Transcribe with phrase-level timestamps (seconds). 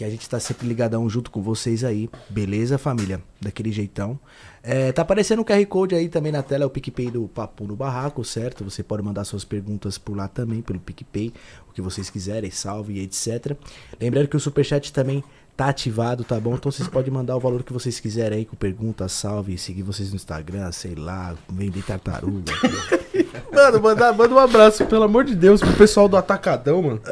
[0.00, 2.08] que a gente tá sempre ligadão junto com vocês aí.
[2.30, 3.20] Beleza, família?
[3.38, 4.18] Daquele jeitão.
[4.62, 7.66] É, tá aparecendo um QR Code aí também na tela, é o PicPay do Papo
[7.66, 8.64] no Barraco, certo?
[8.64, 11.34] Você pode mandar suas perguntas por lá também, pelo PicPay,
[11.68, 13.54] o que vocês quiserem, salve e etc.
[14.00, 15.22] Lembrando que o Superchat também
[15.54, 16.54] tá ativado, tá bom?
[16.54, 20.08] Então vocês podem mandar o valor que vocês quiserem aí com pergunta, salve, seguir vocês
[20.08, 22.54] no Instagram, sei lá, vender tartaruga.
[23.52, 27.02] Mano, manda, manda um abraço, pelo amor de Deus, pro pessoal do Atacadão, mano.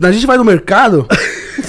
[0.00, 1.06] A gente vai no mercado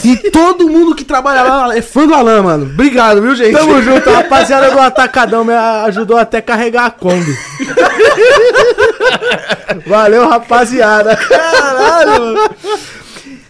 [0.04, 2.66] e todo mundo que trabalha lá é fã do Alan, mano.
[2.66, 3.54] Obrigado, viu, gente?
[3.54, 7.38] Tamo junto, a rapaziada do Atacadão me ajudou até a carregar a Kombi.
[9.86, 11.16] Valeu, rapaziada.
[11.16, 12.50] Caralho, mano.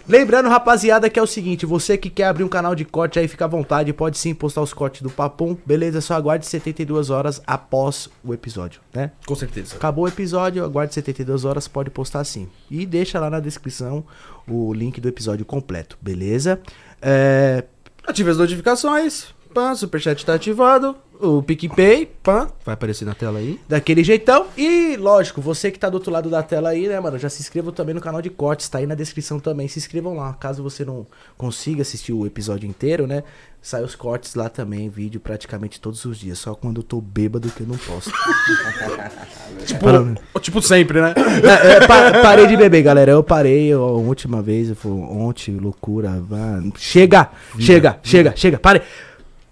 [0.07, 3.27] Lembrando, rapaziada, que é o seguinte, você que quer abrir um canal de corte aí,
[3.27, 5.99] fica à vontade, pode sim postar os cortes do Papum, beleza?
[5.99, 9.11] Só aguarde 72 horas após o episódio, né?
[9.25, 9.75] Com certeza.
[9.75, 12.47] Acabou o episódio, aguarde 72 horas, pode postar sim.
[12.69, 14.05] E deixa lá na descrição
[14.47, 16.59] o link do episódio completo, beleza?
[17.01, 17.63] É,
[18.07, 19.33] Ative as notificações.
[19.53, 20.95] Pã, superchat tá ativado.
[21.21, 23.59] O PicPay, pã, vai aparecer na tela aí.
[23.69, 24.47] daquele jeitão.
[24.57, 27.17] E, lógico, você que tá do outro lado da tela aí, né, mano?
[27.17, 29.67] Já se inscreva também no canal de cortes, tá aí na descrição também.
[29.67, 30.33] Se inscrevam lá.
[30.33, 31.05] Caso você não
[31.37, 33.23] consiga assistir o episódio inteiro, né?
[33.61, 36.37] Sai os cortes lá também, vídeo praticamente todos os dias.
[36.37, 38.11] Só quando eu tô bêbado que eu não posso.
[39.65, 41.13] Tipo, tipo sempre, né?
[41.17, 43.11] É, é, pa- parei de beber, galera.
[43.11, 46.09] Eu parei eu- a última vez, eu fui ontem, loucura.
[46.11, 46.73] mano.
[46.77, 47.29] Chega,
[47.59, 48.81] chega, chega, chega, parei.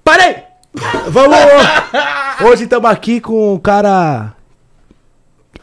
[0.03, 0.44] Parei!
[1.08, 1.38] Vamos!
[2.42, 4.34] Hoje estamos aqui com um cara.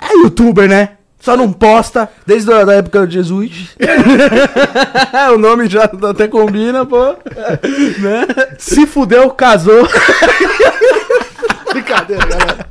[0.01, 0.91] É youtuber, né?
[1.19, 2.09] Só não posta.
[2.27, 3.77] Desde a da época do Jesus.
[5.35, 7.17] o nome já até combina, pô.
[7.99, 8.27] né?
[8.59, 9.87] Se fudeu, casou.
[11.71, 12.67] Brincadeira, galera.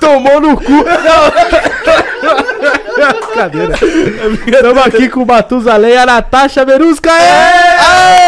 [0.00, 0.84] Tomou no cu.
[3.26, 3.74] Brincadeira.
[4.46, 7.12] Estamos aqui com o Batusalém e a Natasha Verusca.
[7.12, 8.23] Aê!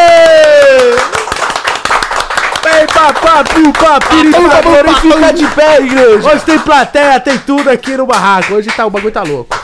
[2.78, 6.28] Ei, papá, piu, papiri, papori, fica de pé, igreja.
[6.28, 8.52] Hoje tem plateia, tem tudo aqui no barraco.
[8.52, 9.58] Hoje tá, o bagulho tá louco.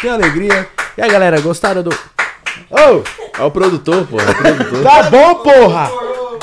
[0.00, 0.68] Que alegria.
[0.96, 1.90] E aí, galera, gostaram do...
[1.90, 3.02] Ô,
[3.36, 4.20] É o produtor, pô.
[4.20, 4.82] É o produtor.
[4.84, 5.90] Tá bom, porra.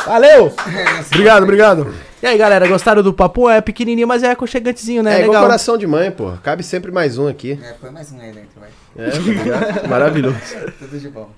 [0.05, 0.53] Valeu.
[1.09, 1.95] obrigado, obrigado.
[2.21, 3.49] E aí, galera, gostaram do papo?
[3.49, 5.11] É pequenininho, mas é aconchegantezinho, né?
[5.11, 5.43] É igual Legal.
[5.43, 6.33] coração de mãe, pô.
[6.43, 7.57] Cabe sempre mais um aqui.
[7.63, 8.69] É, põe mais um aí dentro, vai.
[8.97, 9.87] É?
[9.87, 10.35] Maravilhoso.
[10.79, 11.29] Tudo de bom.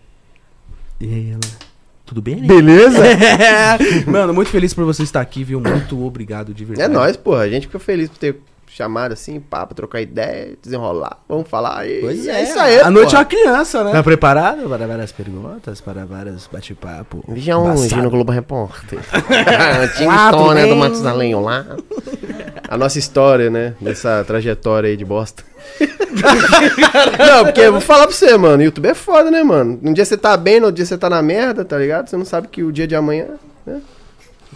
[1.00, 1.71] E aí, ela...
[2.12, 2.46] Tudo bem, né?
[2.46, 2.98] Beleza?
[4.06, 5.62] Mano, muito feliz por você estar aqui, viu?
[5.62, 6.94] Muito obrigado de É verdade.
[6.94, 7.36] nóis, pô.
[7.36, 11.20] A gente fica feliz por ter chamado assim, papo, trocar ideia, desenrolar.
[11.30, 12.02] Vamos falar aí.
[12.02, 12.42] Pois é.
[12.42, 13.94] é, isso aí, A noite é uma criança, né?
[13.94, 17.24] Tá preparado para várias perguntas, para vários bate-papo?
[17.30, 19.00] Dia hoje no Globo Repórter.
[19.96, 20.80] Tinha tudo história do bem?
[20.80, 21.66] Matusalém lá.
[22.68, 23.74] A nossa história, né?
[23.80, 25.44] Dessa trajetória aí de bosta.
[27.18, 28.62] não, porque eu vou falar pra você, mano.
[28.64, 29.80] YouTube é foda, né, mano?
[29.84, 32.10] Um dia você tá bem, no outro dia você tá na merda, tá ligado?
[32.10, 33.28] Você não sabe que o dia de amanhã.
[33.66, 33.82] Né?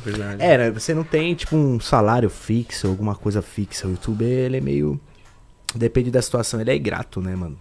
[0.04, 0.44] Verdade.
[0.44, 3.88] É, né, você não tem, tipo, um salário fixo, alguma coisa fixa.
[3.88, 5.00] O YouTube, ele é meio...
[5.74, 7.58] Depende da situação, ele é ingrato, né, mano?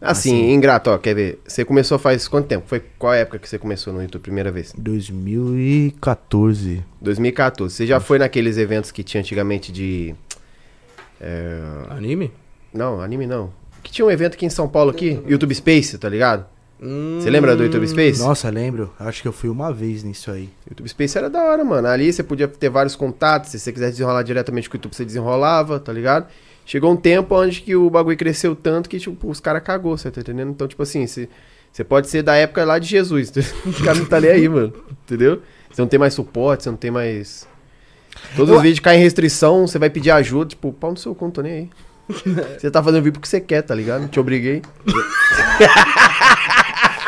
[0.00, 0.52] Assim, Assim.
[0.52, 1.40] ingrato, ó, quer ver?
[1.44, 2.68] Você começou faz quanto tempo?
[2.68, 4.72] Foi qual época que você começou no YouTube primeira vez?
[4.78, 6.84] 2014.
[7.00, 7.74] 2014.
[7.74, 10.14] Você já foi naqueles eventos que tinha antigamente de.
[11.20, 11.58] é,
[11.90, 12.30] Anime?
[12.78, 13.50] Não, anime não.
[13.82, 16.46] Que tinha um evento aqui em São Paulo aqui, YouTube Space, tá ligado?
[16.80, 18.20] Você lembra do YouTube Space?
[18.20, 18.92] Nossa, lembro.
[19.00, 20.48] Acho que eu fui uma vez nisso aí.
[20.70, 21.88] YouTube Space era da hora, mano.
[21.88, 25.04] Ali você podia ter vários contatos, se você quisesse desenrolar diretamente com o YouTube, você
[25.04, 26.28] desenrolava, tá ligado?
[26.64, 30.08] Chegou um tempo onde que o bagulho cresceu tanto que, tipo, os caras cagou, você
[30.08, 30.50] tá entendendo?
[30.50, 31.28] Então, tipo assim, você,
[31.72, 33.32] você pode ser da época lá de Jesus.
[33.66, 34.72] Os caras não tá nem aí, mano.
[35.04, 35.42] Entendeu?
[35.68, 37.48] Você não tem mais suporte, você não tem mais.
[38.36, 41.40] Todos os vídeos caem em restrição, você vai pedir ajuda, tipo, pau no seu tô
[41.40, 41.70] nem aí.
[42.58, 44.08] Você tá fazendo vídeo porque você quer, tá ligado?
[44.08, 44.62] Te obriguei.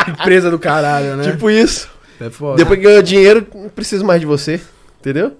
[0.09, 1.31] Empresa do caralho, né?
[1.33, 1.88] Tipo isso.
[2.21, 2.56] é foda.
[2.56, 4.61] Depois que ganhou dinheiro, não preciso mais de você.
[4.99, 5.37] Entendeu?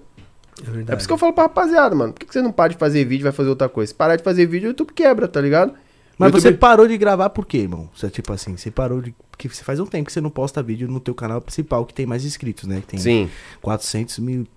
[0.59, 0.91] É verdade.
[0.91, 2.13] É por isso que eu falo pra rapaziada, mano.
[2.13, 3.89] Por que você não para de fazer vídeo e vai fazer outra coisa?
[3.89, 5.73] Se parar de fazer vídeo, o YouTube quebra, tá ligado?
[6.17, 7.89] Mas O você YouTube- parou de gravar por quê, irmão?
[7.95, 9.15] Você, tipo assim, você parou de...
[9.31, 11.93] Porque você faz um tempo que você não posta vídeo no teu canal principal, que
[11.93, 12.81] tem mais inscritos, né?
[12.81, 13.29] Que tem Sim.
[13.61, 14.47] 400 mil...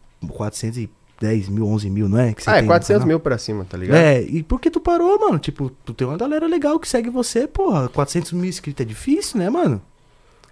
[1.19, 2.35] 410 mil, 11 mil, não é?
[2.47, 3.09] Ah, é tem no 400 canal?
[3.09, 3.97] mil pra cima, tá ligado?
[3.97, 5.39] É, e por que tu parou, mano?
[5.39, 7.89] Tipo, tu tem uma galera legal que segue você, porra.
[7.89, 9.81] 400 mil inscritos é difícil, né, mano?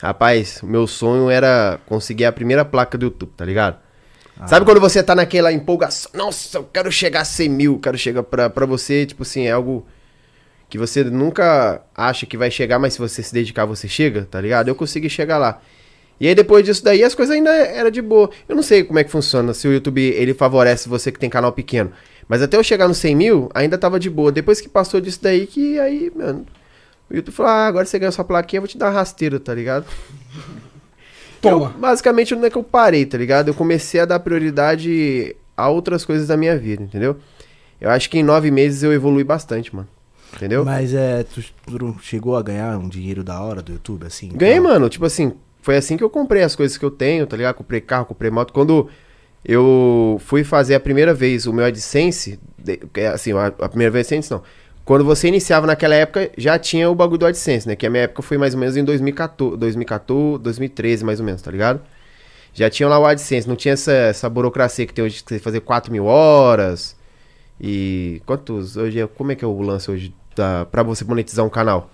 [0.00, 3.79] Rapaz, meu sonho era conseguir a primeira placa do YouTube, tá ligado?
[4.47, 6.11] Sabe quando você tá naquela empolgação?
[6.14, 9.53] Nossa, eu quero chegar a 100 mil, quero chegar pra, pra você, tipo assim, é
[9.53, 9.87] algo
[10.69, 14.41] que você nunca acha que vai chegar, mas se você se dedicar, você chega, tá
[14.41, 14.69] ligado?
[14.69, 15.61] Eu consegui chegar lá.
[16.20, 18.31] E aí depois disso daí, as coisas ainda eram de boa.
[18.49, 21.29] Eu não sei como é que funciona, se o YouTube, ele favorece você que tem
[21.29, 21.93] canal pequeno.
[22.29, 24.31] Mas até eu chegar nos 100 mil, ainda tava de boa.
[24.31, 26.47] Depois que passou disso daí, que aí, mano...
[27.11, 29.38] O YouTube falou, ah, agora você ganhou sua plaquinha, eu vou te dar uma rasteira,
[29.38, 29.85] tá ligado?
[31.43, 31.67] Toma.
[31.67, 33.49] Eu, basicamente não é que eu parei, tá ligado?
[33.49, 37.17] Eu comecei a dar prioridade a outras coisas da minha vida, entendeu?
[37.81, 39.88] Eu acho que em nove meses eu evolui bastante, mano.
[40.35, 40.64] Entendeu?
[40.64, 44.31] Mas é, tu, tu chegou a ganhar um dinheiro da hora do YouTube, assim?
[44.35, 44.88] Ganhei, Então, mano.
[44.88, 47.55] Tipo assim, foi assim que eu comprei as coisas que eu tenho, tá ligado?
[47.55, 48.53] Comprei carro, comprei moto.
[48.53, 48.91] Quando
[49.44, 52.38] eu fui fazer a primeira vez o meu AdSense,
[52.94, 54.43] é, assim, a, a primeira vez AdSense não.
[54.85, 57.76] Quando você iniciava naquela época, já tinha o bagulho do AdSense, né?
[57.76, 61.41] Que a minha época foi mais ou menos em 2014, 2014 2013, mais ou menos,
[61.41, 61.81] tá ligado?
[62.53, 65.38] Já tinha lá o AdSense, não tinha essa, essa burocracia que tem hoje, que você
[65.38, 66.97] fazer 4 mil horas.
[67.61, 68.76] E quantos.
[68.76, 71.88] Hoje é, como é que é o lance hoje da, pra você monetizar um canal?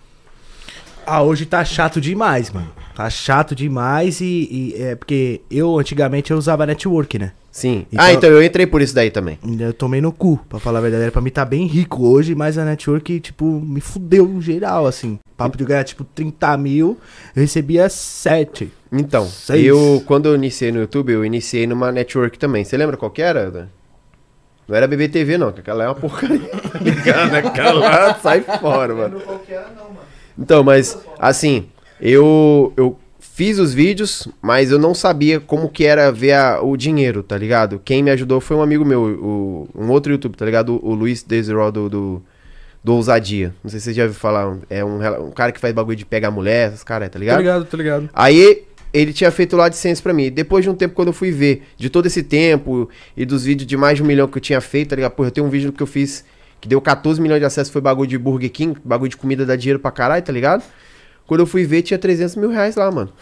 [1.07, 2.73] Ah, hoje tá chato demais, mano.
[2.99, 7.31] Tá chato demais e, e é porque eu antigamente eu usava network, né?
[7.53, 7.87] Sim.
[7.93, 9.39] Então- Ah, então eu entrei por isso daí também.
[9.61, 11.05] Eu tomei no cu, pra falar a verdade.
[11.05, 14.85] Era pra mim tá bem rico hoje, mas a network, tipo, me fudeu no geral,
[14.85, 15.17] assim.
[15.37, 16.99] Papo de ganhar, tipo, 30 mil,
[17.37, 18.69] eu recebia 7.
[18.91, 19.65] Então, Seis.
[19.65, 22.65] eu, quando eu iniciei no YouTube, eu iniciei numa network também.
[22.65, 23.49] Você lembra qual que era?
[23.49, 23.67] Dan?
[24.67, 26.51] Não era BBTV, não, que aquela é uma porcaria.
[26.81, 27.33] Ligado?
[27.47, 29.23] Aquela lá sai fora, mano.
[30.37, 31.69] Então, mas, assim,
[32.01, 36.77] eu, eu fiz os vídeos, mas eu não sabia como que era ver a- o
[36.77, 37.81] dinheiro, tá ligado?
[37.85, 40.75] Quem me ajudou foi um amigo meu, o- um outro YouTube, tá ligado?
[40.83, 42.23] O, o Luiz Desirol do, do,
[42.83, 43.55] do Ousadia.
[43.63, 44.57] Não sei se você já ouviu falar.
[44.71, 47.39] É um, um cara que faz bagulho de pegar mulher, esses caras, tá Tá ligado?
[47.39, 48.11] ligado, tá ligado.
[48.13, 48.63] Aí
[48.93, 50.31] ele tinha feito lá AdSense pra mim.
[50.31, 53.67] Depois de um tempo, quando eu fui ver, de todo esse tempo e dos vídeos
[53.67, 55.13] de mais de um milhão que eu tinha feito, tá ligado?
[55.13, 56.25] Pô, eu tenho um vídeo que eu fiz
[56.61, 59.55] que deu 14 milhões de acessos, foi bagulho de Burger King, bagulho de comida dá
[59.55, 60.65] dinheiro pra caralho, tá ligado?
[61.29, 63.13] Quando eu fui ver, tinha 300 mil reais lá, mano.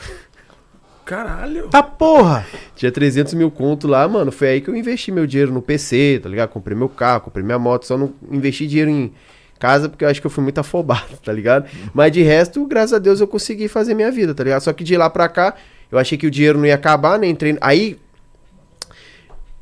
[1.05, 1.69] Caralho.
[1.69, 2.47] Tá porra!
[2.77, 4.31] Tinha 300 mil conto lá, mano.
[4.31, 6.51] Foi aí que eu investi meu dinheiro no PC, tá ligado?
[6.51, 7.85] Comprei meu carro, comprei minha moto.
[7.85, 9.13] Só não investi dinheiro em
[9.59, 11.69] casa porque eu acho que eu fui muito afobado, tá ligado?
[11.93, 14.63] Mas de resto, graças a Deus, eu consegui fazer minha vida, tá ligado?
[14.63, 15.57] Só que de lá pra cá,
[15.91, 17.27] eu achei que o dinheiro não ia acabar, né?
[17.27, 17.59] Entrei...
[17.61, 17.99] Aí,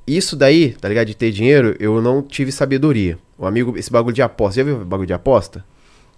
[0.07, 1.07] isso daí, tá ligado?
[1.07, 3.19] De ter dinheiro, eu não tive sabedoria.
[3.39, 4.61] O amigo, esse bagulho de aposta.
[4.61, 5.65] Já viu o bagulho de aposta?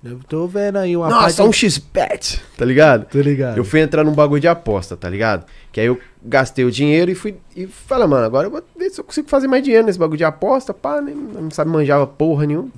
[0.04, 3.06] Eu tô vendo aí uma Nossa, um X-Bet, tá ligado?
[3.06, 3.56] Tô ligado.
[3.56, 5.46] Eu fui entrar num bagulho de aposta, tá ligado?
[5.72, 7.36] Que aí eu gastei o dinheiro e fui.
[7.56, 10.18] E falei, mano, agora eu vou ver se eu consigo fazer mais dinheiro nesse bagulho
[10.18, 12.70] de aposta, pá, nem, não sabe manjava porra nenhuma.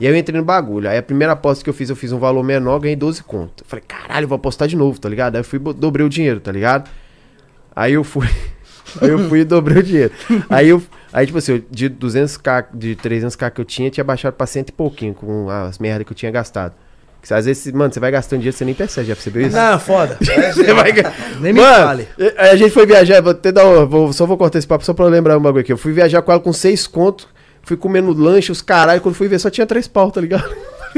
[0.00, 0.88] E aí eu entrei no bagulho.
[0.88, 3.64] Aí a primeira aposta que eu fiz, eu fiz um valor menor, ganhei 12 conto.
[3.66, 5.34] Falei, caralho, vou apostar de novo, tá ligado?
[5.34, 6.88] Aí eu fui dobrei o dinheiro, tá ligado?
[7.74, 8.28] Aí eu fui.
[9.02, 10.12] aí eu fui e dobrei o dinheiro.
[10.48, 10.82] Aí eu.
[11.12, 14.72] Aí, tipo assim, de 200k, de 300k que eu tinha, tinha baixado pra cento e
[14.72, 16.74] pouquinho com as merdas que eu tinha gastado.
[17.22, 19.56] Que às vezes, mano, você vai gastando dinheiro, você nem percebe, já percebeu isso?
[19.56, 20.16] Não, foda.
[20.54, 20.92] Você vai
[21.40, 22.08] Nem me Mano, fale.
[22.38, 24.84] aí a gente foi viajar, vou até dar um, vou- só vou cortar esse papo
[24.84, 25.72] só pra eu lembrar um bagulho aqui.
[25.72, 27.26] Eu fui viajar com ela com seis contos,
[27.62, 30.48] fui comendo lanche, os caralho, quando fui ver só tinha três pau, tá ligado?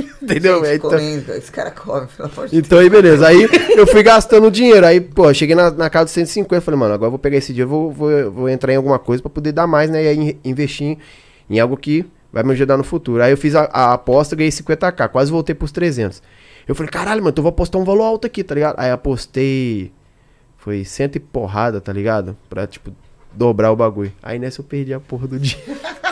[0.23, 0.65] Entendeu?
[0.65, 2.67] Gente, então, comendo, esse cara come, pelo amor de Deus.
[2.67, 6.13] então aí beleza, aí eu fui gastando dinheiro, aí pô, cheguei na, na casa dos
[6.15, 8.99] 150, falei, mano, agora eu vou pegar esse dinheiro, vou, vou, vou entrar em alguma
[8.99, 10.99] coisa pra poder dar mais, né, e aí in- investir em,
[11.49, 13.23] em algo que vai me ajudar no futuro.
[13.23, 16.23] Aí eu fiz a, a aposta, ganhei 50k, quase voltei pros 300.
[16.69, 18.77] Eu falei, caralho, mano, então eu vou apostar um valor alto aqui, tá ligado?
[18.79, 19.91] Aí apostei,
[20.57, 22.37] foi cento e porrada, tá ligado?
[22.49, 22.93] Pra, tipo,
[23.33, 24.13] dobrar o bagulho.
[24.23, 25.57] Aí nessa eu perdi a porra do dia.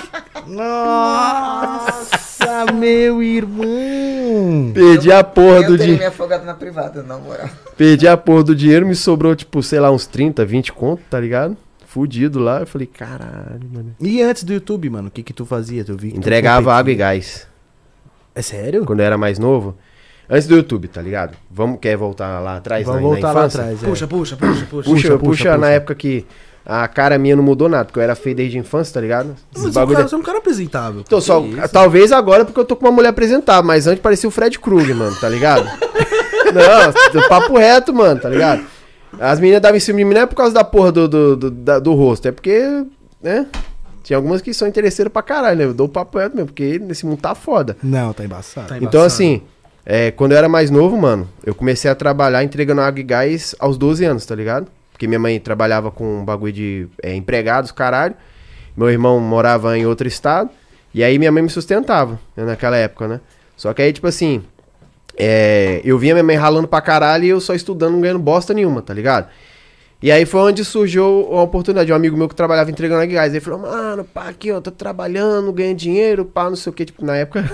[1.29, 4.73] Nossa, meu irmão.
[4.75, 5.97] Perdi a porra eu do dia.
[5.97, 7.49] me afogado na privada, na moral.
[7.77, 11.19] Perdi a porra do dinheiro, me sobrou, tipo, sei lá, uns 30, 20 conto, tá
[11.21, 11.57] ligado?
[11.87, 12.61] Fudido lá.
[12.61, 13.95] Eu falei, caralho, mano.
[14.01, 15.85] E antes do YouTube, mano, o que que tu fazia?
[15.85, 17.47] Tu vi que tu Entregava água e gás.
[18.35, 18.85] É sério?
[18.85, 19.77] Quando eu era mais novo.
[20.31, 21.35] Antes do YouTube, tá ligado?
[21.51, 22.85] Vamos, quer voltar lá atrás?
[22.85, 23.61] Vamos na, na voltar lá infância?
[23.63, 23.83] atrás.
[23.83, 23.87] é.
[23.87, 24.67] Puxa, puxa, puxa, puxa.
[24.67, 25.71] Puxa, Puxa, puxa, puxa, na puxa.
[25.71, 26.27] época que
[26.69, 29.35] a cara minha não mudou nada, porque eu era feio desde a infância, tá ligado?
[29.55, 31.01] Mas você é, um bagulho cara, de- você é um cara apresentável.
[31.01, 31.69] Então, só, isso?
[31.73, 34.95] talvez agora porque eu tô com uma mulher apresentável, mas antes parecia o Fred Krueger,
[34.95, 35.65] mano, tá ligado?
[37.15, 38.65] não, papo reto, mano, tá ligado?
[39.19, 41.37] As meninas davam em cima de mim não é por causa da porra do, do,
[41.37, 42.85] do, da- do rosto, é porque,
[43.23, 43.47] né?
[44.03, 45.65] Tinha algumas que são interesseiras pra caralho, né?
[45.65, 47.77] Eu dou o papo reto mesmo, porque nesse mundo tá foda.
[47.83, 48.69] Não, tá embaçado.
[48.69, 49.05] Tá Então, embaçado.
[49.07, 49.43] assim,
[49.85, 53.55] é, quando eu era mais novo, mano, eu comecei a trabalhar entregando água e gás
[53.59, 54.67] aos 12 anos, tá ligado?
[54.99, 58.17] Porque minha mãe trabalhava com um bagulho de é, empregados, caralho.
[58.77, 60.51] Meu irmão morava em outro estado.
[60.93, 63.21] E aí minha mãe me sustentava, né, naquela época, né?
[63.57, 64.43] Só que aí, tipo assim,
[65.17, 68.53] é, eu via minha mãe ralando pra caralho e eu só estudando, não ganhando bosta
[68.53, 69.29] nenhuma, tá ligado?
[70.03, 71.93] E aí foi onde surgiu a oportunidade.
[71.93, 73.33] Um amigo meu que trabalhava entregando e gás.
[73.33, 76.87] Ele falou, mano, pá, aqui, ó, tô trabalhando, ganhando dinheiro, pá, não sei o que.
[76.87, 77.49] Tipo, na época,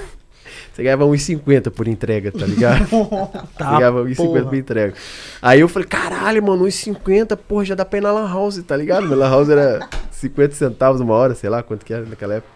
[0.75, 2.87] você ganhava 1,50 por entrega, tá ligado?
[3.57, 4.43] Tá, Você ganhava 1,50 porra.
[4.45, 4.95] por entrega.
[5.41, 8.77] Aí eu falei, caralho, mano, 1,50, porra, já dá pra ir na Lan House, tá
[8.77, 9.07] ligado?
[9.09, 12.53] Na Lan House era 50 centavos uma hora, sei lá quanto que era naquela época.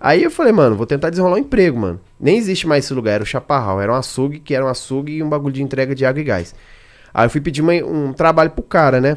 [0.00, 2.00] Aí eu falei, mano, vou tentar desenrolar um emprego, mano.
[2.18, 3.80] Nem existe mais esse lugar, era o Chaparral.
[3.80, 6.24] Era um açougue, que era um açougue e um bagulho de entrega de água e
[6.24, 6.54] gás.
[7.14, 9.16] Aí eu fui pedir uma- um trabalho pro cara, né?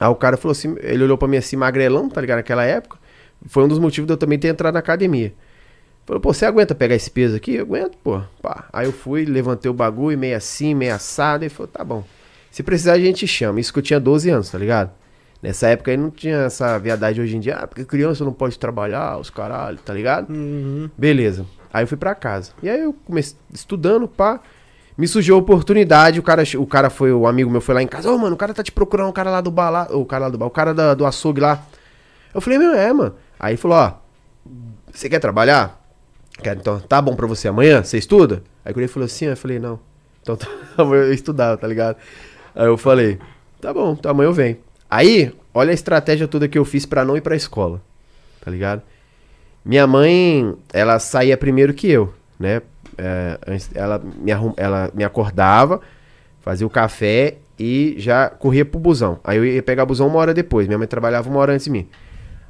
[0.00, 2.38] Aí o cara falou assim, ele olhou pra mim assim, magrelão, tá ligado?
[2.38, 2.96] Naquela época.
[3.46, 5.32] Foi um dos motivos de eu também ter entrado na academia.
[6.06, 7.54] Falou, pô, você aguenta pegar esse peso aqui?
[7.54, 8.20] Eu aguento, pô.
[8.42, 8.64] Pá.
[8.72, 12.02] Aí eu fui, levantei o bagulho, meio assim, meio assado, e falou, tá bom.
[12.50, 13.60] Se precisar, a gente chama.
[13.60, 14.90] Isso que eu tinha 12 anos, tá ligado?
[15.42, 17.56] Nessa época aí não tinha essa viadagem hoje em dia.
[17.56, 20.26] Ah, porque criança não pode trabalhar, os caralho, tá ligado?
[20.98, 21.46] Beleza.
[21.72, 22.52] Aí eu fui pra casa.
[22.62, 24.40] E aí eu comecei estudando, pá.
[24.98, 27.86] Me surgiu a oportunidade, o cara, o cara foi, o amigo meu foi lá em
[27.86, 30.04] casa, ô mano, o cara tá te procurando, o cara lá do bar lá, o
[30.04, 31.62] cara lá do bar, o cara da- do açougue lá.
[32.34, 33.14] Eu falei, meu, é, mano.
[33.38, 33.94] Aí ele falou, ó,
[34.92, 35.79] você quer trabalhar?
[36.42, 37.82] Quero, então, tá bom pra você amanhã?
[37.82, 38.42] Você estuda?
[38.64, 39.78] Aí ele falou assim, eu falei, não.
[40.22, 41.96] Então tá, amanhã eu estudava, tá ligado?
[42.54, 43.18] Aí eu falei,
[43.60, 44.56] tá bom, então amanhã eu venho.
[44.90, 47.80] Aí, olha a estratégia toda que eu fiz pra não ir pra escola,
[48.40, 48.82] tá ligado?
[49.64, 52.62] Minha mãe, ela saía primeiro que eu, né?
[52.96, 53.38] É,
[53.74, 55.80] ela, me arrum, ela me acordava,
[56.40, 59.20] fazia o café e já corria pro busão.
[59.22, 60.66] Aí eu ia pegar o busão uma hora depois.
[60.66, 61.86] Minha mãe trabalhava uma hora antes de mim.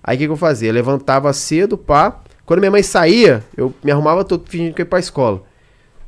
[0.03, 0.71] Aí o que, que eu fazia?
[0.71, 2.21] Eu levantava cedo, pá.
[2.51, 5.41] Quando minha mãe saía, eu me arrumava todo fingindo que ia pra escola.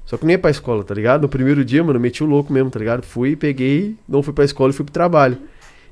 [0.04, 1.22] Só que não ia pra escola, tá ligado?
[1.22, 3.06] No primeiro dia, mano, eu meti o louco mesmo, tá ligado?
[3.06, 5.38] Fui, peguei, não fui pra escola e fui pro trabalho.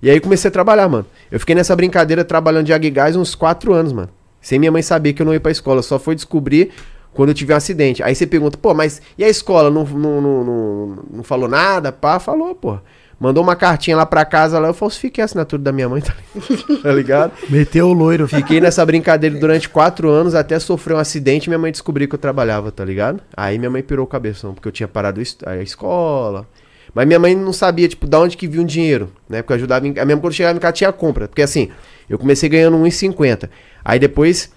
[0.03, 1.07] E aí comecei a trabalhar, mano.
[1.31, 4.09] Eu fiquei nessa brincadeira trabalhando de agigás uns 4 anos, mano.
[4.41, 5.83] Sem minha mãe saber que eu não ia pra escola.
[5.83, 6.73] Só foi descobrir
[7.15, 8.03] quando eu tive um acidente.
[8.03, 9.71] Aí você pergunta, pô, mas e a escola?
[9.71, 11.93] Não, não, não, não, não falou nada?
[11.93, 12.77] Pá, falou, pô.
[13.21, 16.15] Mandou uma cartinha lá pra casa, lá eu falsifiquei a assinatura da minha mãe, tá
[16.15, 16.83] ligado?
[16.83, 17.33] Tá ligado?
[17.51, 18.27] Meteu o loiro.
[18.27, 22.19] Fiquei nessa brincadeira durante quatro anos até sofrer um acidente minha mãe descobriu que eu
[22.19, 23.21] trabalhava, tá ligado?
[23.37, 26.49] Aí minha mãe pirou o cabeção, porque eu tinha parado a escola.
[26.95, 29.43] Mas minha mãe não sabia, tipo, da onde que vinha o dinheiro, né?
[29.43, 29.93] Porque eu ajudava em...
[29.93, 31.29] Mesmo quando chegava em casa tinha compra.
[31.29, 31.69] Porque assim,
[32.09, 33.51] eu comecei ganhando 1,50.
[33.85, 34.51] Aí depois,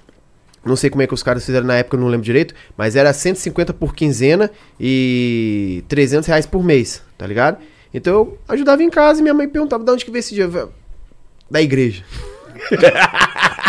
[0.66, 2.96] não sei como é que os caras fizeram na época, eu não lembro direito, mas
[2.96, 7.58] era 150 por quinzena e 300 reais por mês, tá ligado?
[7.94, 10.72] Então eu ajudava em casa e minha mãe perguntava, de onde que veio esse dinheiro?
[11.50, 12.04] Da igreja.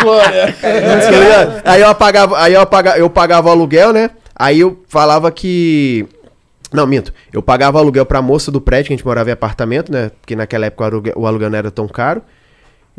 [0.05, 1.61] Tá ligado?
[1.65, 4.11] aí eu apagava, aí eu apagava, eu pagava o aluguel, né?
[4.35, 6.07] Aí eu falava que
[6.71, 7.13] não, minto.
[7.31, 10.11] Eu pagava aluguel pra moça do prédio, que a gente morava em apartamento, né?
[10.21, 12.21] Porque naquela época o aluguel, o aluguel não era tão caro.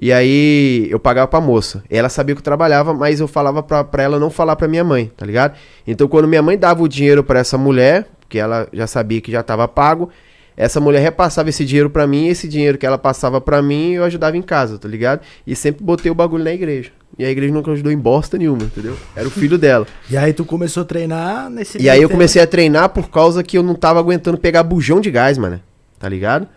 [0.00, 1.82] E aí eu pagava pra moça.
[1.90, 4.84] Ela sabia que eu trabalhava, mas eu falava pra, pra ela não falar pra minha
[4.84, 5.56] mãe, tá ligado?
[5.86, 9.32] Então quando minha mãe dava o dinheiro pra essa mulher, que ela já sabia que
[9.32, 10.10] já tava pago,
[10.56, 14.04] essa mulher repassava esse dinheiro pra mim, esse dinheiro que ela passava pra mim, eu
[14.04, 15.20] ajudava em casa, tá ligado?
[15.46, 16.90] E sempre botei o bagulho na igreja.
[17.18, 18.96] E a igreja nunca ajudou em bosta nenhuma, entendeu?
[19.14, 19.86] Era o filho dela.
[20.08, 23.42] E aí tu começou a treinar nesse E aí eu comecei a treinar por causa
[23.42, 25.60] que eu não tava aguentando pegar bujão de gás, mano.
[25.98, 26.48] Tá ligado?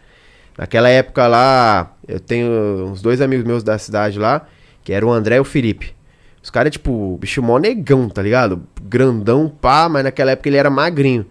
[0.57, 2.49] Naquela época lá, eu tenho
[2.91, 4.45] uns dois amigos meus da cidade lá,
[4.83, 5.93] que eram o André e o Felipe.
[6.41, 8.63] Os caras, tipo, bicho mó negão, tá ligado?
[8.81, 11.25] Grandão, pá, mas naquela época ele era magrinho.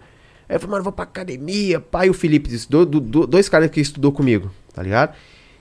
[0.49, 3.47] Aí eu falei, mano, vou pra academia, e o Felipe disse, do- do- do- dois
[3.47, 5.13] caras que estudou comigo, tá ligado?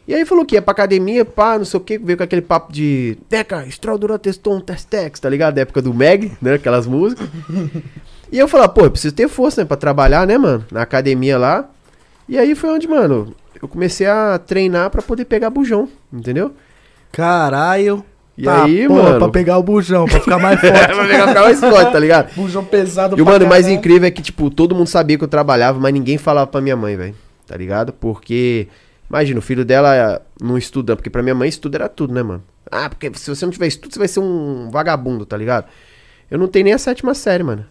[0.07, 2.41] E aí falou que ia pra academia, pá, não sei o que, veio com aquele
[2.41, 5.57] papo de Deca, Stroll Durateston Testex, tá ligado?
[5.57, 6.55] Da época do Meg, né?
[6.55, 7.29] Aquelas músicas.
[8.33, 9.67] E eu falei, pô, eu preciso ter força, né?
[9.67, 10.65] Pra trabalhar, né, mano?
[10.73, 11.69] Na academia lá.
[12.27, 16.53] E aí foi onde, mano, eu comecei a treinar pra poder pegar bujão, entendeu?
[17.13, 18.03] Caralho.
[18.41, 19.19] E aí, porra, mano?
[19.19, 20.73] Pra pegar o bujão, pra ficar mais forte.
[20.73, 22.35] pra pegar ficar mais forte, tá ligado?
[22.37, 25.29] Bujão pesado E mano, o mais incrível é que, tipo, todo mundo sabia que eu
[25.29, 27.17] trabalhava, mas ninguém falava pra minha mãe, velho.
[27.49, 27.93] Tá ligado?
[27.93, 28.69] Porque,
[29.11, 32.45] imagina, o filho dela não estuda, porque pra minha mãe estudo era tudo, né, mano?
[32.71, 35.67] Ah, porque se você não tiver estudo, você vai ser um vagabundo, tá ligado?
[36.31, 37.65] Eu não tenho nem a sétima série, mano.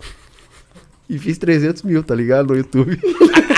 [1.10, 2.48] E fiz 300 mil, tá ligado?
[2.48, 2.98] No YouTube.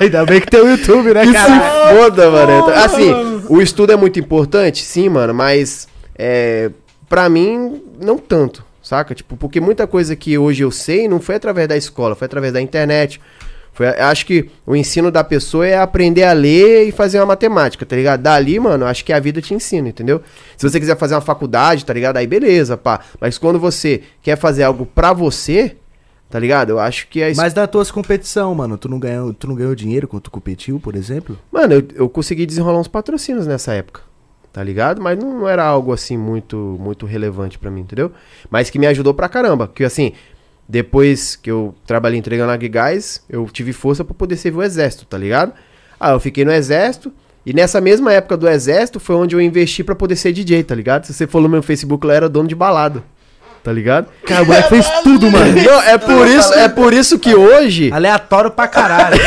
[0.00, 1.90] Ainda bem que tem o YouTube, né, cara?
[1.90, 2.66] se foda, mano.
[2.70, 3.12] Assim,
[3.50, 5.86] o estudo é muito importante, sim, mano, mas
[6.18, 6.70] é,
[7.06, 9.14] pra mim, não tanto, saca?
[9.14, 12.50] Tipo, porque muita coisa que hoje eu sei não foi através da escola, foi através
[12.50, 13.20] da internet.
[13.72, 17.84] Foi, acho que o ensino da pessoa é aprender a ler e fazer uma matemática,
[17.84, 18.20] tá ligado?
[18.22, 20.22] Dali, mano, acho que a vida te ensina, entendeu?
[20.56, 22.16] Se você quiser fazer uma faculdade, tá ligado?
[22.16, 23.00] Aí beleza, pá.
[23.20, 25.76] Mas quando você quer fazer algo pra você,
[26.30, 26.70] tá ligado?
[26.70, 29.74] Eu acho que é Mas das tuas competição, mano, tu não ganhou, tu não ganhou
[29.74, 31.36] dinheiro quando tu competiu, por exemplo?
[31.50, 34.02] Mano, eu, eu consegui desenrolar uns patrocínios nessa época,
[34.52, 35.02] tá ligado?
[35.02, 38.12] Mas não, não era algo assim muito muito relevante pra mim, entendeu?
[38.48, 39.66] Mas que me ajudou pra caramba.
[39.66, 40.12] Que assim,
[40.68, 45.18] depois que eu trabalhei entregando gás, eu tive força pra poder servir o exército, tá
[45.18, 45.52] ligado?
[45.98, 47.12] Ah, eu fiquei no exército.
[47.44, 50.74] E nessa mesma época do exército foi onde eu investi pra poder ser DJ, tá
[50.74, 51.06] ligado?
[51.06, 53.02] Se você for no meu Facebook, lá eu era dono de balada.
[53.62, 54.06] Tá ligado?
[54.26, 55.52] Cara, o moleque fez tudo, mano.
[55.62, 57.90] Não, é por isso, é por isso que hoje.
[57.92, 59.20] Aleatório pra caralho.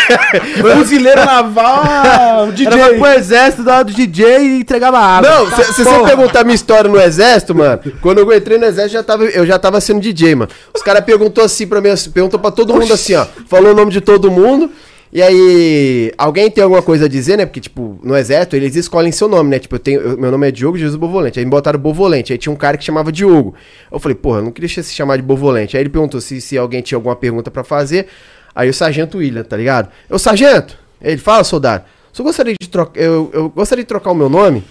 [0.76, 2.66] Fuzileiro naval, Era DJ.
[2.70, 5.30] pra pro exército da hora do DJ e entregava água.
[5.30, 8.94] Não, se, se você perguntar minha história no exército, mano, quando eu entrei no exército,
[8.94, 10.50] já tava, eu já tava sendo DJ, mano.
[10.74, 13.26] Os caras perguntou assim pra mim, assim, perguntou pra todo mundo assim, ó.
[13.48, 14.70] Falou o nome de todo mundo.
[15.12, 17.44] E aí, alguém tem alguma coisa a dizer, né?
[17.44, 19.58] Porque, tipo, no exército, eles escolhem seu nome, né?
[19.58, 21.38] Tipo, eu tenho, eu- meu nome é Diogo Jesus Bovolente.
[21.38, 22.32] Aí me botaram Bovolente.
[22.32, 23.54] Aí tinha um cara que chamava Diogo.
[23.90, 25.76] Eu falei, porra, eu não queria se chamar de Bovolente.
[25.76, 28.06] Aí ele perguntou se, se alguém tinha alguma pergunta pra fazer.
[28.54, 29.90] Aí o sargento William, tá ligado?
[30.08, 30.78] Eu, sargento!
[31.02, 31.84] Ele fala, soldado.
[32.12, 33.00] Só gostaria de trocar.
[33.00, 34.62] Eu, eu gostaria de trocar o meu nome,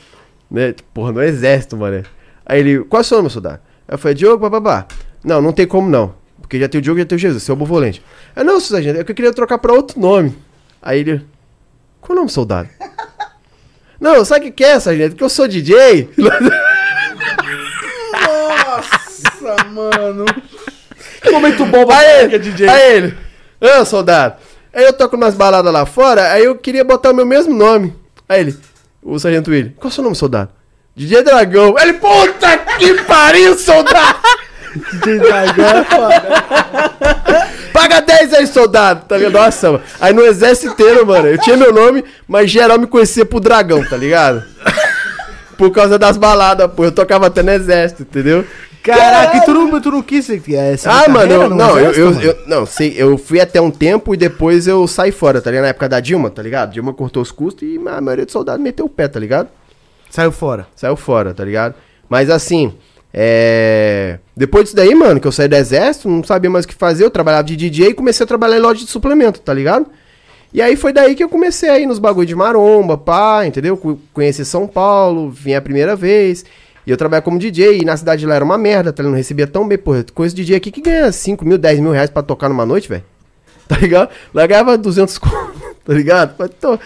[0.50, 0.74] né?
[0.94, 2.04] Porra, no exército, mano.
[2.46, 3.60] Aí ele, qual é o seu nome, soldado?
[3.88, 4.86] Eu falei, Diogo, bababá.
[5.24, 6.14] Não, não tem como não.
[6.50, 8.02] Porque já tem o Diogo e já tem o Jesus, seu bovolente.
[8.36, 10.36] Aí, não, sargento, é que eu queria trocar pra outro nome.
[10.82, 11.24] Aí ele,
[12.02, 12.68] qual é o nome, soldado?
[14.02, 15.16] não, sabe o que que é, sargento?
[15.16, 16.10] Que eu sou DJ.
[18.18, 20.26] Nossa, mano.
[21.22, 22.68] Que momento bom pra ele, DJ.
[22.68, 23.18] aí ele,
[23.62, 24.38] ah, soldado.
[24.74, 27.94] Aí eu toco nas baladas lá fora, aí eu queria botar o meu mesmo nome.
[28.28, 28.58] Aí ele,
[29.04, 30.50] o sargento William, qual é o seu nome, soldado?
[30.96, 31.76] DJ Dragão.
[31.78, 34.29] Ele, puta que pariu, soldado!
[37.74, 39.34] Paga 10 aí, soldado, tá ligado?
[39.34, 39.84] Nossa, mano.
[40.00, 43.84] Aí no exército inteiro, mano, eu tinha meu nome, mas geral me conhecia por dragão,
[43.84, 44.44] tá ligado?
[45.58, 46.86] Por causa das baladas, pô.
[46.86, 48.46] Eu tocava até no exército, entendeu?
[48.82, 50.40] Caraca, e tu não, tu não quis é,
[50.86, 52.22] Ah, mano, carreira eu, não, eu, eu, mano?
[52.22, 55.64] eu- não, sei, eu fui até um tempo e depois eu saí fora, tá ligado?
[55.64, 56.72] Na época da Dilma, tá ligado?
[56.72, 59.50] Dilma cortou os custos e a maioria dos soldados meteu o pé, tá ligado?
[60.10, 60.66] Saiu fora.
[60.76, 61.76] Saiu fora, tá ligado?
[62.10, 62.74] Mas assim,
[63.14, 64.20] é.
[64.36, 67.04] Depois disso daí, mano, que eu saí do exército, não sabia mais o que fazer,
[67.04, 69.88] eu trabalhava de DJ e comecei a trabalhar em loja de suplemento, tá ligado?
[70.54, 73.78] E aí foi daí que eu comecei aí nos bagulho de maromba, pá, entendeu?
[74.14, 76.44] Conheci São Paulo, vim a primeira vez.
[76.88, 79.12] E eu trabalhava como DJ, e na cidade lá era uma merda, tá ligado?
[79.12, 80.04] Não recebia tão bem, porra.
[80.14, 83.04] Conheço DJ aqui que ganha 5 mil, 10 mil reais pra tocar numa noite, velho.
[83.70, 84.10] Tá ligado?
[84.34, 85.54] Lá ganhava 200 conto,
[85.86, 86.36] tá ligado?
[86.36, 86.80] Pô,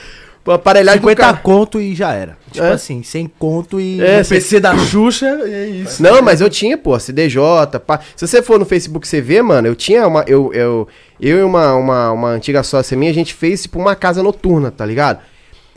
[0.51, 1.37] aparelhagem do 50 cara.
[1.37, 2.37] conto e já era.
[2.51, 2.71] Tipo É.
[2.71, 4.01] assim, 100 conto e...
[4.01, 6.01] É, PC da Xuxa, e é isso.
[6.03, 7.39] Não, mas eu tinha, pô, CDJ,
[7.85, 7.99] pá.
[8.15, 10.23] Se você for no Facebook, você vê, mano, eu tinha uma.
[10.27, 10.87] Eu, eu,
[11.19, 14.69] eu e uma, uma, uma antiga sócia minha, a gente fez, tipo, uma casa noturna,
[14.69, 15.19] tá ligado?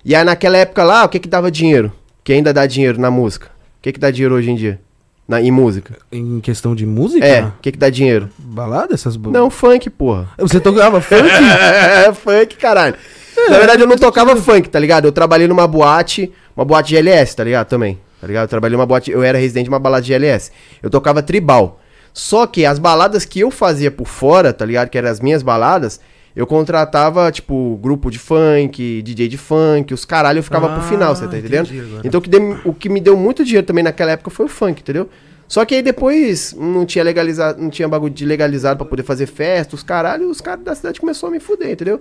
[0.04, 1.92] E aí naquela época lá, o que que dava dinheiro?
[2.22, 3.46] Que ainda dá dinheiro na música?
[3.78, 4.80] O que que dá dinheiro hoje em dia?
[5.28, 5.96] Na, em música?
[6.12, 7.26] Em questão de música?
[7.26, 8.28] É, o que que dá dinheiro?
[8.38, 10.28] Balada essas Não, funk, porra.
[10.38, 11.22] Você tocava funk?
[11.28, 12.94] É, funk, caralho.
[13.48, 15.04] Na verdade, eu não tocava funk, tá ligado?
[15.06, 17.68] Eu trabalhei numa boate, uma boate de LS, tá ligado?
[17.68, 17.98] Também.
[18.20, 18.44] Tá ligado?
[18.44, 20.50] Eu trabalhei numa boate, eu era residente de uma balada de LS.
[20.82, 21.80] Eu tocava tribal.
[22.12, 24.88] Só que as baladas que eu fazia por fora, tá ligado?
[24.88, 26.00] Que eram as minhas baladas,
[26.34, 30.88] eu contratava, tipo, grupo de funk, DJ de funk, os caralho, eu ficava pro Ah,
[30.88, 31.66] final, você tá entendendo?
[31.66, 32.02] entendi agora.
[32.04, 34.48] Então o que, deu- o que me deu muito dinheiro também naquela época foi o
[34.48, 35.08] funk, entendeu?
[35.46, 39.26] Só que aí depois não tinha legalizado, não tinha bagulho de legalizado pra poder fazer
[39.26, 42.00] festa, os caralho, os caras da cidade começaram a me fuder, entendeu?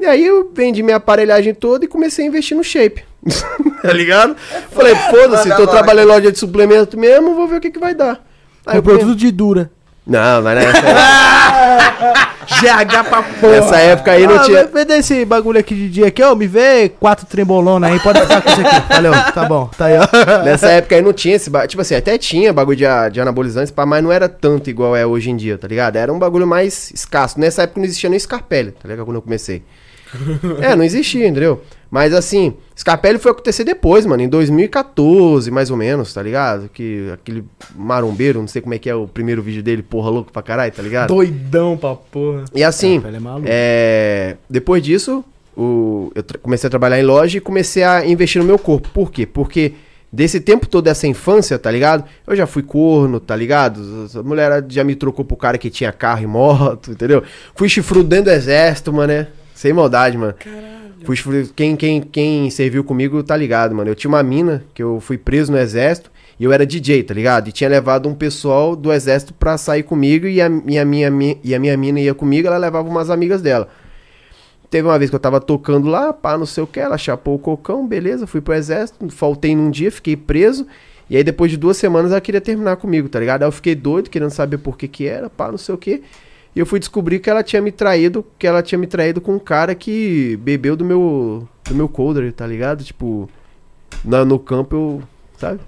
[0.00, 3.04] E aí eu vendi minha aparelhagem toda e comecei a investir no shape.
[3.82, 4.36] tá ligado?
[4.70, 7.94] Falei, foda-se, tô trabalhando em loja de suplemento mesmo, vou ver o que, que vai
[7.94, 8.24] dar.
[8.66, 9.70] Aí eu tudo de dura.
[10.08, 10.80] Não, mas nessa,
[12.46, 13.60] GH pra porra.
[13.60, 14.64] nessa época aí não tinha.
[14.64, 16.34] Vê desse bagulho aqui de dia aqui, ó.
[16.34, 18.88] Me vê quatro trembolona aí, pode ficar com isso aqui.
[18.88, 20.44] Valeu, tá bom, tá aí, ó.
[20.44, 21.68] Nessa época aí não tinha esse bagulho.
[21.68, 25.28] Tipo assim, até tinha bagulho de, de anabolizantes, mas não era tanto igual é hoje
[25.28, 25.96] em dia, tá ligado?
[25.96, 27.38] Era um bagulho mais escasso.
[27.38, 29.04] Nessa época não existia nem Scarpelli, tá ligado?
[29.04, 29.62] Quando eu comecei.
[30.60, 31.62] é, não existia, entendeu?
[31.90, 36.68] Mas assim, Scarpelli foi acontecer depois, mano, em 2014, mais ou menos, tá ligado?
[36.68, 37.44] Que aquele
[37.74, 40.72] marombeiro, não sei como é que é o primeiro vídeo dele, porra louco pra caralho,
[40.72, 41.08] tá ligado?
[41.08, 42.44] Doidão pra porra.
[42.54, 43.00] E assim, é
[43.46, 45.24] é, depois disso,
[45.56, 48.88] o- eu comecei a trabalhar em loja e comecei a investir no meu corpo.
[48.92, 49.24] Por quê?
[49.26, 49.72] Porque
[50.12, 52.04] desse tempo todo, dessa infância, tá ligado?
[52.26, 54.08] Eu já fui corno, tá ligado?
[54.14, 57.22] A mulher já me trocou pro cara que tinha carro e moto, entendeu?
[57.54, 59.28] Fui chifrudo dentro do exército, mano, né?
[59.58, 60.34] Sem maldade, mano.
[61.04, 61.50] Fui chifrudo.
[61.52, 63.90] Quem, quem, quem serviu comigo tá ligado, mano.
[63.90, 67.12] Eu tinha uma mina que eu fui preso no exército e eu era DJ, tá
[67.12, 67.48] ligado?
[67.48, 71.10] E tinha levado um pessoal do exército pra sair comigo e a, e a minha,
[71.10, 73.68] mi- e a minha mina ia comigo, ela levava umas amigas dela.
[74.70, 77.34] Teve uma vez que eu tava tocando lá, pá, não sei o que, ela chapou
[77.34, 80.68] o cocão, beleza, fui pro exército, faltei num dia, fiquei preso.
[81.10, 83.42] E aí depois de duas semanas ela queria terminar comigo, tá ligado?
[83.42, 86.02] Aí eu fiquei doido, querendo saber por que que era, pá, não sei o que.
[86.58, 89.36] E eu fui descobrir que ela tinha me traído, que ela tinha me traído com
[89.36, 92.82] um cara que bebeu do meu do meu coldre, tá ligado?
[92.82, 93.30] Tipo,
[94.04, 95.02] na, no campo eu,
[95.38, 95.60] sabe?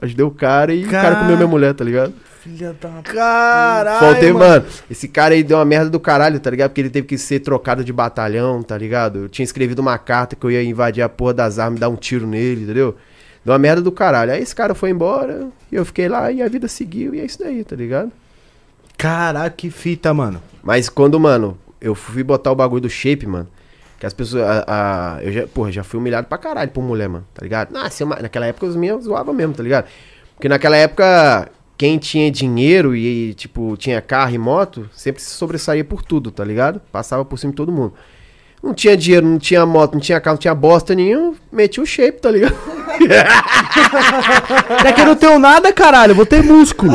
[0.00, 2.14] Ajudei o cara e o cara Cara- comeu minha mulher, tá ligado?
[2.40, 3.02] Filha da...
[3.02, 4.64] Caralho, Faltei, mano.
[4.88, 6.70] Esse cara aí deu uma merda do caralho, tá ligado?
[6.70, 9.24] Porque ele teve que ser trocado de batalhão, tá ligado?
[9.24, 11.88] Eu tinha escrevido uma carta que eu ia invadir a porra das armas e dar
[11.88, 12.94] um tiro nele, entendeu?
[13.44, 14.30] Deu uma merda do caralho.
[14.30, 17.24] Aí esse cara foi embora, e eu fiquei lá, e a vida seguiu, e é
[17.24, 18.12] isso daí, tá ligado?
[18.98, 20.42] Caraca, que fita, mano.
[20.62, 23.48] Mas quando, mano, eu fui botar o bagulho do shape, mano,
[23.98, 24.42] que as pessoas.
[24.44, 24.64] A,
[25.16, 27.72] a- eu já, porra, já fui humilhado pra caralho por mulher, mano, tá ligado?
[27.74, 29.86] Eu- naquela época os meus zoavam mesmo, tá ligado?
[30.34, 35.84] Porque naquela época, quem tinha dinheiro e, tipo, tinha carro e moto, sempre se sobressaía
[35.84, 36.80] por tudo, tá ligado?
[36.92, 37.94] Passava por cima de todo mundo.
[38.62, 41.86] Não tinha dinheiro, não tinha moto, não tinha carro, não tinha bosta nenhum, metia o
[41.86, 42.56] shape, tá ligado?
[44.84, 46.12] É que eu não tenho nada, caralho.
[46.12, 46.92] Eu vou ter músculo.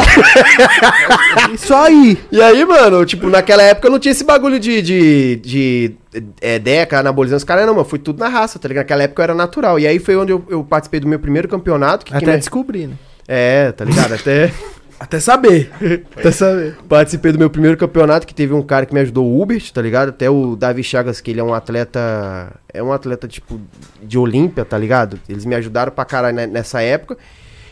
[1.53, 2.17] Isso aí.
[2.31, 5.95] E aí, mano, tipo, naquela época não tinha esse bagulho de, de, de
[6.41, 7.85] é, deca, anabolizando os caras, não, mano.
[7.85, 8.83] Foi tudo na raça, tá ligado?
[8.83, 9.79] Naquela época eu era natural.
[9.79, 12.05] E aí foi onde eu, eu participei do meu primeiro campeonato.
[12.05, 12.37] Que, que Até né?
[12.37, 12.95] descobrir, né?
[13.27, 14.13] É, tá ligado?
[14.13, 14.51] Até
[14.99, 15.69] Até saber.
[16.15, 16.75] Até saber.
[16.87, 19.81] participei do meu primeiro campeonato, que teve um cara que me ajudou, o Hubert, tá
[19.81, 20.09] ligado?
[20.09, 22.53] Até o Davi Chagas, que ele é um atleta.
[22.73, 23.59] É um atleta, tipo,
[24.01, 25.19] de Olímpia, tá ligado?
[25.27, 27.17] Eles me ajudaram pra caralho ne- nessa época.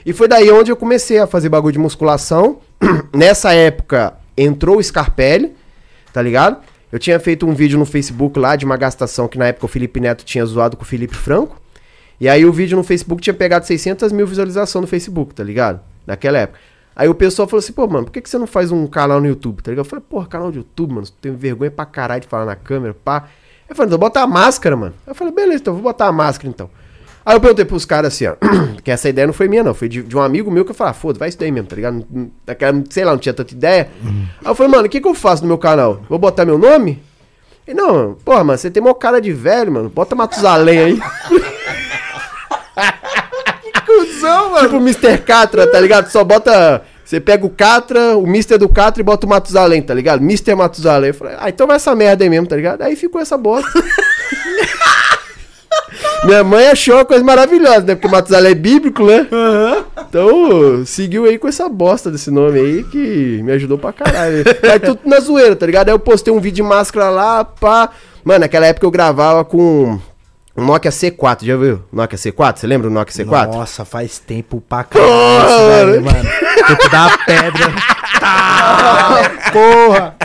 [0.05, 2.59] E foi daí onde eu comecei a fazer bagulho de musculação.
[3.15, 5.53] Nessa época entrou o Scarpelli,
[6.11, 6.57] tá ligado?
[6.91, 9.69] Eu tinha feito um vídeo no Facebook lá de uma gastação que na época o
[9.69, 11.61] Felipe Neto tinha zoado com o Felipe Franco.
[12.19, 15.79] E aí o vídeo no Facebook tinha pegado 600 mil visualizações no Facebook, tá ligado?
[16.05, 16.59] Naquela época.
[16.95, 19.21] Aí o pessoal falou assim, pô, mano, por que, que você não faz um canal
[19.21, 19.85] no YouTube, tá ligado?
[19.85, 22.93] Eu falei, porra, canal de YouTube, mano, tem vergonha pra caralho de falar na câmera,
[22.93, 23.27] pá.
[23.69, 24.93] Eu falei, então bota a máscara, mano.
[25.07, 26.69] Eu falei, beleza, então vou botar a máscara então.
[27.25, 28.35] Aí eu perguntei pros caras assim, ó,
[28.83, 30.75] que essa ideia não foi minha, não, foi de, de um amigo meu que eu
[30.75, 32.05] falei, ah, foda, vai isso daí mesmo, tá ligado?
[32.45, 33.89] Naquela, sei lá, não tinha tanta ideia.
[34.43, 36.01] Aí eu falei, mano, o que que eu faço no meu canal?
[36.09, 37.01] Vou botar meu nome?
[37.67, 40.99] E não, porra, mano, você tem mó cara de velho, mano, bota Matusalém aí.
[44.21, 44.63] Cusão, mano.
[44.67, 45.17] Tipo o Mr.
[45.17, 46.09] Catra, tá ligado?
[46.09, 46.83] Só bota.
[47.03, 48.57] Você pega o Catra, o Mr.
[48.57, 50.21] do Catra e bota o Matusalém, tá ligado?
[50.21, 50.55] Mr.
[50.55, 51.09] Matusalém.
[51.09, 52.83] Eu falei, ah, então vai essa merda aí mesmo, tá ligado?
[52.83, 53.69] Aí ficou essa bosta.
[56.23, 57.95] Minha mãe achou uma coisa maravilhosa, né?
[57.95, 59.27] Porque Matusalém é bíblico, né?
[60.07, 64.45] Então, seguiu aí com essa bosta desse nome aí que me ajudou pra caralho.
[64.71, 65.89] Aí tudo na zoeira, tá ligado?
[65.89, 67.89] Aí eu postei um vídeo de máscara lá, pá.
[68.23, 69.99] Mano, naquela época eu gravava com
[70.55, 71.81] Nokia C4, já viu?
[71.91, 72.57] Nokia C4?
[72.57, 73.53] Você lembra o Nokia C4?
[73.53, 76.29] Nossa, faz tempo pra caralho daí, mano.
[76.67, 77.73] Tempo da pedra.
[78.19, 80.15] Tá, porra.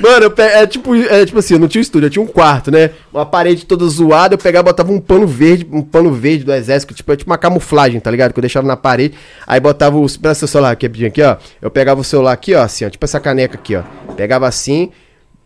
[0.00, 2.26] Mano, pe- é tipo, é tipo assim, eu não tinha um estúdio, eu tinha um
[2.26, 2.90] quarto, né?
[3.12, 6.94] Uma parede toda zoada, eu pegava, botava um pano verde, um pano verde do exército,
[6.94, 8.32] tipo, é tipo uma camuflagem, tá ligado?
[8.32, 9.14] Que eu deixava na parede,
[9.46, 10.06] aí botava o.
[10.18, 11.36] Presta seu celular aqui, aqui, ó.
[11.60, 13.82] Eu pegava o celular aqui, ó, assim, ó, tipo essa caneca aqui, ó.
[14.16, 14.90] Pegava assim,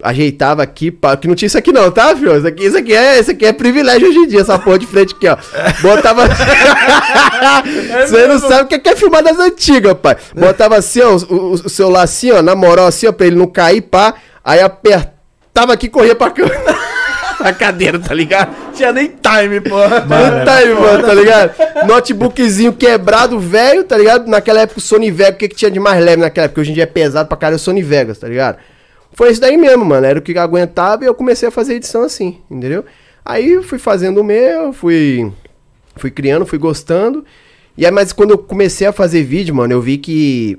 [0.03, 2.37] ajeitava aqui, pá, que não tinha isso aqui não, tá, filho?
[2.37, 4.87] Isso aqui, isso aqui é, isso aqui é privilégio hoje em dia, essa porra de
[4.87, 5.37] frente aqui, ó.
[5.81, 6.25] Botava.
[8.07, 10.17] Você não sabe o que é que é filmar das antigas, pai.
[10.35, 13.47] Botava assim, ó, o, o- celular assim, ó, na moral, assim, ó, pra ele não
[13.47, 14.15] cair, pá.
[14.45, 16.57] Aí apertava aqui e corria pra câmera.
[17.39, 18.49] A cadeira, tá ligado?
[18.75, 20.01] Tinha nem time, porra.
[20.01, 21.53] Não tá aí, mano, tá ligado?
[21.87, 24.27] Notebookzinho quebrado, velho, tá ligado?
[24.27, 26.63] Naquela época o Sony Vegas, o que, que tinha de mais leve naquela época?
[26.63, 28.57] Hoje em dia é pesado pra caralho o Sony Vegas, tá ligado?
[29.17, 30.07] Foi isso daí mesmo, mano.
[30.07, 32.85] Era o que aguentava e eu comecei a fazer edição assim, entendeu?
[33.25, 35.33] Aí fui fazendo o meu, fui,
[35.97, 37.25] fui criando, fui gostando.
[37.79, 40.59] E aí, mas quando eu comecei a fazer vídeo, mano, eu vi que.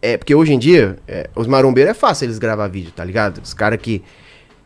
[0.00, 3.42] É, porque hoje em dia, é, os marombeiros é fácil eles gravar vídeo, tá ligado?
[3.42, 4.00] Os caras que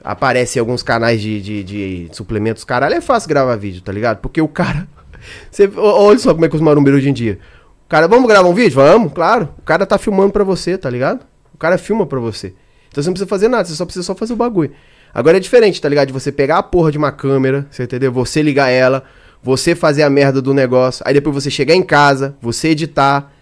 [0.05, 4.19] aparecem em alguns canais de, de, de suplementos, caralho, é fácil gravar vídeo, tá ligado?
[4.19, 4.87] Porque o cara.
[5.51, 7.39] Você, olha só como é que os marombeiros hoje em dia.
[7.87, 8.75] O cara, vamos gravar um vídeo?
[8.75, 9.49] Vamos, claro.
[9.59, 11.25] O cara tá filmando pra você, tá ligado?
[11.55, 12.55] O cara filma pra você.
[12.93, 14.71] Então você não precisa fazer nada, você só precisa só fazer o bagulho.
[15.15, 16.09] Agora é diferente, tá ligado?
[16.09, 18.13] De você pegar a porra de uma câmera, você entendeu?
[18.13, 19.03] Você ligar ela,
[19.43, 23.33] você fazer a merda do negócio, aí depois você chegar em casa, você editar,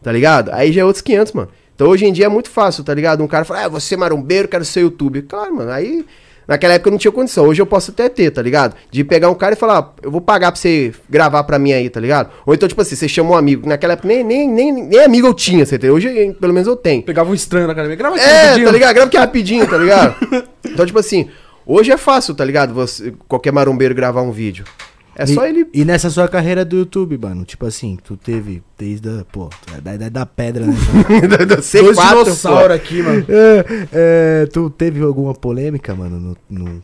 [0.00, 0.50] tá ligado?
[0.52, 1.48] Aí já é outros 500, mano.
[1.74, 3.22] Então hoje em dia é muito fácil, tá ligado?
[3.22, 5.24] Um cara fala, ah, você é marombeiro, quero ser youtuber.
[5.26, 6.06] Claro, mano, aí
[6.50, 7.46] naquela época eu não tinha condição.
[7.46, 8.74] Hoje eu posso até ter, tá ligado?
[8.90, 11.72] De pegar um cara e falar, ah, eu vou pagar pra você gravar pra mim
[11.72, 12.30] aí, tá ligado?
[12.44, 13.68] Ou então, tipo assim, você chama um amigo.
[13.68, 15.94] Naquela época nem, nem, nem, nem amigo eu tinha, você entendeu?
[15.94, 17.02] Hoje pelo menos eu tenho.
[17.02, 17.96] Pegava um estranho na academia.
[17.96, 18.66] Grava aqui É, rapidinho.
[18.66, 18.94] tá ligado?
[18.94, 20.14] Grava aqui rapidinho, tá ligado?
[20.66, 21.30] então, tipo assim,
[21.64, 22.74] hoje é fácil, tá ligado?
[22.74, 24.64] Você, qualquer marombeiro gravar um vídeo.
[25.16, 25.66] É só e, ele.
[25.74, 29.50] E nessa sua carreira do YouTube, mano, tipo assim, tu teve desde a, pô,
[29.82, 30.72] da idade da pedra, né?
[31.60, 33.24] C4, Dois dinossauros aqui, mano.
[33.28, 36.82] é, é, tu teve alguma polêmica, mano, no, no-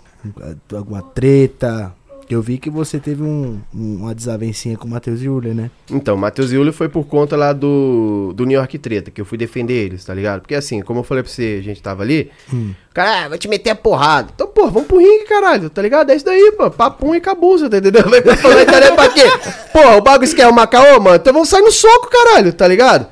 [0.77, 1.95] alguma treta?
[2.29, 5.71] Eu vi que você teve um, um- uma desavencinha com o Matheus Yuler, né?
[5.91, 9.39] Então, Matheus Yuli foi por conta lá do, do New York Treta, que eu fui
[9.39, 10.41] defender eles, tá ligado?
[10.41, 13.39] Porque assim, como eu falei pra você, a gente tava ali, o cara, ah, vai
[13.39, 14.29] te meter a porrada.
[14.35, 16.11] Então, pô, vamos pro ringue, caralho, tá ligado?
[16.11, 18.11] É isso daí, pô, papum e acabou, você tá entendendo?
[18.11, 19.25] Vai pra falar internet pra quê?
[19.73, 23.07] Pô, o bagulho quer uma caô, mano, então vamos sair no soco, caralho, tá ligado?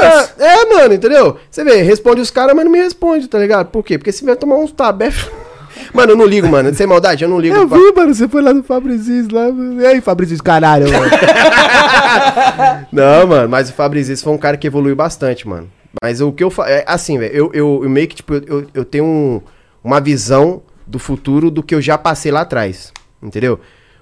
[0.00, 1.38] Cara, é, mano, entendeu?
[1.50, 3.68] Você vê, responde os caras, mas não me responde, tá ligado?
[3.68, 3.96] Por quê?
[3.98, 5.28] Porque se vai tomar uns tabef...
[5.92, 6.74] Mano, eu não ligo, mano.
[6.74, 7.54] Sem maldade, eu não ligo.
[7.54, 9.48] Eu pra- vi, mano, você foi lá no Fabrizis lá.
[9.80, 11.10] E aí, Fabrizis, caralho, mano.
[12.92, 15.68] Não, mano, mas o Fabrizio foi um cara que evoluiu bastante, mano.
[16.02, 16.68] Mas o que eu faço.
[16.70, 19.40] É assim, velho, eu, eu, eu meio que, tipo, eu, eu tenho um-
[19.82, 22.92] uma visão do futuro do que eu já passei lá atrás.
[23.22, 23.58] Entendeu?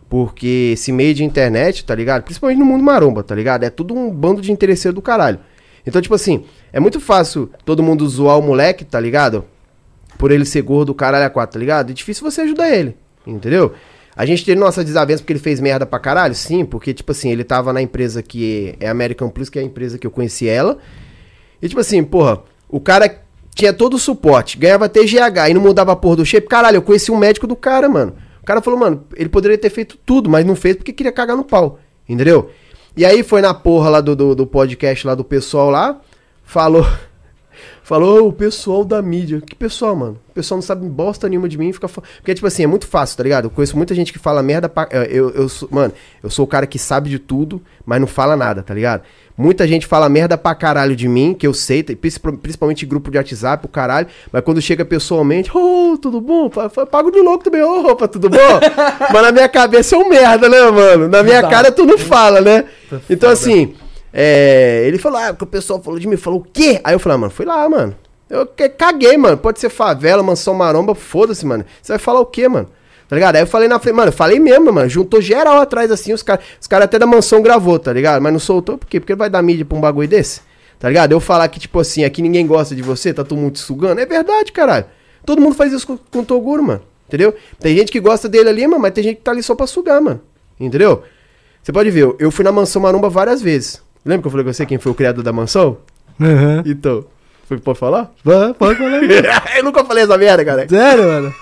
[0.09, 2.23] Porque esse meio de internet, tá ligado?
[2.25, 3.65] Principalmente no mundo maromba, tá ligado?
[3.65, 5.39] É tudo um bando de interesseiro do caralho.
[5.87, 9.45] Então, tipo assim, é muito fácil todo mundo zoar o moleque, tá ligado?
[10.19, 11.91] Por ele ser gordo, do caralho a quatro, tá ligado?
[11.91, 12.97] É difícil você ajudar ele,
[13.27, 13.73] entendeu?
[14.17, 16.35] A gente teve nossa desavença porque ele fez merda pra caralho?
[16.35, 19.65] Sim, porque, tipo assim, ele tava na empresa que é American Plus, que é a
[19.65, 20.79] empresa que eu conheci ela.
[21.61, 23.23] E, tipo assim, porra, o cara
[23.55, 26.47] tinha todo o suporte, ganhava TGH e não mudava a porra do shape.
[26.47, 28.15] Caralho, eu conheci um médico do cara, mano.
[28.41, 31.37] O cara falou, mano, ele poderia ter feito tudo, mas não fez porque queria cagar
[31.37, 32.51] no pau, entendeu?
[32.97, 36.01] E aí foi na porra lá do, do, do podcast lá do pessoal lá,
[36.45, 36.87] falou.
[37.87, 39.43] Falou "Ô, o pessoal da mídia.
[39.43, 40.19] Que pessoal, mano?
[40.31, 41.71] O pessoal não sabe bosta nenhuma de mim.
[41.71, 43.45] Fica Porque, tipo assim, é muito fácil, tá ligado?
[43.45, 44.89] Eu conheço muita gente que fala merda pra.
[44.91, 45.93] eh, Eu, eu sou, mano,
[46.23, 49.03] eu sou o cara que sabe de tudo, mas não fala nada, tá ligado?
[49.37, 53.11] Muita gente fala merda pra caralho de mim, que eu sei, tá- princip- principalmente grupo
[53.11, 54.07] de WhatsApp, o caralho.
[54.33, 56.49] Mas quando chega pessoalmente, ô, tudo bom?
[56.49, 58.39] Pa- pa- Pago de louco também, ô, roupa, tudo bom?
[59.13, 61.07] mas na minha cabeça é um merda, né, mano?
[61.09, 62.65] Na minha cara tu não fala, né?
[63.11, 63.75] Então, assim.
[64.17, 66.81] É, ele falou, ah, que o pessoal falou de mim, falou o quê?
[66.85, 67.97] Aí eu falei, ah, mano, fui lá, mano.
[68.31, 68.49] Eu
[68.79, 69.37] caguei, mano.
[69.37, 71.65] Pode ser favela, mansão maromba, foda-se, mano.
[71.83, 72.69] Você vai falar o quê, mano?
[73.09, 73.35] Tá ligado?
[73.35, 74.89] Aí eu falei na frente, mano, eu falei mesmo, mano.
[74.89, 78.23] Juntou geral atrás assim, os caras os cara até da mansão gravou, tá ligado?
[78.23, 79.01] Mas não soltou, por quê?
[79.01, 80.41] Porque vai dar mídia pra um bagulho desse?
[80.79, 81.13] Tá ligado?
[81.13, 84.01] Eu falar que, tipo assim, aqui ninguém gosta de você, tá todo mundo te sugando.
[84.01, 84.87] É verdade, caralho.
[85.27, 86.83] Todo mundo faz isso com, com o Toguro, mano.
[87.07, 87.35] Entendeu?
[87.59, 89.67] Tem gente que gosta dele ali, mano, mas tem gente que tá ali só pra
[89.67, 90.21] sugar, mano.
[90.59, 91.03] Entendeu?
[91.63, 93.84] Você pode ver, eu fui na mansão maromba várias vezes.
[94.05, 95.79] Lembra que eu falei com você quem foi o criador da mansão?
[96.21, 96.63] Aham.
[96.67, 97.05] Então.
[97.47, 98.11] Foi, pode falar?
[98.25, 99.01] Vai, Pode falar.
[99.59, 100.67] eu nunca falei essa merda, cara.
[100.69, 101.35] Sério, mano?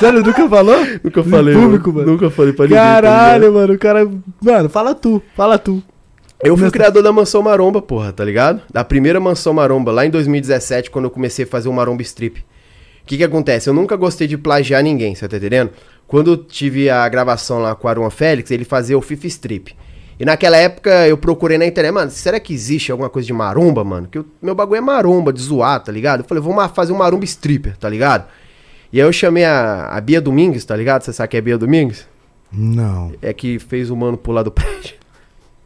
[0.00, 0.76] Sério, nunca falou?
[1.04, 1.54] Nunca No falei.
[1.54, 2.12] público, mano.
[2.12, 2.78] Nunca falei pra ninguém.
[2.78, 3.54] tá Caralho, ligado?
[3.54, 4.10] mano, o cara.
[4.42, 5.82] Mano, fala tu, fala tu.
[6.42, 8.62] eu fui o criador da Mansão Maromba, porra, tá ligado?
[8.72, 12.40] Da primeira Mansão Maromba, lá em 2017, quando eu comecei a fazer o Maromba Strip.
[12.40, 13.68] O que que acontece?
[13.68, 15.70] Eu nunca gostei de plagiar ninguém, você tá entendendo?
[16.06, 19.76] Quando eu tive a gravação lá com o Aron Félix, ele fazia o FIFA Strip.
[20.18, 23.84] E naquela época eu procurei na internet, mano, será que existe alguma coisa de maromba,
[23.84, 24.08] mano?
[24.10, 26.20] Que o meu bagulho é maromba, de zoar, tá ligado?
[26.20, 28.26] Eu falei, vamos lá fazer um maromba stripper, tá ligado?
[28.92, 31.02] E aí eu chamei a, a Bia Domingues, tá ligado?
[31.02, 32.06] Você sabe quem é Bia Domingues?
[32.50, 33.12] Não.
[33.22, 34.94] É que fez o mano pular do prédio.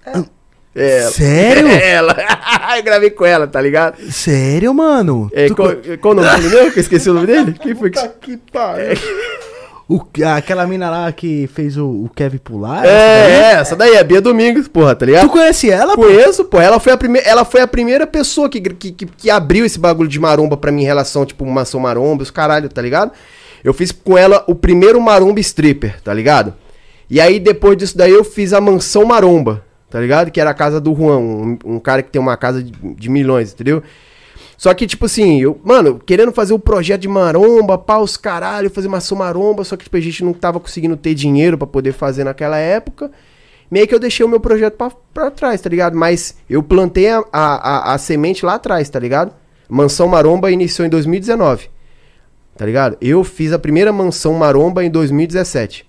[0.05, 0.99] É.
[0.99, 1.11] ela.
[1.13, 1.69] Sério?
[1.73, 2.17] É ela.
[2.77, 4.03] eu gravei com ela, tá ligado?
[4.11, 5.31] Sério, mano?
[5.33, 6.73] É, Tu qual, qual o nome dele mesmo?
[6.73, 7.53] Que eu esqueci o nome dele?
[7.63, 8.09] Quem foi que...
[8.21, 8.99] que pariu.
[9.89, 10.01] O,
[10.37, 12.85] aquela mina lá que fez o, o Kevin pular?
[12.85, 13.33] É, essa daí?
[13.33, 15.29] é, essa daí é a Bia Domingos, porra, tá ligado?
[15.29, 16.03] Tu conhece ela, pô?
[16.03, 16.61] Conheço, pô.
[16.61, 17.21] Ela foi a, prime...
[17.25, 20.73] ela foi a primeira pessoa que, que, que, que abriu esse bagulho de maromba pra
[20.73, 23.13] mim em relação, tipo, maçã maromba, os caralho, tá ligado?
[23.63, 26.55] Eu fiz com ela o primeiro maromba stripper, tá ligado?
[27.11, 30.31] E aí, depois disso daí, eu fiz a mansão maromba, tá ligado?
[30.31, 33.09] Que era a casa do Juan, um, um cara que tem uma casa de, de
[33.11, 33.83] milhões, entendeu?
[34.63, 38.71] Só que, tipo assim, eu, mano, querendo fazer o projeto de maromba, pá, os caralho,
[38.71, 41.93] fazer maçã maromba, só que, tipo, a gente não tava conseguindo ter dinheiro pra poder
[41.93, 43.11] fazer naquela época
[43.69, 45.97] meio que eu deixei o meu projeto pra, pra trás, tá ligado?
[45.97, 47.55] Mas eu plantei a, a,
[47.91, 49.35] a, a semente lá atrás, tá ligado?
[49.69, 51.69] Mansão Maromba iniciou em 2019,
[52.57, 52.97] tá ligado?
[53.01, 55.85] Eu fiz a primeira Mansão Maromba em 2017.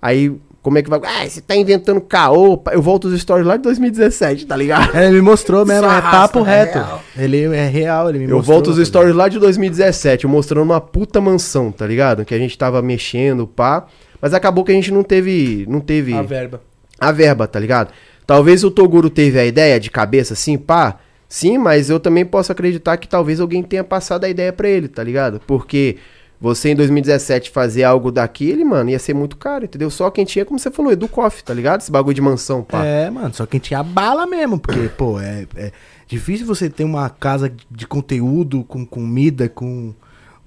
[0.00, 1.00] Aí, como é que vai...
[1.02, 2.72] Ah, você tá inventando caô, pá.
[2.72, 4.96] eu volto os stories lá de 2017, tá ligado?
[4.96, 6.78] É, ele me mostrou mesmo, é papo reto.
[6.78, 7.02] é real.
[7.18, 8.54] Ele é real, ele me Eu mostrou.
[8.56, 12.24] volto os stories lá de 2017, eu mostrando uma puta mansão, tá ligado?
[12.24, 13.86] Que a gente tava mexendo, pá.
[14.20, 15.66] Mas acabou que a gente não teve...
[15.68, 16.14] Não teve...
[16.14, 16.62] A verba.
[17.00, 17.90] a verba, tá ligado?
[18.24, 20.98] Talvez o Toguro teve a ideia de cabeça assim, pá.
[21.28, 24.86] Sim, mas eu também posso acreditar que talvez alguém tenha passado a ideia pra ele,
[24.86, 25.40] tá ligado?
[25.46, 25.96] Porque
[26.42, 29.88] você em 2017 fazer algo daquele, mano, ia ser muito caro, entendeu?
[29.88, 31.82] Só quem tinha, como você falou, Educoff, tá ligado?
[31.82, 32.84] Esse bagulho de mansão, pá.
[32.84, 35.70] É, mano, só quem tinha bala mesmo, porque, pô, é, é
[36.08, 39.94] difícil você ter uma casa de conteúdo, com comida, com,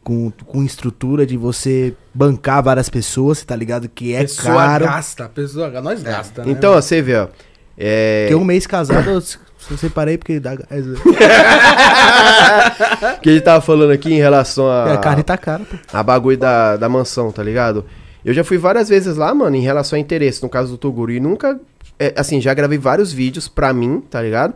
[0.04, 3.88] com, com estrutura, de você bancar várias pessoas, tá ligado?
[3.88, 4.86] Que é pessoa caro.
[4.86, 5.90] gasta, pessoa gasta.
[5.90, 6.52] Nós gasta, né?
[6.52, 7.30] Então, ó, você vê, ó.
[7.78, 8.24] É...
[8.24, 9.24] Porque um mês casado,
[9.69, 10.54] eu s- eu separei porque dá.
[10.54, 10.82] É,
[13.21, 14.93] que ele tava falando aqui em relação a.
[14.93, 15.75] a carne tá cara, pô.
[15.91, 17.86] a bagulho da, da mansão, tá ligado?
[18.23, 21.12] Eu já fui várias vezes lá, mano, em relação a interesse, no caso do Toguro.
[21.12, 21.60] E nunca.
[21.99, 24.54] é, assim, já gravei vários vídeos pra mim, tá ligado?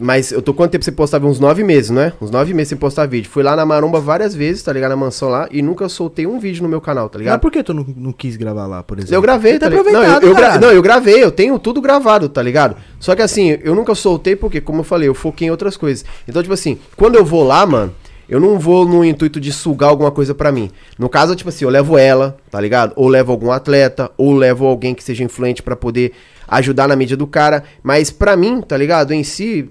[0.00, 1.26] Mas eu tô quanto tempo você postava?
[1.26, 2.12] Uns nove meses, né?
[2.20, 3.30] Uns nove meses sem postar vídeo.
[3.30, 4.90] Fui lá na Maromba várias vezes, tá ligado?
[4.90, 5.48] Na mansão lá.
[5.50, 7.40] E nunca soltei um vídeo no meu canal, tá Mas ligado?
[7.40, 9.14] por que tu não, não quis gravar lá, por exemplo?
[9.14, 9.92] Eu gravei, Você tá tá ligado?
[9.92, 12.76] Não, eu, eu gra- não, eu gravei, eu tenho tudo gravado, tá ligado?
[13.00, 16.04] Só que assim, eu nunca soltei porque, como eu falei, eu foquei em outras coisas.
[16.28, 17.92] Então, tipo assim, quando eu vou lá, mano,
[18.28, 20.68] eu não vou no intuito de sugar alguma coisa pra mim.
[20.98, 22.92] No caso, tipo assim, eu levo ela, tá ligado?
[22.96, 26.12] Ou levo algum atleta, ou levo alguém que seja influente pra poder
[26.48, 27.64] ajudar na mídia do cara.
[27.82, 29.12] Mas pra mim, tá ligado?
[29.12, 29.68] Em si,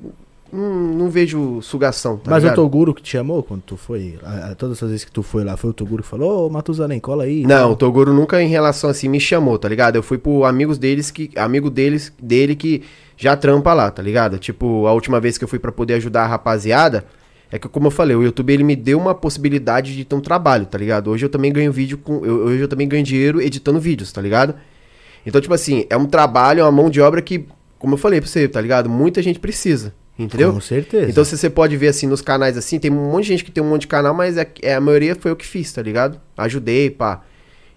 [0.53, 2.59] hum, não vejo sugação, tá Mas ligado?
[2.59, 4.17] o Toguro que te chamou quando tu foi?
[4.23, 6.49] A- a- todas as vezes que tu foi lá, foi o Toguro que falou, ô
[6.49, 7.43] Matusalém, cola aí.
[7.45, 9.95] Não, o Toguro nunca em relação assim me chamou, tá ligado?
[9.95, 12.83] Eu fui pro amigos deles que amigo deles dele que
[13.17, 14.37] já trampa lá, tá ligado?
[14.37, 17.05] Tipo, a última vez que eu fui pra poder ajudar a rapaziada,
[17.51, 20.19] é que como eu falei, o YouTube ele me deu uma possibilidade de ter um
[20.19, 21.09] trabalho, tá ligado?
[21.11, 24.19] Hoje eu também ganho vídeo com eu- hoje eu também ganho dinheiro editando vídeos, tá
[24.21, 24.55] ligado?
[25.25, 27.45] Então, tipo assim, é um trabalho, é uma mão de obra que,
[27.79, 28.89] como eu falei pra você, tá ligado?
[28.89, 30.53] Muita gente precisa, entendeu?
[30.53, 31.09] Com certeza.
[31.09, 33.51] Então, se você pode ver assim nos canais assim, tem um monte de gente que
[33.51, 35.81] tem um monte de canal, mas é, é- a maioria foi eu que fiz, tá
[35.81, 36.19] ligado?
[36.37, 37.21] Ajudei, pá.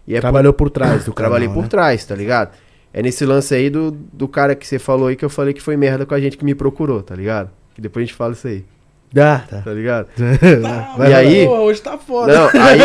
[0.07, 1.69] E é Trabalhou por trás do por, trabalhei por né?
[1.69, 2.51] trás, tá ligado?
[2.93, 5.61] É nesse lance aí do, do cara que você falou aí que eu falei que
[5.61, 7.51] foi merda com a gente que me procurou, tá ligado?
[7.75, 8.65] Que depois a gente fala isso aí,
[9.13, 9.61] Dá, tá.
[9.63, 10.09] tá ligado?
[10.97, 12.33] Vai, E aí- Porra, hoje tá foda.
[12.33, 12.81] Não, aí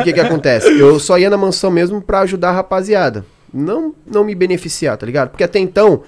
[0.00, 0.68] o que que acontece?
[0.78, 3.24] Eu só ia na mansão mesmo pra ajudar a rapaziada.
[3.52, 5.30] Não, não me beneficiar, tá ligado?
[5.30, 6.02] Porque até então,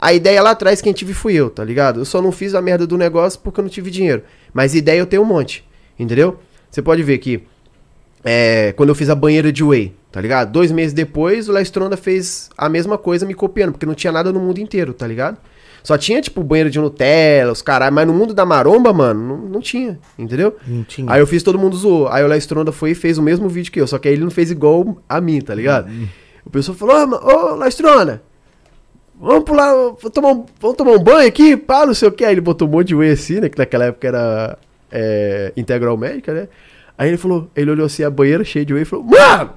[0.00, 2.00] a ideia lá atrás quem tive fui eu, tá ligado?
[2.00, 4.22] Eu só não fiz a merda do negócio porque eu não tive dinheiro.
[4.52, 5.64] Mas ideia eu tenho um monte,
[5.98, 6.38] entendeu?
[6.70, 7.42] Você pode ver que
[8.24, 10.50] é, quando eu fiz a banheira de whey, tá ligado?
[10.50, 14.32] Dois meses depois, o Lestronda fez a mesma coisa me copiando, porque não tinha nada
[14.32, 15.38] no mundo inteiro, tá ligado?
[15.82, 19.48] Só tinha, tipo, banheiro de Nutella, os caralho, mas no mundo da maromba, mano, não,
[19.48, 20.56] não tinha, entendeu?
[20.66, 21.10] Não tinha.
[21.10, 22.08] Aí eu fiz, todo mundo zoou.
[22.08, 24.14] Aí o Léo Stronda foi e fez o mesmo vídeo que eu, só que aí
[24.14, 25.90] ele não fez igual a mim, tá ligado?
[26.44, 28.22] O pessoal falou, ô, Léo Stronda,
[29.20, 32.24] vamos pular, vamos tomar, um, vamos tomar um banho aqui, pá, não sei o que.
[32.24, 34.58] Aí ele botou um monte de whey assim, né, que naquela época era
[34.90, 36.48] é, integral médica, né?
[36.96, 39.50] Aí ele falou, ele olhou assim a banheira cheia de whey e falou, mano,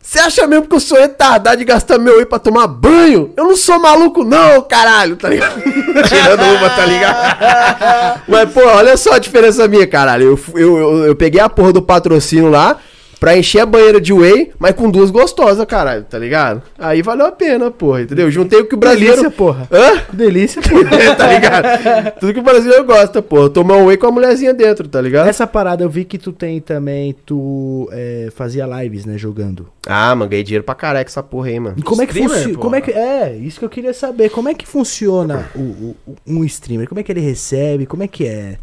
[0.00, 3.32] você acha mesmo que eu sou retardado de gastar meu whey pra tomar banho?
[3.36, 5.62] Eu não sou maluco não, caralho, tá ligado?
[6.06, 8.22] Tirando uma, tá ligado?
[8.28, 10.38] Mas, pô, olha só a diferença minha, caralho.
[10.54, 12.78] Eu, eu, eu, eu peguei a porra do patrocínio lá
[13.24, 16.60] pra encher a banheira de whey, mas com duas gostosas, caralho, tá ligado?
[16.78, 18.30] Aí valeu a pena, porra, entendeu?
[18.30, 19.14] Juntei o que o brasileiro...
[19.16, 19.66] Delícia, porra.
[19.72, 20.02] Hã?
[20.12, 20.60] Delícia.
[21.16, 22.20] tá ligado?
[22.20, 23.48] Tudo que o brasileiro gosta, pô.
[23.48, 25.26] Tomar um whey com a mulherzinha dentro, tá ligado?
[25.26, 29.70] Essa parada eu vi que tu tem também, tu é, fazia lives, né, jogando.
[29.86, 31.76] Ah, mano, ganhei dinheiro pra caralho com essa porra aí, mano.
[31.78, 32.44] E como é que funciona?
[32.48, 32.58] porra.
[32.60, 33.34] Como é que é?
[33.36, 34.28] Isso que eu queria saber.
[34.28, 36.86] Como é que funciona o, o- um streamer?
[36.86, 37.86] Como é que ele recebe?
[37.86, 38.58] Como é que é?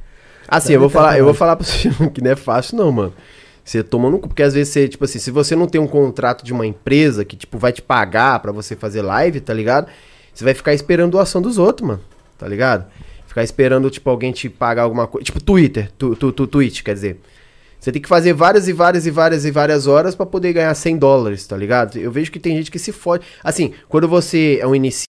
[0.47, 2.91] Assim, eu vou Dá falar, eu vou falar pra você que não é fácil não,
[2.91, 3.13] mano.
[3.63, 5.87] Você toma no cu, porque às vezes você, tipo assim, se você não tem um
[5.87, 9.87] contrato de uma empresa que, tipo, vai te pagar pra você fazer live, tá ligado?
[10.33, 12.01] Você vai ficar esperando doação dos outros, mano,
[12.37, 12.85] tá ligado?
[13.27, 15.23] Ficar esperando, tipo, alguém te pagar alguma coisa.
[15.23, 17.19] Tipo, Twitter, tu, tu, tu, Twitch, quer dizer.
[17.79, 20.73] Você tem que fazer várias e várias e várias e várias horas pra poder ganhar
[20.75, 21.97] 100 dólares, tá ligado?
[21.97, 23.25] Eu vejo que tem gente que se fode.
[23.43, 25.07] Assim, quando você é um iniciante,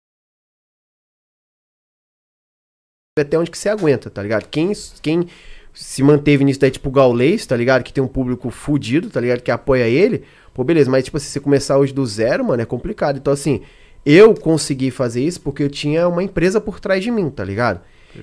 [3.19, 4.47] até onde que você aguenta, tá ligado?
[4.47, 5.27] Quem, quem
[5.73, 7.83] se manteve nisso daí, tipo o Gaulês, tá ligado?
[7.83, 9.41] Que tem um público fudido, tá ligado?
[9.41, 10.23] Que apoia ele.
[10.53, 13.17] Pô, beleza, mas tipo, se você começar hoje do zero, mano, é complicado.
[13.17, 13.61] Então, assim,
[14.05, 17.79] eu consegui fazer isso porque eu tinha uma empresa por trás de mim, tá ligado?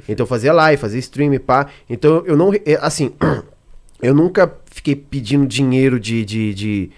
[0.07, 1.67] Então eu fazia live, fazia stream, pá.
[1.89, 2.53] Então eu não.
[2.53, 3.13] é, Assim,
[4.03, 6.25] eu nunca fiquei pedindo dinheiro de.
[6.25, 6.91] de, de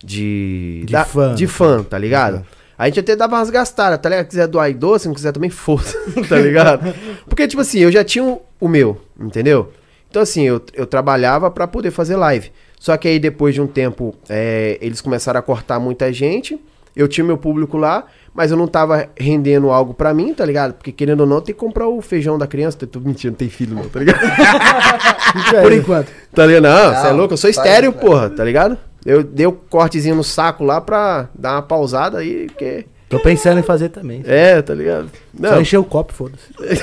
[0.00, 1.34] de, De fã.
[1.34, 2.46] de fã, tá ligado?
[2.78, 4.26] A gente até dava umas gastadas, tá ligado?
[4.26, 5.82] Se quiser doar doce, se não quiser também foda,
[6.28, 6.94] tá ligado?
[7.28, 9.72] Porque, tipo assim, eu já tinha o- o meu, entendeu?
[10.10, 12.50] Então, assim, eu, eu trabalhava pra poder fazer live.
[12.78, 16.58] Só que aí, depois de um tempo, é, eles começaram a cortar muita gente.
[16.96, 20.74] Eu tinha meu público lá, mas eu não tava rendendo algo pra mim, tá ligado?
[20.74, 22.86] Porque, querendo ou não, tem que comprar o feijão da criança.
[22.86, 24.18] Tô mentindo, não tem filho não, tá ligado?
[25.62, 26.10] Por enquanto.
[26.34, 26.62] Tá ligado?
[26.62, 27.34] Não, você é louco?
[27.34, 28.04] Eu sou estéreo, faz.
[28.04, 28.78] porra, tá ligado?
[29.04, 32.86] Eu dei o cortezinho no saco lá pra dar uma pausada aí, porque...
[33.08, 34.22] Tô pensando em fazer também.
[34.26, 35.10] É, tá ligado?
[35.40, 36.42] Só Não, encher o copo, foda-se.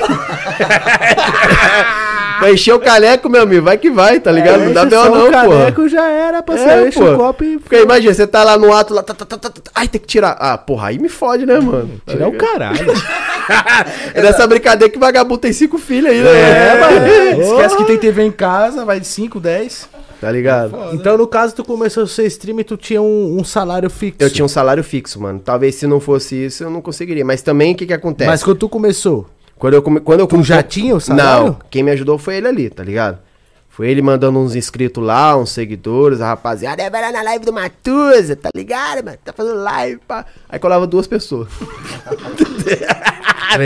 [2.41, 4.63] vai encher o caneco, meu amigo, vai que vai, tá ligado?
[4.63, 5.05] não dá Enche B.O.
[5.05, 5.33] não, o porra.
[5.47, 6.85] caneco já era, parceiro.
[6.85, 7.11] É, Enche pô.
[7.11, 7.59] o copo e...
[7.59, 10.01] Porque imagina, você tá lá no ato lá, tá, tá, tá, tá, tá, ai, tem
[10.01, 10.35] que tirar.
[10.39, 12.01] Ah, porra, aí me fode, né, mano?
[12.05, 12.49] Tá Tirar o ligado?
[12.51, 12.85] caralho.
[14.15, 16.31] É dessa brincadeira que vagabundo tem cinco filhos aí, né?
[16.31, 17.05] É, mano.
[17.45, 19.87] Esquece que tem TV em casa, vai de 5, 10.
[20.25, 20.75] Tá ligado?
[20.93, 24.17] Então, no caso, tu começou a ser stream e tu tinha um, um salário fixo.
[24.19, 25.39] Eu tinha um salário fixo, mano.
[25.39, 27.23] Talvez se não fosse isso, eu não conseguiria.
[27.23, 28.27] Mas também, o que que acontece?
[28.27, 29.99] Mas quando tu começou, Quando eu, come...
[29.99, 31.45] quando eu tu já tinha o salário?
[31.45, 33.19] Não, quem me ajudou foi ele ali, tá ligado?
[33.69, 37.45] Foi ele mandando uns inscritos lá, uns seguidores, a rapaziada, é, vai lá na live
[37.45, 39.17] do Matuza, tá ligado, mano?
[39.23, 40.25] Tá fazendo live, pá.
[40.49, 41.49] Aí colava duas pessoas.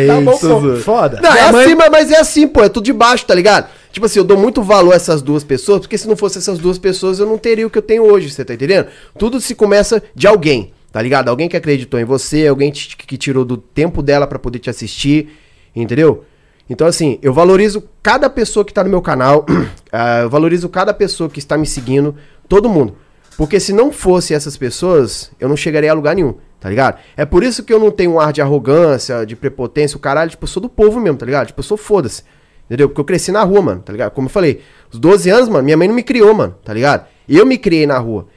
[0.07, 0.75] Tá bom, pô.
[0.77, 1.19] Foda.
[1.21, 3.67] Não, é assim, mas- mas é assim, pô, é tudo de baixo, tá ligado?
[3.91, 6.59] Tipo assim, eu dou muito valor a essas duas pessoas, porque se não fosse essas
[6.59, 8.87] duas pessoas, eu não teria o que eu tenho hoje, você tá entendendo?
[9.17, 11.29] Tudo se começa de alguém, tá ligado?
[11.29, 14.69] Alguém que acreditou em você, alguém te- que tirou do tempo dela pra poder te
[14.69, 15.29] assistir,
[15.75, 16.23] entendeu?
[16.69, 19.43] Então, assim, eu valorizo cada pessoa que tá no meu canal,
[19.91, 22.15] ah, eu valorizo cada pessoa que está me seguindo,
[22.47, 22.95] todo mundo.
[23.35, 26.99] Porque se não fosse essas pessoas, eu não chegaria a lugar nenhum, tá ligado?
[27.17, 30.29] É por isso que eu não tenho um ar de arrogância, de prepotência, o caralho,
[30.29, 31.47] tipo, eu sou do povo mesmo, tá ligado?
[31.47, 32.21] Tipo, eu sou foda-se.
[32.69, 32.87] Entendeu?
[32.87, 34.11] Porque eu cresci na rua, mano, tá ligado?
[34.11, 34.61] Como eu falei,
[34.93, 37.07] os 12 anos, mano, minha mãe não me criou, mano, tá ligado?
[37.27, 38.27] Eu me criei na rua.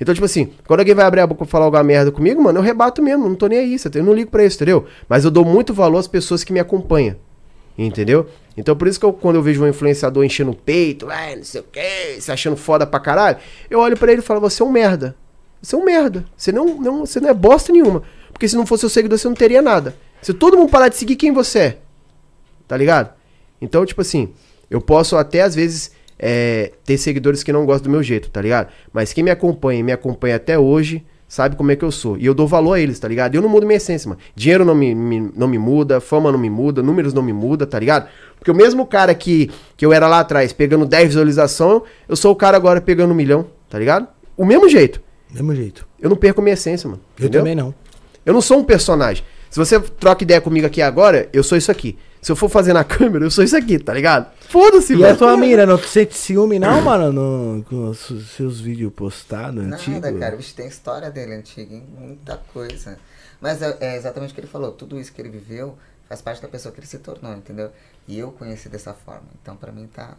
[0.00, 2.58] Então, tipo assim, quando alguém vai abrir a boca pra falar alguma merda comigo, mano,
[2.58, 4.86] eu rebato mesmo, não tô nem aí, eu não ligo pra isso, entendeu?
[5.06, 7.16] Mas eu dou muito valor às pessoas que me acompanham,
[7.76, 8.26] entendeu?
[8.56, 11.44] Então, por isso que eu, quando eu vejo um influenciador enchendo o peito, ah, não
[11.44, 13.36] sei o que, se achando foda pra caralho,
[13.70, 15.14] eu olho pra ele e falo, você é um merda.
[15.60, 16.24] Você é um merda.
[16.36, 18.02] Você não, não, você não é bosta nenhuma.
[18.32, 19.94] Porque se não fosse seu seguidor, você não teria nada.
[20.20, 21.78] Se todo mundo parar de seguir, quem você é?
[22.66, 23.14] Tá ligado?
[23.62, 24.30] Então, tipo assim,
[24.68, 28.42] eu posso até às vezes é, ter seguidores que não gostam do meu jeito, tá
[28.42, 28.68] ligado?
[28.92, 32.18] Mas quem me acompanha e me acompanha até hoje, sabe como é que eu sou.
[32.18, 33.34] E eu dou valor a eles, tá ligado?
[33.34, 34.20] Eu não mudo minha essência, mano.
[34.36, 37.66] Dinheiro não me, me- não me muda, fama não me muda, números não me muda,
[37.66, 38.08] tá ligado?
[38.38, 42.32] Porque o mesmo cara que, que eu era lá atrás, pegando 10 visualização, eu sou
[42.32, 44.08] o cara agora pegando um milhão, tá ligado?
[44.36, 45.00] O mesmo jeito.
[45.32, 45.86] Mesmo jeito.
[46.00, 47.00] Eu não perco minha essência, mano.
[47.18, 47.40] Eu entendeu?
[47.40, 47.74] também não.
[48.24, 49.24] Eu não sou um personagem.
[49.52, 51.98] Se você troca ideia comigo aqui agora, eu sou isso aqui.
[52.22, 54.32] Se eu for fazer na câmera, eu sou isso aqui, tá ligado?
[54.48, 55.12] Foda-se, E mano.
[55.12, 57.98] a tua mira, não sente ciúme não, mano, no, com os
[58.34, 60.00] seus vídeos postados, antigos?
[60.00, 60.34] Nada, cara.
[60.36, 61.84] O bicho tem história dele antiga, hein?
[61.98, 62.98] Muita coisa.
[63.42, 64.72] Mas é, é exatamente o que ele falou.
[64.72, 65.76] Tudo isso que ele viveu
[66.08, 67.70] faz parte da pessoa que ele se tornou, entendeu?
[68.08, 69.26] E eu conheci dessa forma.
[69.42, 70.16] Então, pra mim, tá,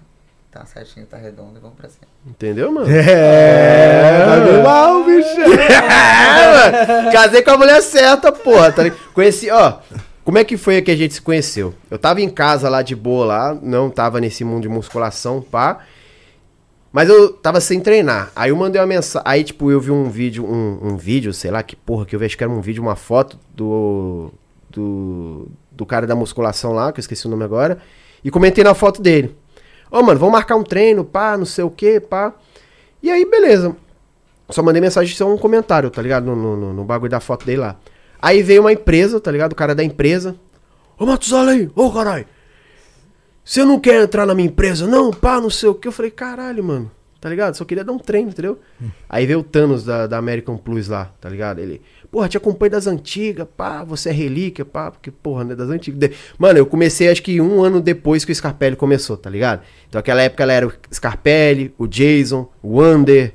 [0.54, 2.06] tá certinho, tá redondo e vamos pra cima.
[2.26, 2.88] Entendeu, mano?
[2.90, 4.64] É, tá É.
[4.64, 5.28] mal, bicho.
[5.64, 7.12] É, mano.
[7.12, 8.72] Casei com a mulher certa, porra.
[8.72, 8.84] Tá?
[9.14, 9.80] Conheci, ó.
[10.24, 11.74] Como é que foi que a gente se conheceu?
[11.92, 15.80] Eu tava em casa lá de boa lá, não tava nesse mundo de musculação, pá.
[16.92, 18.32] Mas eu tava sem treinar.
[18.36, 19.28] Aí eu mandei uma mensagem.
[19.28, 22.20] Aí, tipo, eu vi um vídeo, um, um vídeo, sei lá que porra, que eu
[22.20, 24.32] vi, acho que era um vídeo, uma foto do.
[24.70, 27.78] Do, do cara da musculação lá, que eu esqueci o nome agora.
[28.24, 29.36] E comentei na foto dele.
[29.94, 32.34] Ô, mano, vamos marcar um treino, pá, não sei o que, pá.
[33.02, 33.76] E aí, beleza.
[34.50, 36.26] Só mandei mensagem só um comentário, tá ligado?
[36.26, 37.76] No, no, no- no bagulho da foto dele lá.
[38.20, 39.52] Aí veio uma empresa, tá ligado?
[39.52, 40.36] O cara da empresa.
[40.98, 42.26] Ô, Matusalém, ô, caralho.
[43.46, 44.88] Você não quer entrar na minha empresa?
[44.88, 45.88] Não, pá, não sei o que.
[45.88, 46.90] Eu falei, caralho, mano.
[47.24, 47.56] Tá ligado?
[47.56, 48.60] Só queria dar um treino, entendeu?
[49.08, 51.60] Aí veio o Thanos da, da American Plus lá, tá ligado?
[51.60, 55.70] Ele, porra, te acompanho das antigas, pá, você é relíquia, pá, porque, porra, né, das
[55.70, 56.10] antigas.
[56.38, 59.62] Mano, eu comecei acho que um ano depois que o Scarpelli começou, tá ligado?
[59.88, 63.34] Então aquela época ela era o Scarpelli, o Jason, o Wander,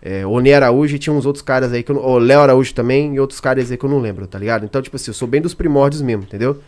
[0.00, 2.72] é, o Oni Araújo e tinha uns outros caras aí que eu O Léo Araújo
[2.72, 4.64] também e outros caras aí que eu não lembro, tá ligado?
[4.64, 6.62] Então, tipo assim, eu sou bem dos primórdios mesmo, entendeu?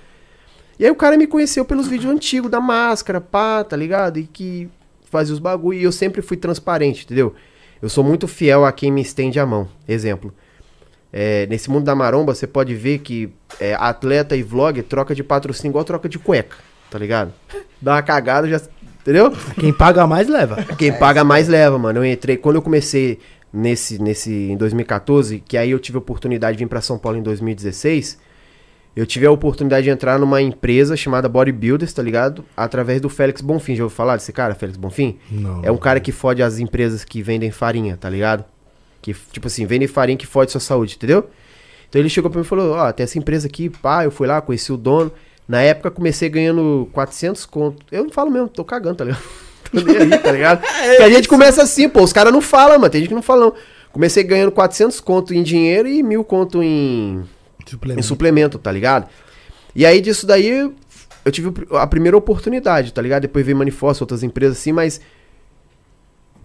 [0.80, 4.18] E aí o cara me conheceu pelos vídeos antigos da máscara, pá, tá ligado?
[4.18, 4.68] E que
[5.10, 5.78] fazia os bagulho.
[5.78, 7.34] E eu sempre fui transparente, entendeu?
[7.80, 9.68] Eu sou muito fiel a quem me estende a mão.
[9.88, 10.32] Exemplo.
[11.12, 13.30] é, nesse mundo da maromba, você pode ver que
[13.60, 16.56] é, atleta e vlog troca de patrocínio igual troca de cueca,
[16.90, 17.32] tá ligado?
[17.80, 18.60] Dá uma cagada, já.
[19.00, 19.32] Entendeu?
[19.60, 20.56] Quem paga mais, leva.
[20.76, 22.00] Quem paga mais leva, mano.
[22.00, 22.36] Eu entrei.
[22.36, 23.20] Quando eu comecei
[23.52, 27.16] nesse, nesse em 2014, que aí eu tive a oportunidade de vir pra São Paulo
[27.16, 28.18] em 2016,
[28.96, 32.42] eu tive a oportunidade de entrar numa empresa chamada Bodybuilders, tá ligado?
[32.56, 33.76] Através do Félix Bonfim.
[33.76, 35.18] Já ouviu falar desse cara, Félix Bonfim?
[35.30, 35.62] Não.
[35.62, 38.42] É um cara que fode as empresas que vendem farinha, tá ligado?
[39.02, 41.28] Que, tipo assim, vendem farinha que fode sua saúde, entendeu?
[41.90, 44.26] Então ele chegou pra mim e falou, ó, tem essa empresa aqui, pá, eu fui
[44.26, 45.12] lá, conheci o dono.
[45.46, 47.84] Na época comecei ganhando 400 conto.
[47.92, 49.22] Eu não falo mesmo, tô cagando, tá ligado?
[49.70, 50.62] tô nem aí, tá ligado?
[50.64, 53.20] Porque a gente começa assim, pô, os caras não falam, mano, tem gente que não
[53.20, 53.54] fala não.
[53.92, 57.22] Comecei ganhando 400 conto em dinheiro e mil conto em,
[57.96, 59.08] em suplemento, tá ligado?
[59.74, 60.72] E aí disso daí
[61.26, 63.22] eu tive a primeira oportunidade, tá ligado?
[63.22, 65.00] Depois veio Manifossa, outras empresas assim, mas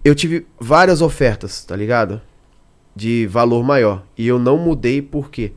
[0.04, 2.20] eu tive várias ofertas, tá ligado?
[2.94, 4.02] De valor maior.
[4.18, 5.52] E eu não mudei por quê?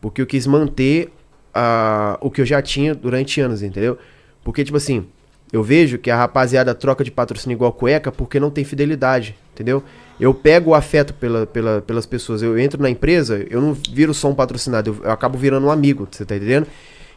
[0.00, 1.12] Porque eu quis manter
[1.54, 3.96] a, o que eu já tinha durante anos, entendeu?
[4.42, 5.06] Porque, tipo assim,
[5.52, 9.84] eu vejo que a rapaziada troca de patrocínio igual cueca porque não tem fidelidade, entendeu?
[10.20, 12.42] Eu pego o afeto pela, pela- pelas pessoas.
[12.42, 15.70] Eu entro na empresa, eu não viro só um patrocinado, eu, eu acabo virando um
[15.70, 16.66] amigo, você tá entendendo?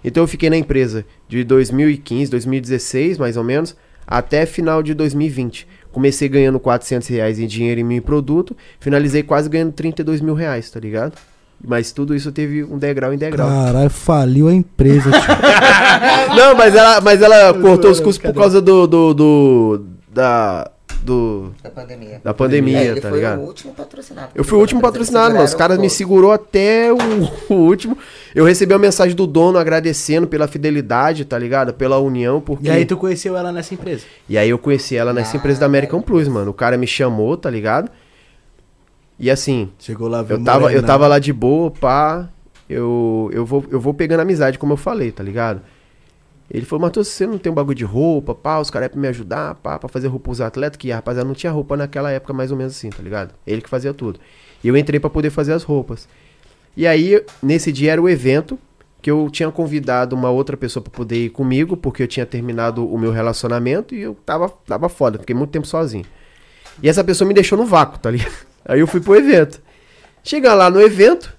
[0.03, 3.75] Então eu fiquei na empresa de 2015, 2016, mais ou menos,
[4.05, 5.67] até final de 2020.
[5.91, 10.69] Comecei ganhando 400 reais em dinheiro em mim produto, finalizei quase ganhando 32 mil reais,
[10.69, 11.13] tá ligado?
[11.63, 13.47] Mas tudo isso teve um degrau em degrau.
[13.49, 15.19] Caralho, faliu a empresa, tio.
[16.37, 20.69] Não, mas ela, mas ela cortou os custos por causa do, do, do- da,
[21.03, 22.21] do, Da pandemia.
[22.23, 23.39] da pandemia, É, ele tá foi ligado?
[23.39, 24.29] o último patrocinado.
[24.35, 25.45] Eu fui o último patrocinado, mano.
[25.45, 26.97] Os caras me segurou até o,
[27.53, 27.97] o último.
[28.35, 31.73] Eu recebi a mensagem do dono agradecendo pela fidelidade, tá ligado?
[31.73, 32.67] Pela união, porque...
[32.67, 34.03] E aí tu conheceu ela nessa empresa?
[34.27, 36.51] E aí eu conheci ela nessa Ah, empresa da American Plus, mano.
[36.51, 37.89] O cara me chamou, tá ligado?
[39.19, 42.29] E assim, Chegou lá, viu eu tava, eu tava lá de boa, pá.
[42.69, 45.61] Eu, eu, vou, eu vou pegando amizade, como eu falei, tá ligado?
[46.49, 48.99] Ele falou, Matheus, você não tem um bagulho de roupa, pá, os caras é pra
[48.99, 52.09] me ajudar, pá, pra fazer roupa pros atletas, que a rapaziada não tinha roupa naquela
[52.09, 53.33] época, mais ou menos assim, tá ligado?
[53.45, 54.19] Ele que fazia tudo.
[54.63, 56.07] E eu entrei pra poder fazer as roupas.
[56.75, 58.57] E aí, nesse dia era o evento,
[59.01, 62.87] que eu tinha convidado uma outra pessoa pra poder ir comigo, porque eu tinha terminado
[62.87, 66.05] o meu relacionamento e eu tava, tava foda, fiquei muito tempo sozinho.
[66.81, 68.33] E essa pessoa me deixou no vácuo, tá ligado?
[68.65, 69.61] Aí eu fui pro evento.
[70.23, 71.33] Chega lá no evento,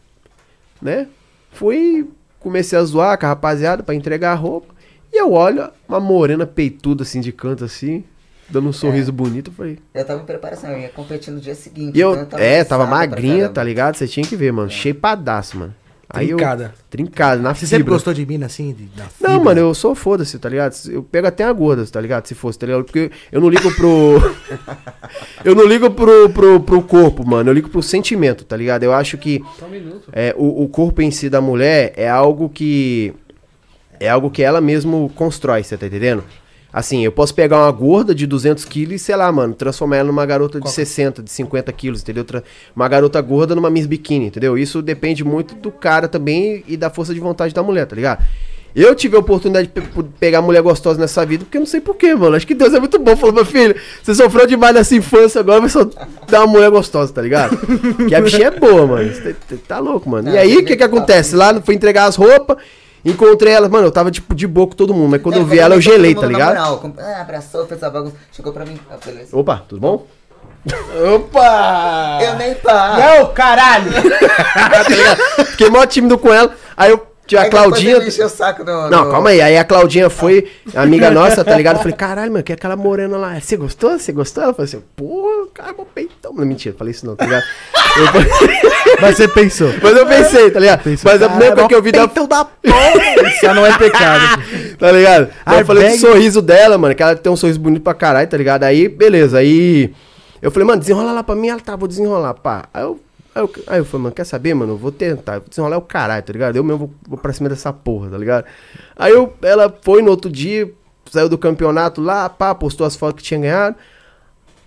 [0.80, 1.09] né?
[1.52, 2.09] Fui,
[2.40, 4.74] comecei a zoar com a rapaziada pra entregar a roupa.
[5.18, 8.04] E eu olho uma morena peituda assim de canto assim,
[8.48, 9.50] dando um sorriso bonito.
[9.50, 9.78] Eu falei.
[9.92, 11.96] Eu tava em preparação, eu ia competir no dia seguinte.
[11.98, 13.96] E eu, então é, tava cansado pra magrinha, tá ligado?
[13.96, 14.70] Você tinha que ver, mano.
[14.70, 15.74] Cheipadaço, mano.
[16.08, 16.74] Aí eu- Trincada.
[16.88, 17.94] trincada, na Você sempre fibra.
[17.94, 18.72] gostou de mina assim?
[18.72, 18.88] de-
[19.20, 20.72] Não, mano, eu sou foda-se, tá ligado?
[20.88, 22.26] Eu pego até a gorda, tá ligado?
[22.26, 22.84] Se fosse, tá ligado?
[22.84, 24.18] Porque eu não ligo pro.
[25.44, 27.50] eu não ligo pro, pro, pro corpo, mano.
[27.50, 28.84] Eu ligo pro sentimento, tá ligado?
[28.84, 30.08] Eu acho que Só um minuto.
[30.12, 33.12] é, o, o corpo em si da mulher é algo que.
[34.01, 36.22] É algo que ela mesmo constrói, você tá entendendo?
[36.72, 40.09] Assim, eu posso pegar uma gorda de 200 quilos e, sei lá, mano, transformar ela
[40.09, 42.24] numa garota de 60, de 50 quilos, entendeu?
[42.76, 44.57] Uma garota gorda numa Miss Bikini, entendeu?
[44.57, 48.22] Isso depende muito do cara também e da força de vontade da mulher, tá ligado?
[48.76, 51.80] Eu tive a oportunidade de pe- pegar mulher gostosa nessa vida, porque eu não sei
[51.80, 52.36] porquê, mano.
[52.36, 53.16] Acho que Deus é muito bom.
[53.16, 55.84] Falou, meu filho, você sofreu demais nessa infância, agora vai só
[56.28, 57.57] dar uma mulher gostosa, tá ligado?
[58.07, 59.11] que a bichinha é boa, mano.
[59.11, 60.28] Tá, tá louco, mano.
[60.30, 61.34] E aí, tem o que que que- acontece?
[61.34, 62.59] Lá, fui entregar as roupas,
[63.11, 65.44] encontrei ela, mano, eu tava, tipo, de boa com todo mundo, mas quando É, eu
[65.46, 66.56] vi ela, eu gelei, tá ligado?
[66.56, 68.16] moral, com- ah, abraçou, fez a bagunça.
[68.32, 69.36] Chegou pra mim, ah, beleza.
[69.36, 70.06] Opa, tudo bom?
[71.14, 72.18] Opa!
[72.22, 72.96] Eu nem pá.
[72.98, 73.90] Não, caralho!
[73.92, 75.44] tá?
[75.44, 77.06] Fiquei mó tímido com ela, aí eu...
[77.29, 77.99] Tinha a Claudinha.
[77.99, 79.41] o saco Não, no- calma aí.
[79.41, 81.76] Aí a Claudinha foi, amiga nossa, tá ligado?
[81.76, 83.39] Eu falei, caralho, mano, que é aquela morena lá.
[83.39, 83.99] Você gostou?
[83.99, 84.43] Você gostou?
[84.43, 86.33] Ela falou assim, pô, cara, mó peitão.
[86.35, 87.45] Não, mentira, falei isso não, tá ligado?
[87.99, 89.68] Eu Mas você pensou.
[89.83, 90.83] Mas eu pensei, tá ligado?
[90.85, 92.07] Pensou, Mas a primeira coisa que eu vi da.
[92.07, 93.29] Peitão da porra!
[93.29, 94.43] Isso não é pecado.
[94.79, 95.29] Tá ligado?
[95.45, 96.01] Aí eu falei do Airbag.
[96.12, 98.62] sorriso dela, mano, que ela tem um sorriso bonito pra caralho, tá ligado?
[98.64, 99.93] Aí, beleza, aí.
[100.41, 101.49] Eu falei, mano, desenrola lá pra mim.
[101.49, 102.64] Ela tá, vou desenrolar, pá.
[102.72, 103.01] Aí eu.
[103.39, 104.72] Aí eu, aí eu falei, mano, quer saber, mano?
[104.72, 105.39] Eu vou tentar.
[105.39, 106.57] Vou desenrolar o caralho, tá ligado?
[106.57, 108.45] Eu mesmo vou, vou pra cima dessa porra, tá ligado?
[108.97, 110.72] Aí eu, ela foi no outro dia,
[111.09, 113.76] saiu do campeonato lá, pá, postou as fotos que tinha ganhado.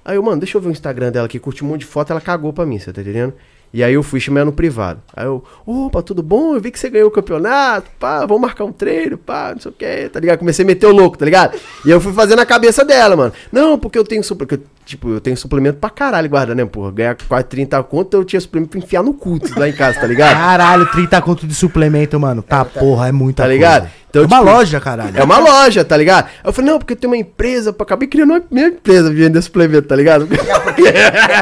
[0.06, 2.12] Aí eu, mano, deixa eu ver o Instagram dela aqui, curti um monte de foto,
[2.12, 3.34] ela cagou pra mim, você tá entendendo?
[3.74, 5.02] E aí eu fui chamar no privado.
[5.16, 6.56] Aí eu, opa, tudo bom?
[6.56, 9.72] Eu vi que você ganhou o campeonato, pá, vamos marcar um treino, pá, não sei
[9.72, 10.40] o que, tá ligado?
[10.40, 11.58] Comecei a meter o louco, tá ligado?
[11.86, 13.34] E eu fui fazendo a cabeça dela, mano.
[13.52, 16.92] Não, porque eu tenho suplemento, tipo, eu tenho suplemento pra caralho guarda, né, porra?
[16.92, 20.08] Ganhar quase 30 conto, eu tinha suplemento pra enfiar no cu lá em casa, tá
[20.08, 20.34] ligado?
[20.38, 22.42] Caralho, 30 conto de suplemento, mano.
[22.42, 23.54] Tá, porra, é muita Tá coisa.
[23.56, 23.90] ligado?
[24.10, 25.18] Então, é uma tipo, loja, caralho.
[25.18, 26.26] É uma loja, tá ligado?
[26.26, 29.16] Aí eu falei, não, porque tem uma empresa, pô, acabei criando uma minha empresa de
[29.16, 30.28] vender suplemento, tá ligado?
[30.28, 30.84] Não, porque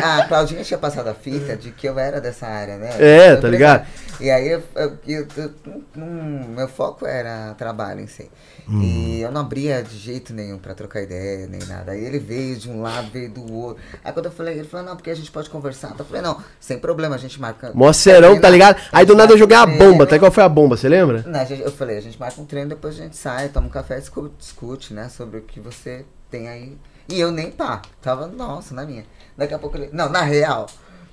[0.04, 2.92] a Claudinha tinha passado a fita de que eu era dessa área, né?
[3.00, 3.86] É, Eu tá ligado?
[4.20, 5.54] E aí, eu, eu- eu- eu-
[5.98, 8.30] hum, meu foco era trabalho em si.
[8.68, 8.82] Hum.
[8.82, 11.94] E eu não abria de jeito nenhum pra trocar ideia, nem nada.
[11.94, 13.82] Aí ele veio de um lado, veio do outro.
[14.04, 15.96] Aí quando eu falei, ele falou, não, porque a gente pode conversar.
[15.98, 17.72] Eu falei, não, sem problema, a gente marca.
[17.74, 18.82] Mó serão, tá treino, ligado?
[18.92, 20.20] Aí do nada eu joguei a bomba, tá?
[20.20, 21.24] Qual foi a bomba, você lembra?
[21.26, 23.98] Não, eu falei, a gente marca um treino, depois a gente sai, toma um café
[23.98, 26.78] e discu- discute, né, sobre o que você tem aí.
[27.08, 29.04] E eu nem pá, tava, nossa, na minha.
[29.36, 29.90] Daqui a pouco ele.
[29.92, 30.68] Não, na real.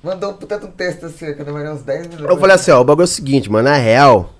[0.07, 2.31] Mandou um puta um texto assim, que eu demorei uns 10 minutos.
[2.31, 4.33] Eu falei assim, ó, o bagulho é o seguinte, mano, na real,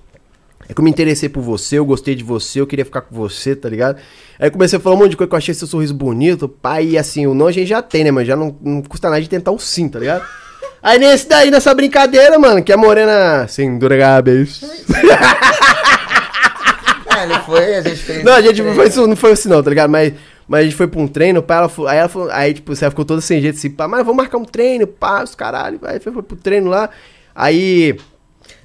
[0.69, 3.13] é que eu me interessei por você, eu gostei de você, eu queria ficar com
[3.13, 3.97] você, tá ligado?
[4.39, 6.47] Aí eu comecei a falar um monte de coisa que eu achei seu sorriso bonito,
[6.47, 8.25] pai, e assim, o não a gente já tem, né, mano?
[8.25, 10.25] Já não, não custa nada de tentar um sim, tá ligado?
[10.81, 14.61] Aí nesse daí, nessa brincadeira, mano, que a morena sem duráveis.
[17.09, 18.23] Ah, ele foi, a gente fez.
[18.23, 19.89] Não, a gente não foi, não foi assim não, tá ligado?
[19.89, 20.13] Mas,
[20.47, 22.89] mas a gente foi pra um treino, pá, ela aí ela falou, aí tipo, você
[22.89, 25.99] ficou toda sem jeito assim, pá, mas vamos marcar um treino, pá, os caralho, aí
[25.99, 26.89] foi, foi pro treino lá,
[27.35, 27.97] aí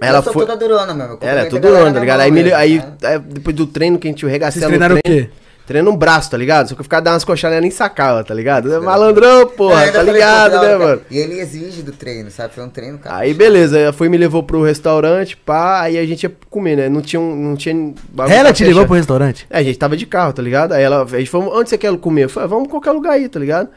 [0.01, 0.47] ela eu sou foi...
[0.47, 1.19] toda durona mesmo.
[1.21, 2.21] Ela é cumprimento a tudo galera onda, tá ligado?
[2.21, 2.97] Aí, me- mesmo, aí, né?
[3.05, 5.29] aí, depois do treino que a gente regaçava Vocês treinaram o quê?
[5.67, 6.69] Treino um braço, tá ligado?
[6.69, 8.69] Só que eu ficava dando umas coxadas e ela nem sacava, tá ligado?
[8.83, 11.01] Malandrão, Eu porra, ainda tá ligado, né, mano?
[11.11, 12.53] E ele exige do treino, sabe?
[12.55, 13.17] Foi um treino, cara.
[13.17, 16.77] Aí beleza, ela foi e me levou pro restaurante, pá, aí a gente ia comer,
[16.77, 16.89] né?
[16.89, 17.95] Não tinha, um- não tinha
[18.29, 19.47] Ela te levou pro restaurante?
[19.49, 20.73] É, a gente tava de carro, tá ligado?
[20.73, 22.25] Aí ela, a gente falou, onde você quer comer?
[22.25, 23.69] Eu falei, "Ah, vamos em qualquer lugar aí, tá ligado?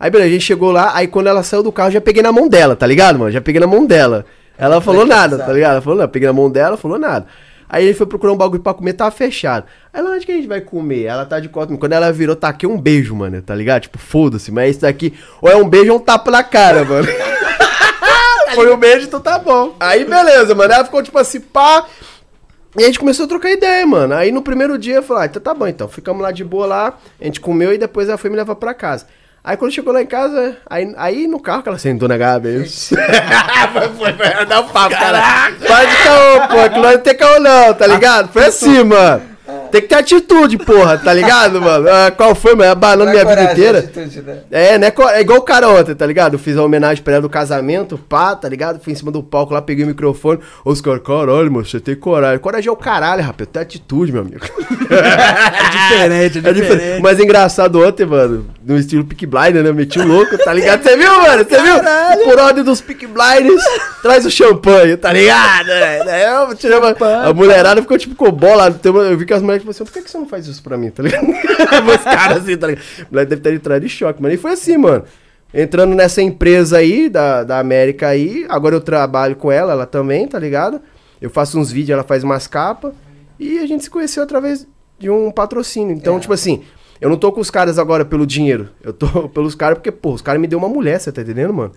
[0.00, 2.32] Aí beleza, a gente chegou lá, aí quando ela saiu do carro, já peguei na
[2.32, 3.30] mão dela, tá ligado, mano?
[3.30, 4.24] Já peguei na mão dela.
[4.56, 5.72] Ela falou nada, tá ligado?
[5.74, 7.26] Ela falou, não, peguei na mão dela, falou nada.
[7.68, 9.66] Aí ele foi procurar um bagulho pra comer, tava fechado.
[9.92, 11.04] Aí ela, onde que a gente vai comer?
[11.04, 11.78] Ela tá de costas.
[11.78, 13.82] Quando ela virou, taquei um beijo, mano, tá ligado?
[13.82, 15.12] Tipo, foda-se, mas isso daqui,
[15.42, 17.08] ou é um beijo ou um tapa na cara, mano.
[18.54, 19.76] Foi um beijo, então tá bom.
[19.78, 20.72] Aí beleza, mano.
[20.72, 21.86] Ela ficou tipo assim, pá.
[22.76, 24.14] E a gente começou a trocar ideia, mano.
[24.14, 25.88] Aí no primeiro dia eu falei, ah, então tá bom então.
[25.88, 28.74] Ficamos lá de boa lá, a gente comeu e depois ela foi me levar pra
[28.74, 29.06] casa.
[29.42, 32.68] Aí quando chegou lá em casa, aí, aí no carro que ela sentou na Gabi.
[32.68, 35.52] foi, foi, foi, dar um papo, cara.
[35.66, 38.32] Para de caô, pô, que não vai ter caô não, tá ligado?
[38.32, 39.22] Foi assim, mano.
[39.70, 41.88] Tem que ter atitude, porra, tá ligado, mano?
[41.88, 42.70] Ah, qual foi, mano?
[42.72, 43.78] Abanando minha vida inteira.
[43.78, 44.38] Atitude, né?
[44.50, 44.92] É, né?
[45.12, 46.34] É igual o cara ontem, tá ligado?
[46.34, 48.80] Eu fiz uma homenagem pra ela do casamento, pá, tá ligado?
[48.80, 50.40] Fui em cima do palco lá, peguei o microfone.
[50.64, 52.38] Os caras, caralho, mano, você tem coragem.
[52.38, 53.48] Coragem é o caralho, rapaz.
[53.52, 54.46] Tem atitude, meu amigo.
[54.88, 57.02] É diferente, é É diferente.
[57.02, 59.70] Mas é engraçado ontem, mano, no estilo Pick Blinder, né?
[59.72, 60.82] Meti o louco, tá ligado?
[60.82, 61.44] Você viu, mano?
[61.44, 61.74] Você viu?
[62.24, 63.62] Por ordem dos Pick Blinders,
[64.02, 65.66] traz o champanhe, tá ligado?
[65.66, 66.04] né?
[66.04, 66.96] Daí eu tirei uma...
[67.24, 68.74] A mulherada ficou tipo com bola.
[68.82, 70.76] Eu vi que as mulheres falaram assim, por que, que você não faz isso pra
[70.76, 71.26] mim, tá ligado?
[71.28, 72.84] Os caras assim, tá ligado?
[73.00, 74.34] A mulher deve ter entrado em choque, mano.
[74.34, 75.04] E foi assim, mano.
[75.52, 80.26] Entrando nessa empresa aí, da, da América aí, agora eu trabalho com ela, ela também,
[80.28, 80.80] tá ligado?
[81.20, 82.92] Eu faço uns vídeos, ela faz umas capas.
[83.40, 84.66] E a gente se conheceu através
[84.98, 85.94] de um patrocínio.
[85.96, 86.20] Então, É.
[86.20, 86.62] tipo assim,
[87.00, 88.68] eu não tô com os caras agora pelo dinheiro.
[88.82, 91.54] Eu tô pelos caras porque, pô, os caras me deu uma mulher, você tá entendendo,
[91.54, 91.72] mano?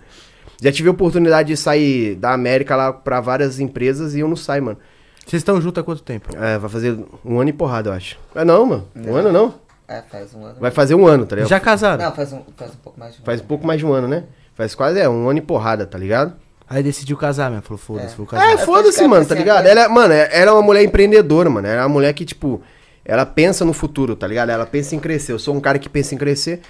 [0.60, 4.36] Já tive a oportunidade de sair da América lá pra várias empresas e eu não
[4.36, 4.78] saio, mano.
[5.26, 6.36] Vocês estão juntos há quanto tempo?
[6.36, 8.18] É, vai fazer um ano e porrada, eu acho.
[8.34, 8.88] É não, mano.
[8.96, 9.54] Um ano não.
[9.88, 10.56] É, faz um ano.
[10.60, 11.48] Vai fazer um ano, tá ligado?
[11.48, 12.04] Já casaram?
[12.04, 13.48] Não, faz um, faz um pouco mais de um Faz um ano.
[13.48, 14.24] pouco mais de um ano, né?
[14.54, 16.34] Faz quase, é, um ano e porrada, tá ligado?
[16.68, 17.62] Aí decidiu casar, mesmo.
[17.62, 18.16] Falou, foda-se, É.
[18.16, 18.48] vou casar.
[18.48, 19.66] É, É, foda-se, mano, tá assim, ligado?
[19.66, 21.66] Ela, mano, ela era uma mulher empreendedora, mano.
[21.66, 22.62] Ela é uma mulher que, tipo,
[23.04, 24.50] ela pensa no futuro, tá ligado?
[24.50, 25.32] Ela pensa em crescer.
[25.32, 26.60] Eu sou um cara que pensa em crescer.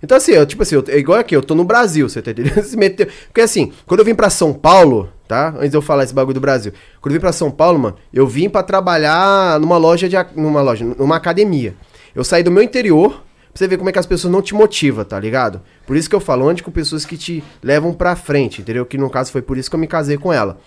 [0.00, 2.30] Então, assim, eu, tipo assim, eu, é igual aqui, eu tô no Brasil, você tá
[2.30, 2.62] entendendo?
[2.62, 5.50] Se meteu- Porque, assim, quando eu vim pra São Paulo, tá?
[5.58, 6.72] Antes de eu falar esse bagulho do Brasil.
[7.00, 10.16] Quando eu vim pra São Paulo, mano, eu vim pra trabalhar numa loja de.
[10.34, 11.74] numa loja, numa academia.
[12.14, 13.20] Eu saí do meu interior, pra
[13.54, 15.60] você ver como é que as pessoas não te motivam, tá ligado?
[15.86, 18.86] Por isso que eu falo, onde com pessoas que te levam pra frente, entendeu?
[18.86, 20.58] Que no caso foi por isso que eu me casei com ela.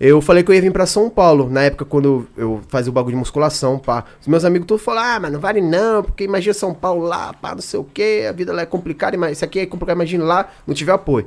[0.00, 2.92] Eu falei que eu ia vir pra São Paulo, na época quando eu fazia o
[2.92, 4.04] bagulho de musculação, pá.
[4.18, 7.34] Os meus amigos todos falaram, ah, mas não vale não, porque imagina São Paulo lá,
[7.34, 9.96] pá, não sei o quê, a vida lá é complicada, mas isso aqui é complicado,
[9.96, 11.26] imagina lá, não tive apoio.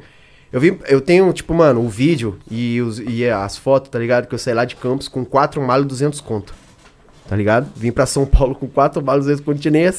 [0.53, 4.27] Eu vim, eu tenho, tipo, mano, o vídeo e, os, e as fotos, tá ligado?
[4.27, 6.53] Que eu saí lá de Campos com 4 malas e 200 conto,
[7.27, 7.67] tá ligado?
[7.75, 9.93] Vim pra São Paulo com 4 malas e 200 conto, não tinha nem a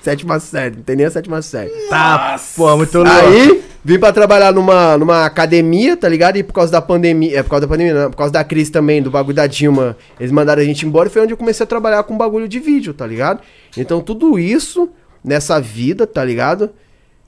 [0.00, 1.70] sétima série, não tem nem a sétima série.
[1.88, 3.10] Tá, pô, muito louco.
[3.10, 6.36] Aí, vim pra trabalhar numa, numa academia, tá ligado?
[6.36, 8.70] E por causa da pandemia, é por causa da pandemia, não, por causa da crise
[8.70, 11.64] também, do bagulho da Dilma, eles mandaram a gente embora e foi onde eu comecei
[11.64, 13.40] a trabalhar com bagulho de vídeo, tá ligado?
[13.76, 14.88] Então tudo isso,
[15.24, 16.70] nessa vida, tá ligado?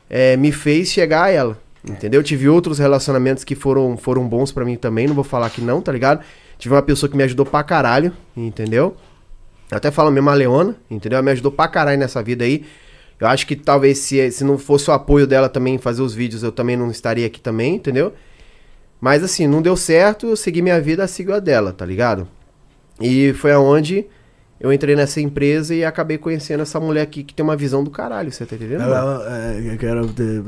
[0.08, 2.22] É, me fez chegar a ela, entendeu?
[2.22, 5.80] Tive outros relacionamentos que foram, foram bons pra mim também, não vou falar que não,
[5.80, 6.24] tá ligado?
[6.58, 8.96] Tive uma pessoa que me ajudou pra caralho, entendeu?
[9.70, 11.16] Eu até falo mesmo a Leona, entendeu?
[11.16, 12.64] Ela me ajudou pra caralho nessa vida aí.
[13.18, 16.42] Eu acho que talvez se, se não fosse o apoio dela também fazer os vídeos,
[16.42, 18.12] eu também não estaria aqui também, entendeu?
[19.00, 22.28] Mas assim, não deu certo, eu segui minha vida, sigo a dela, tá ligado?
[23.00, 24.06] E foi aonde
[24.62, 27.90] eu entrei nessa empresa e acabei conhecendo essa mulher aqui que tem uma visão do
[27.90, 28.82] caralho, você tá entendendo?
[28.82, 30.40] Ela, é, eu quero ter-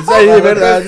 [0.00, 0.86] Isso aí, é verdade.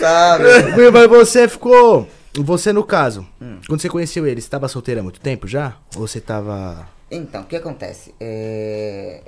[0.92, 2.08] Mas você ficou.
[2.38, 3.26] Você, no caso,
[3.66, 5.72] quando você conheceu ele, você tava solteiro há muito tempo já?
[5.96, 6.86] Ou você tava.
[7.08, 8.12] Então, o que acontece?
[8.20, 9.20] É,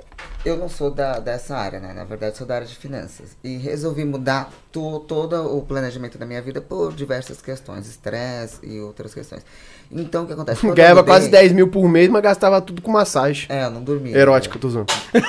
[0.43, 1.93] Eu não sou da, dessa área, né?
[1.93, 3.37] Na verdade, sou da área de finanças.
[3.41, 8.81] E resolvi mudar to, todo o planejamento da minha vida por diversas questões, estresse e
[8.81, 9.43] outras questões.
[9.89, 10.59] Então, o que acontece?
[10.61, 13.45] Quando eu Ganhava mudei- quase 10 mil por mês, mas gastava tudo com massagem.
[13.49, 14.17] É, eu não dormia.
[14.17, 14.87] Erótica, tô usando.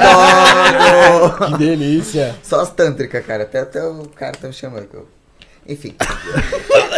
[0.00, 1.46] Adoro!
[1.52, 2.36] Que delícia!
[2.42, 3.42] Só as tântricas, cara.
[3.42, 4.86] Até, até o cara tá me chamando.
[4.86, 5.08] que eu-
[5.66, 5.94] Enfim.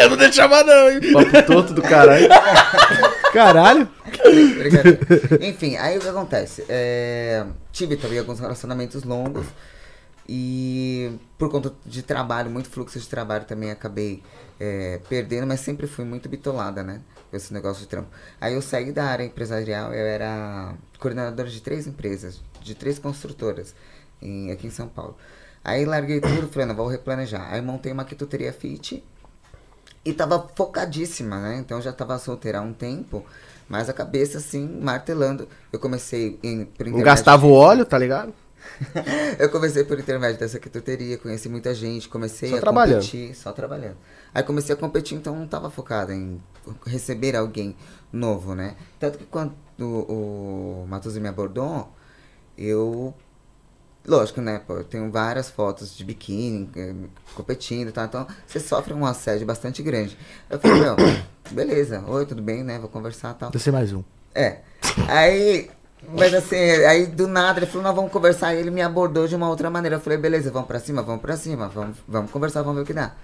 [0.00, 1.00] eu não deixava não, hein?
[1.12, 2.28] Papo torto do caralho.
[3.32, 3.88] Caralho!
[5.40, 6.64] Enfim, aí o que acontece?
[6.68, 9.46] É, tive também alguns relacionamentos longos
[10.28, 14.22] e por conta de trabalho, muito fluxo de trabalho também acabei
[14.58, 17.00] é, perdendo, mas sempre fui muito bitolada, né?
[17.30, 18.08] Com esse negócio de trampo.
[18.40, 23.74] Aí eu saí da área empresarial, eu era coordenadora de três empresas, de três construtoras
[24.20, 25.16] em- aqui em São Paulo.
[25.70, 27.52] Aí larguei tudo, falei, não, vou replanejar.
[27.52, 29.04] Aí montei uma quituteria fit
[30.04, 31.58] e tava focadíssima, né?
[31.58, 33.24] Então já tava solteira há um tempo,
[33.68, 35.46] mas a cabeça assim, martelando.
[35.72, 38.34] Eu comecei em, por Não gastava o óleo, tá ligado?
[39.38, 42.96] eu comecei por intermédio dessa quituteria, conheci muita gente, comecei Só a trabalhando.
[42.96, 43.96] competir, só trabalhando.
[44.34, 46.42] Aí comecei a competir, então não tava focada em
[46.84, 47.76] receber alguém
[48.12, 48.74] novo, né?
[48.98, 51.94] Tanto que quando o, o Matosinho me abordou,
[52.58, 53.14] eu
[54.06, 54.60] Lógico, né?
[54.66, 56.94] Pô, eu tenho várias fotos de biquíni, eh,
[57.34, 58.04] competindo e tal.
[58.06, 60.16] Então, você sofre um assédio bastante grande.
[60.48, 60.96] Eu falei, meu,
[61.52, 62.02] beleza.
[62.06, 62.78] Oi, tudo bem, né?
[62.78, 63.50] Vou conversar e tal.
[63.50, 64.02] Deve ser mais um.
[64.34, 64.58] É.
[65.06, 65.70] Aí,
[66.16, 68.54] mas assim, aí do nada ele falou, não, vamos conversar.
[68.54, 69.96] E ele me abordou de uma outra maneira.
[69.96, 72.86] Eu falei, beleza, vamos pra cima, vamos pra cima, vamos, vamos conversar, vamos ver o
[72.86, 73.14] que dá.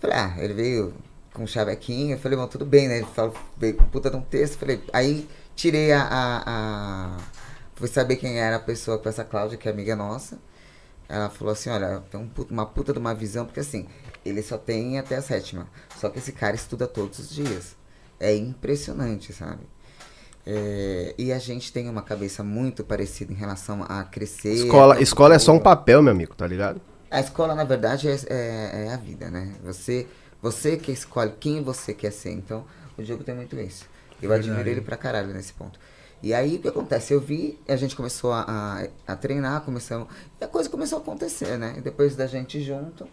[0.00, 0.94] Falei, ah, ele veio
[1.32, 2.16] com um chavequinho.
[2.16, 2.98] Eu falei, bom, tudo bem, né?
[2.98, 4.58] Ele falou, veio com puta de um texto.
[4.58, 6.02] Falei, aí tirei a.
[6.02, 7.16] a, a-
[7.76, 10.38] Fui saber quem era a pessoa com essa Cláudia, que é amiga nossa.
[11.08, 13.86] Ela falou assim, olha, tem um puta- uma puta de uma visão, porque assim,
[14.24, 15.68] ele só tem até a sétima.
[16.00, 17.76] Só que esse cara estuda todos os dias.
[18.18, 19.60] É impressionante, sabe?
[20.44, 24.54] É, e a gente tem uma cabeça muito parecida em relação a crescer.
[24.54, 26.80] Escola, a- escola é só um papel, meu amigo, tá ligado?
[27.10, 29.54] A escola, na verdade, é, é, é a vida, né?
[29.64, 30.06] Você,
[30.40, 32.30] você que escolhe quem você quer ser.
[32.30, 32.64] Então,
[32.96, 33.86] o Diogo tem muito isso.
[34.22, 35.78] Eu admiro ele pra caralho nesse ponto.
[36.26, 37.14] E aí, o que acontece?
[37.14, 38.40] Eu vi, a gente começou a,
[39.06, 40.08] a, a treinar, começamos...
[40.40, 41.74] E a coisa começou a acontecer, né?
[41.78, 43.06] E depois da gente junto,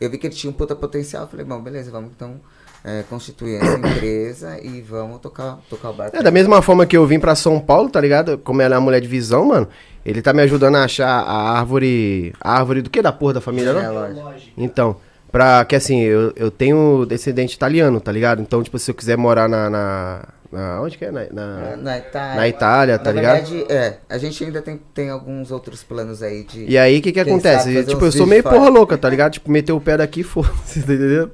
[0.00, 1.22] eu vi que ele tinha um puta potencial.
[1.22, 2.40] Eu falei, bom, beleza, vamos então
[2.84, 6.16] é, constituir essa empresa e vamos tocar, tocar o barco.
[6.16, 8.36] É, da mesma forma que eu vim pra São Paulo, tá ligado?
[8.38, 9.68] Como ela é uma mulher de visão, mano.
[10.04, 12.34] Ele tá me ajudando a achar a árvore.
[12.40, 14.24] A árvore do que da porra da família, É, não?
[14.24, 14.50] lógico.
[14.58, 14.96] Então,
[15.30, 18.42] pra que assim, eu, eu tenho descendente italiano, tá ligado?
[18.42, 19.70] Então, tipo, se eu quiser morar na.
[19.70, 21.10] na, na- onde que é?
[21.10, 22.34] Na, na- Na Itália.
[22.36, 23.46] Na Itália, tá Na ligado?
[23.46, 23.98] verdade, é.
[24.08, 26.64] A gente ainda tem, tem alguns outros planos aí de.
[26.66, 27.84] E aí, o que que acontece?
[27.84, 28.56] Tipo, eu sou meio fora.
[28.56, 29.32] porra louca, tá ligado?
[29.34, 31.30] Tipo, meter o pé daqui e foda-se, tá entendendo?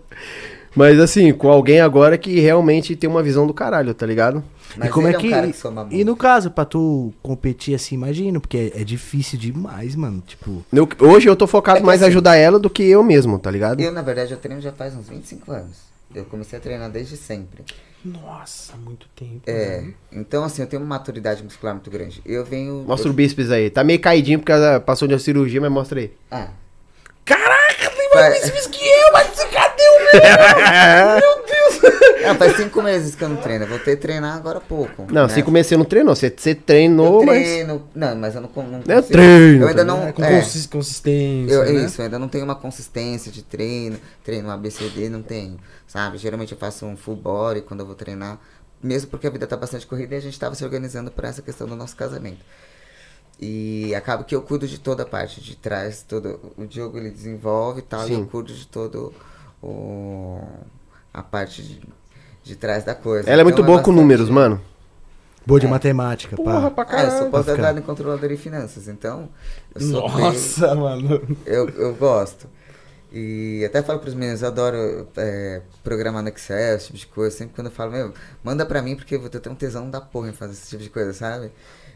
[0.75, 4.43] Mas assim, com alguém agora que realmente tem uma visão do caralho, tá ligado?
[4.75, 5.27] Mas e como ele é que.
[5.27, 9.39] um cara que e no caso, pra tu competir assim, imagino, porque é, é difícil
[9.39, 10.23] demais, mano.
[10.27, 10.65] Tipo.
[10.73, 13.39] Eu- hoje eu tô focado É mais em assim- ajudar ela do que eu mesmo,
[13.39, 13.81] tá ligado?
[13.83, 15.77] Eu, na verdade, eu treino já faz uns 25 anos.
[16.15, 17.65] Eu comecei a treinar desde sempre.
[18.05, 19.43] Nossa, muito tempo.
[19.47, 19.81] É.
[19.83, 19.95] né?
[20.13, 22.21] Então, assim, eu tenho uma maturidade muscular muito grande.
[22.27, 22.85] Eu venho.
[22.87, 23.71] Mostra eu, o bíceps aí.
[23.71, 26.13] Tá meio caidinho porque ela passou de uma cirurgia, mas mostra aí.
[26.31, 26.49] Ah.
[27.25, 29.29] Caraca, tem Vai- mais bíceps que eu, mas
[30.13, 32.31] meu?
[32.31, 33.65] Ah, faz cinco meses que eu não treino.
[33.65, 35.07] Eu voltei a treinar agora há pouco.
[35.13, 35.29] Não, né?
[35.29, 36.15] cinco meses você não treinou.
[36.15, 37.43] Você, você Eu treinou, mas.
[37.43, 37.89] treino.
[37.95, 40.09] Não, mas eu não, não Eu consigo- treino, Eu ainda não.
[40.09, 40.41] É, com é.
[40.41, 41.85] consis- consistência, Eu, né?
[41.85, 46.19] Isso, eu ainda não tenho uma consistência de treino, treino ABCD, não tenho, sabe?
[46.19, 48.39] Geralmente eu faço um full body quando eu vou treinar,
[48.83, 51.43] mesmo porque a vida tá bastante corrida e a gente tava se organizando para essa
[51.43, 52.41] questão do nosso casamento.
[53.41, 57.11] E acaba que eu cuido de toda a parte de trás, todo o Diogo ele
[57.11, 58.21] desenvolve e tal, e Sim.
[58.21, 59.13] eu cuido de todo
[59.63, 60.41] o
[61.15, 61.81] a parte de,
[62.43, 63.31] de trás da coisa.
[63.31, 64.61] Ela é muito Então boa com bastante- números, mano.
[65.45, 66.85] Boa de matemática, Porra, pá.
[66.85, 67.31] pra Ah, eu sou caralho.
[67.33, 69.29] pós-graduado em controlador em finanças, então
[69.75, 71.37] eu sou bem- Nossa, mano.
[71.45, 72.47] eu, eu gosto.
[73.13, 77.37] E até falo pros meninos, eu adoro é, programar no Excel, esse tipo de coisa.
[77.37, 80.29] Sempre quando eu falo, meu, manda pra mim porque eu tenho um tesão da porra
[80.31, 81.51] em fazer esse tipo de coisa, sabe?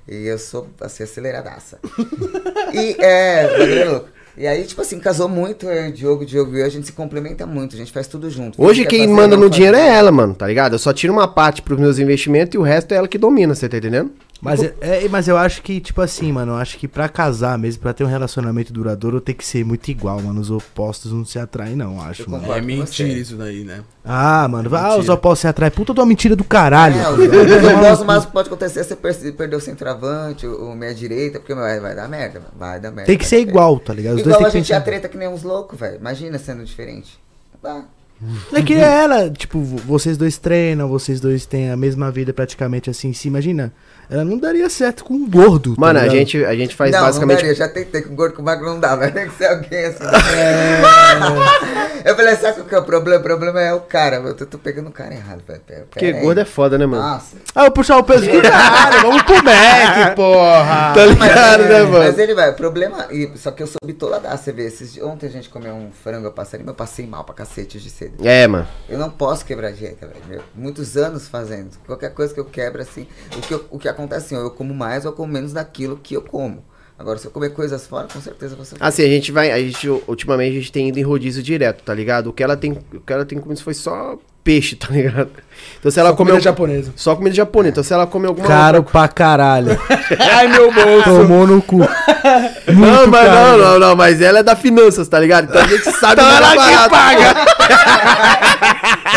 [0.08, 1.78] E eu sou, assim, aceleradaça.
[2.74, 4.08] e, é, bagulho é louco.
[4.38, 6.92] E aí, tipo assim, casou muito, eu, o Diogo, Diogo e eu, a gente se
[6.92, 8.62] complementa muito, a gente faz tudo junto.
[8.62, 10.74] Hoje quem manda no dinheiro é ela, mano, tá ligado?
[10.74, 13.54] Eu só tiro uma parte pros meus investimentos e o resto é ela que domina,
[13.54, 14.10] você tá entendendo?
[14.40, 17.58] Mas, é, é- mas eu acho que, tipo assim, mano, eu acho que pra casar
[17.58, 20.40] mesmo, pra ter um relacionamento duradouro, tem que ser muito igual, mano.
[20.40, 22.52] Os opostos não se atraem, não, eu acho, Eu mano.
[22.52, 23.80] É mentira isso daí, né?
[24.04, 25.70] Ah, mano, ah, os opostos se atraem.
[25.72, 26.96] Puta de uma mentira do caralho.
[26.96, 27.66] É, filho.
[27.66, 30.94] o oposto máximo que pode acontecer é você per- perder o centroavante, o, o meia
[30.94, 33.06] direita, porque vai, vai dar merda, mano, vai dar merda.
[33.06, 34.16] Tem que ser igual, tá ligado?
[34.16, 34.84] Os Igual a dois tem gente pensar.
[34.84, 35.96] treta que nem uns loucos, velho.
[35.96, 37.18] Imagina sendo diferente.
[37.62, 37.84] Não dá.
[38.54, 42.88] É que ela, tipo, vo- vocês dois treinam, vocês dois têm a mesma vida praticamente
[42.88, 43.72] assim, se imagina.
[44.08, 45.74] Ela não daria certo com um gordo.
[45.74, 46.16] tá Mano, a ligado?
[46.18, 47.36] gente, a gente faz não, basicamente.
[47.38, 47.52] não daria.
[47.52, 48.94] Eu já tentei com gordo com magro, não dá.
[48.96, 50.04] Vai ter que ser alguém assim.
[52.04, 52.10] É.
[52.10, 53.20] eu falei, sabe qual que é o problema?
[53.20, 54.16] O problema é o cara.
[54.16, 55.60] Eu tô, tô pegando o cara errado, velho.
[55.66, 56.22] Pera- Porque pera aí.
[56.22, 57.02] gordo é foda, né, mano?
[57.02, 57.36] Nossa.
[57.54, 60.92] Ah, eu puxar o peso do caralho, vamos pro Mac, porra.
[60.94, 61.98] Tá ligado, mas, né, mano?
[61.98, 63.06] mas ele vai, o problema.
[63.10, 64.66] E, só que eu sou bitoladaço, você vê.
[64.66, 67.88] Esses, ontem a gente comeu um frango a passarinho, eu passei mal pra cacete de
[67.90, 68.26] cedo.
[68.26, 68.66] É, mano.
[68.88, 70.42] Eu não posso quebrar dieta, velho.
[70.54, 71.70] Muitos anos fazendo.
[71.86, 73.06] Qualquer coisa que eu quebro, assim.
[73.36, 75.52] O que, eu- o que acontece assim, ó, eu como mais ou eu como menos
[75.52, 76.64] daquilo que eu como.
[76.98, 79.50] Agora, se eu comer coisas fora, com certeza você Assim, a gente vai.
[79.52, 82.28] A gente, ultimamente a gente tem ido em rodízio direto, tá ligado?
[82.28, 82.72] O que ela tem.
[82.72, 85.28] O que ela tem comido foi só peixe, tá ligado?
[85.78, 86.30] Então se ela Só come.
[86.30, 86.92] comida japonesa.
[86.96, 87.72] Só comida japonesa.
[87.72, 89.78] Então se ela come alguma Caro outra- pra caralho.
[90.18, 91.04] Ai, meu bolso.
[91.04, 91.80] Tomou no cu.
[91.80, 93.34] Não, mas caro.
[93.34, 95.50] não, não, não, mas ela é da finanças, tá ligado?
[95.50, 97.40] Então a gente sabe Então ela melhor que barato,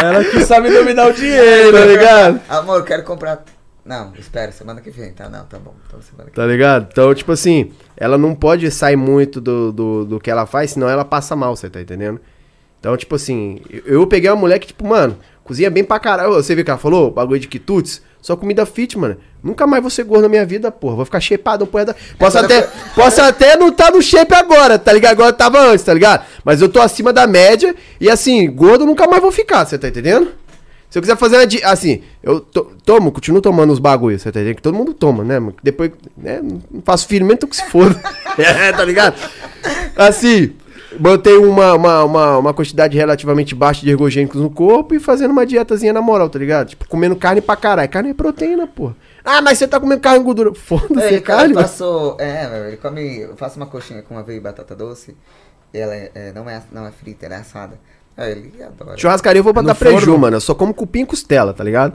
[0.03, 1.71] Ela que sabe dominar o dinheiro.
[1.77, 2.41] tá ligado?
[2.49, 3.41] Amor, eu quero comprar.
[3.89, 5.27] Não, espera, semana que vem, tá?
[5.27, 5.73] Não, tá bom.
[5.87, 6.89] Então semana que Tá ligado?
[6.91, 10.87] Então, tipo assim, ela não pode sair muito do, do, do que ela faz, senão
[10.87, 12.21] ela passa mal, você tá entendendo?
[12.79, 16.33] Então, tipo assim, eu, eu peguei uma mulher que, tipo, mano, cozinha bem pra caralho.
[16.33, 17.09] Você viu que ela falou?
[17.09, 17.99] Bagulho de quitutes?
[18.21, 19.17] Só comida fit, mano.
[19.41, 20.97] Nunca mais vou ser gordo na minha vida, porra.
[20.97, 21.85] Vou ficar shapeado, porra.
[21.85, 21.95] Da...
[22.19, 22.61] Posso, até,
[22.93, 25.13] posso até não tá no shape agora, tá ligado?
[25.13, 26.27] Agora eu tava antes, tá ligado?
[26.43, 29.87] Mas eu tô acima da média e, assim, gordo nunca mais vou ficar, você tá
[29.87, 30.31] entendendo?
[30.89, 34.55] Se eu quiser fazer assim, eu to- tomo, continuo tomando os bagulhos, você tá entendendo?
[34.55, 35.35] Que todo mundo toma, né?
[35.61, 37.95] Depois, né, não faço tô que se foda.
[38.37, 39.15] é, tá ligado?
[39.95, 40.55] Assim,
[40.99, 45.45] botei uma, uma, uma, uma quantidade relativamente baixa de ergogênicos no corpo e fazendo uma
[45.45, 46.69] dietazinha na moral, tá ligado?
[46.69, 47.89] Tipo, comendo carne pra caralho.
[47.89, 48.95] Carne é proteína, porra.
[49.23, 50.53] Ah, mas você tá comendo carne e gordura.
[50.55, 51.53] Foda-se, é carne.
[52.19, 53.19] É, ele come.
[53.19, 55.15] Eu faço uma coxinha com aveia e batata doce.
[55.71, 57.79] E ela é, é, não, é, não é frita, ela é assada.
[58.19, 58.97] É, ele adora.
[58.97, 60.35] Churrascaria eu vou pra No dar preju, mano.
[60.35, 61.93] Eu só como cupim e costela, tá ligado?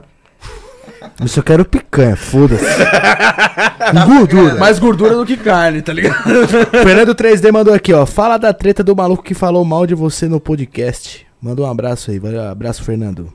[1.21, 2.65] Eu só quero picanha, foda-se.
[4.07, 4.55] Gordura.
[4.55, 6.23] Mais gordura do que carne, tá ligado?
[6.83, 8.05] Fernando 3D mandou aqui, ó.
[8.05, 11.25] Fala da treta do maluco que falou mal de você no podcast.
[11.39, 12.17] Manda um abraço aí.
[12.17, 13.31] Valeu, abraço, Fernando.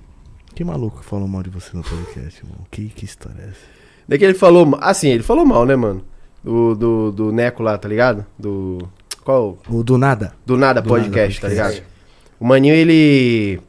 [0.55, 2.67] Que maluco que falou mal de você no podcast, mano?
[2.71, 3.81] Que, que história é essa?
[4.09, 4.77] Daí que ele falou.
[4.81, 6.03] Assim, ele falou mal, né, mano?
[6.43, 8.27] Do, do, do Neco lá, tá ligado?
[8.39, 8.79] Do.
[9.25, 9.59] Qual?
[9.69, 10.33] O do nada.
[10.45, 11.81] Do Nada Do Podcast, Nada tá Podcast.
[11.81, 11.91] ligado?
[12.41, 13.61] O Maninho, ele.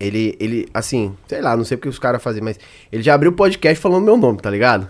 [0.00, 2.58] Ele, ele, assim, sei lá, não sei porque os caras fazem, mas
[2.90, 4.88] ele já abriu o podcast falando meu nome, tá ligado?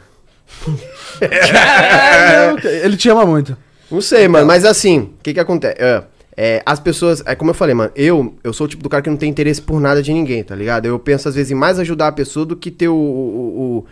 [2.82, 3.56] Ele te ama muito.
[3.90, 5.76] Não sei, mano, mas assim, o que que acontece?
[5.78, 6.02] É,
[6.36, 9.02] é, as pessoas, é como eu falei, mano, eu, eu sou o tipo do cara
[9.02, 10.86] que não tem interesse por nada de ninguém, tá ligado?
[10.86, 12.94] Eu penso às vezes em mais ajudar a pessoa do que ter o.
[12.94, 13.86] o- o-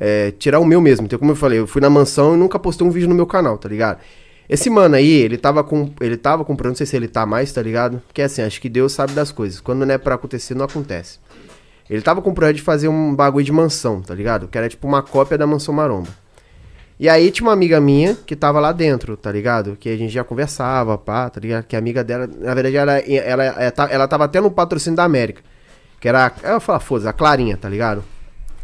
[0.00, 1.06] é, tirar o meu mesmo.
[1.06, 3.26] Então, como eu falei, eu fui na mansão e nunca postei um vídeo no meu
[3.26, 3.98] canal, tá ligado?
[4.48, 5.90] Esse mano aí, ele tava com.
[6.00, 8.02] Ele tava comprando, não sei se ele tá mais, tá ligado?
[8.06, 9.60] Porque assim, acho que Deus sabe das coisas.
[9.60, 11.18] Quando não é pra acontecer, não acontece.
[11.88, 14.48] Ele tava com projeto de fazer um bagulho de mansão, tá ligado?
[14.48, 16.08] Que era tipo uma cópia da mansão maromba.
[17.00, 19.76] E aí tinha uma amiga minha que tava lá dentro, tá ligado?
[19.78, 21.64] Que a gente já conversava, pá, tá ligado?
[21.64, 24.96] Que a amiga dela, na verdade, ela, ela, ela, ta- ela tava até no patrocínio
[24.96, 25.40] da América.
[26.00, 28.02] Que era, a- eu falo, foda-se, a Clarinha, tá ligado?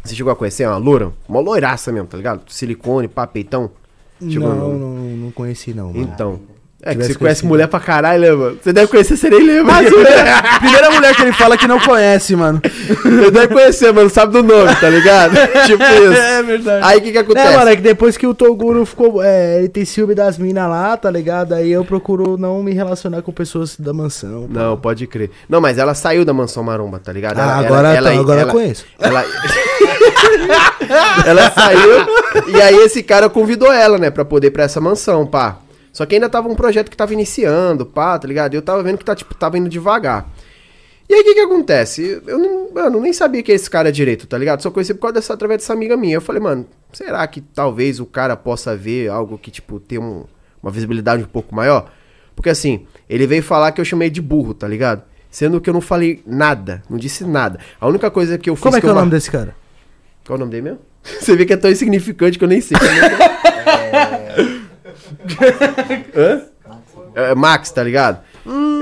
[0.03, 1.13] Você chegou a conhecer uma loura?
[1.29, 2.41] Uma loiraça mesmo, tá ligado?
[2.51, 3.71] Silicone, pá, peitão.
[4.21, 6.09] Chegou não, não, não conheci não, mano.
[6.13, 6.39] Então.
[6.85, 7.47] É que você conhece conhecido.
[7.47, 8.57] mulher pra caralho, né, mano?
[8.63, 9.73] Você deve conhecer, você nem lembra.
[10.61, 12.61] Primeira mulher que ele fala que não conhece, mano.
[13.01, 15.33] Você deve conhecer, mano, sabe do nome, tá ligado?
[15.65, 16.21] tipo isso.
[16.21, 16.85] É verdade.
[16.85, 17.47] Aí o que que acontece?
[17.47, 19.23] É, mano, é que depois que o Toguro ficou.
[19.23, 21.53] É, ele tem ciúme das minas lá, tá ligado?
[21.53, 24.45] Aí eu procuro não me relacionar com pessoas da mansão.
[24.47, 25.31] Não, pode crer.
[25.49, 27.39] Não, mas ela saiu da mansão maromba, tá ligado?
[27.39, 28.85] Ah, Ela- agora, ela- tá, ela- agora ela- eu conheço.
[28.99, 29.25] Ela...
[31.25, 32.05] ela saiu
[32.47, 35.57] e aí esse cara convidou ela, né, pra poder ir pra essa mansão, pá.
[35.95, 38.53] Só que ainda tava um projeto que tava iniciando, pá, tá ligado?
[38.53, 40.29] E eu tava vendo que tá, tipo, tava indo devagar.
[41.07, 42.21] E aí o que que acontece?
[42.27, 44.61] Eu não, mano, nem sabia que esse cara é direito, tá ligado?
[44.61, 46.15] Só conheci por causa dessa, através dessa amiga minha.
[46.15, 50.25] Eu falei, mano, será que talvez o cara possa ver algo que, tipo, tem um-
[50.61, 51.89] uma visibilidade um pouco maior?
[52.35, 55.01] Porque assim, ele veio falar que eu chamei de burro, tá ligado?
[55.31, 57.59] Sendo que eu não falei nada, não disse nada.
[57.79, 58.63] A única coisa que eu fiz.
[58.63, 59.55] Como é que é eu o nome mar- desse cara?
[60.25, 60.79] Qual é o nome dele mesmo?
[61.21, 62.75] Você vê que é tão insignificante que eu nem sei.
[66.15, 66.41] Hã?
[67.15, 68.19] É, Max, tá ligado?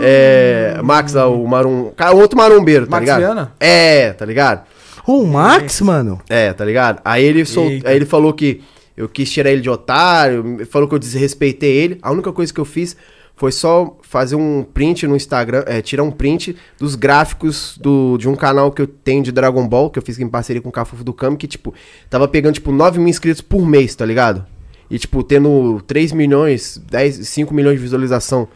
[0.01, 1.91] É, Max, ó, o marum...
[1.95, 3.19] Cara, outro marombeiro, tá Max ligado?
[3.19, 3.53] Viana?
[3.59, 4.65] É, tá ligado?
[5.05, 6.19] O Max, mano?
[6.29, 6.99] É, tá ligado?
[7.05, 7.67] Aí ele, sol...
[7.67, 8.61] Aí ele falou que
[8.95, 11.99] eu quis tirar ele de otário, falou que eu desrespeitei ele.
[12.01, 12.95] A única coisa que eu fiz
[13.35, 18.29] foi só fazer um print no Instagram, é, tirar um print dos gráficos do, de
[18.29, 20.71] um canal que eu tenho de Dragon Ball, que eu fiz em parceria com o
[20.71, 21.73] Cafufo do Kami, que, tipo,
[22.09, 24.45] tava pegando, tipo, 9 mil inscritos por mês, tá ligado?
[24.93, 28.47] E, tipo, tendo 3 milhões, 10, 5 milhões de visualização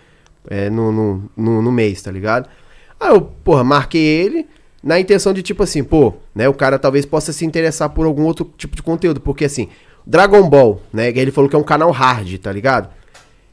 [0.48, 2.48] é, no, no, no, no mês, tá ligado?
[3.00, 4.46] Aí eu, porra, marquei ele
[4.84, 8.22] na intenção de, tipo assim, pô, né, o cara talvez possa se interessar por algum
[8.22, 9.68] outro tipo de conteúdo, porque assim,
[10.06, 12.90] Dragon Ball, né, ele falou que é um canal hard, tá ligado?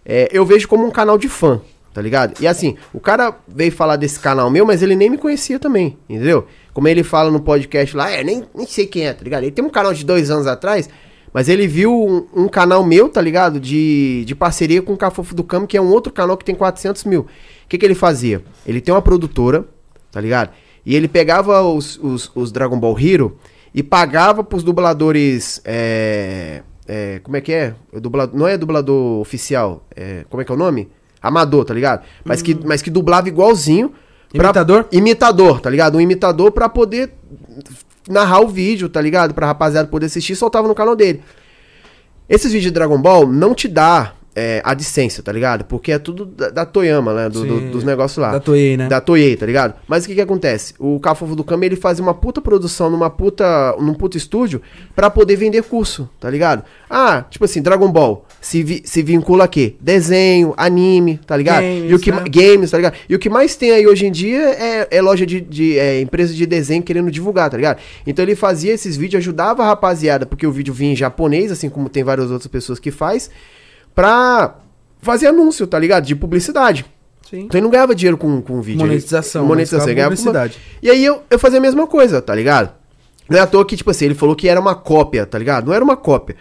[0.05, 1.63] É, eu vejo como um canal de fã,
[1.95, 2.39] tá ligado?
[2.39, 5.97] E assim, o cara veio falar desse canal meu, mas ele nem me conhecia também,
[6.07, 6.47] entendeu?
[6.75, 9.45] Como ele fala no podcast lá, é, nem, nem sei quem é, tá ligado?
[9.45, 10.91] Ele tem um canal de dois anos atrás,
[11.35, 13.59] mas ele viu um, um canal meu, tá ligado?
[13.59, 16.55] De, de parceria com o Cafofo do Camo, que é um outro canal que tem
[16.55, 17.23] 400 mil.
[17.23, 17.27] O
[17.69, 18.43] que, que ele fazia?
[18.65, 19.65] Ele tem uma produtora,
[20.13, 20.51] tá ligado?
[20.87, 23.37] E ele pegava os, os, os Dragon Ball Hero
[23.75, 25.61] e pagava pros dubladores.
[25.65, 27.75] É, é, como é que é?
[27.93, 29.85] O dublador, não é dublador oficial.
[29.97, 30.89] É, como é que é o nome?
[31.21, 32.05] Amador, tá ligado?
[32.23, 33.93] Mas, que, mas que dublava igualzinho.
[34.33, 34.87] pra- Imitador?
[34.93, 35.97] Imitador, tá ligado?
[35.97, 37.15] Um imitador pra poder
[38.09, 39.35] narrar o vídeo, tá ligado?
[39.35, 41.23] Pra rapaziada poder assistir, soltava no canal dele.
[42.29, 45.65] Esses vídeos de Dragon Ball não te dá é, a licença, tá ligado?
[45.65, 47.29] Porque é tudo da, da Toyama, né?
[47.29, 47.71] Do- do- Sim.
[47.71, 48.33] dos negócios lá.
[48.33, 48.89] Da Toei, né?
[48.89, 49.75] Da Toei, tá ligado?
[49.87, 50.75] Mas o que que acontece?
[50.79, 54.61] O Cafofo do Kami, ele fazia uma puta produção numa puta, num puta estúdio
[54.95, 56.65] pra poder vender curso, tá ligado?
[56.91, 59.75] Ah, tipo assim, Dragon Ball se, vi- se vincula a quê?
[59.81, 61.63] Desenho, anime, tá ligado?
[61.63, 62.25] Games, e o que, né?
[62.29, 62.95] games, tá ligado?
[63.09, 66.01] E o que mais tem aí hoje em dia é, é loja de, de é,
[66.01, 67.79] empresa de desenho querendo divulgar, tá ligado?
[68.07, 71.69] Então ele fazia esses vídeos, ajudava a rapaziada, porque o vídeo vinha em japonês, assim
[71.69, 73.31] como tem várias outras pessoas que faz,
[73.95, 74.57] pra
[75.01, 76.05] fazer anúncio, tá ligado?
[76.05, 76.85] De publicidade.
[77.29, 77.41] Sim.
[77.43, 78.81] Então ele não ganhava dinheiro com, com vídeo.
[78.87, 79.87] Monetização, Ele, monetização.
[79.89, 80.55] Ele ganhava publicidade.
[80.55, 82.71] com- E aí eu, eu fazia a mesma coisa, tá ligado?
[83.29, 85.67] Não é à toa que, tipo assim, ele falou que era uma cópia, tá ligado?
[85.67, 86.37] Não era uma cópia.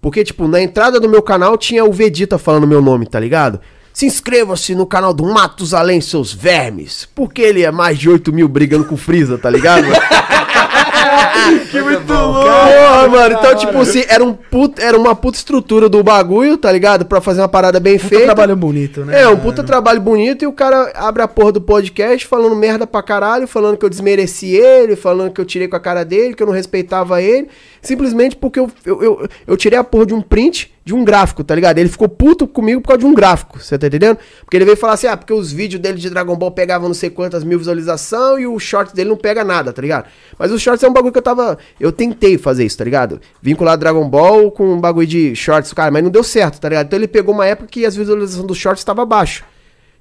[0.00, 3.60] Porque, tipo, na entrada do meu canal tinha o Vegeta falando meu nome, tá ligado?
[3.92, 7.08] Se inscreva-se no canal do Matos Além, seus vermes.
[7.14, 9.86] Porque ele é mais de 8 mil brigando com o Freeza, tá ligado?
[11.70, 13.36] Que muito louco, Porra, mano.
[13.38, 17.04] Então, tipo assim, era, um puto, era uma puta estrutura do bagulho, tá ligado?
[17.04, 18.24] Pra fazer uma parada bem Puta feita.
[18.26, 19.22] trabalho bonito, né?
[19.22, 19.42] É, um mano?
[19.42, 23.46] puta trabalho bonito e o cara abre a porra do podcast falando merda pra caralho,
[23.46, 26.46] falando que eu desmereci ele, falando que eu tirei com a cara dele, que eu
[26.46, 27.48] não respeitava ele,
[27.86, 31.42] simplesmente porque eu, eu, eu, eu tirei a porra de um print de um gráfico,
[31.42, 31.78] tá ligado?
[31.78, 34.18] Ele ficou puto comigo por causa de um gráfico, você tá entendendo?
[34.40, 36.94] Porque ele veio falar assim, ah, porque os vídeos dele de Dragon Ball pegavam não
[36.94, 40.08] sei quantas mil visualizações e o short dele não pega nada, tá ligado?
[40.38, 41.56] Mas o shorts é um bagulho que eu tava.
[41.80, 43.20] Eu tentei fazer isso, tá ligado?
[43.40, 46.86] Vincular Dragon Ball com um bagulho de shorts, cara, mas não deu certo, tá ligado?
[46.86, 49.42] Então ele pegou uma época que as visualizações dos shorts estavam baixo.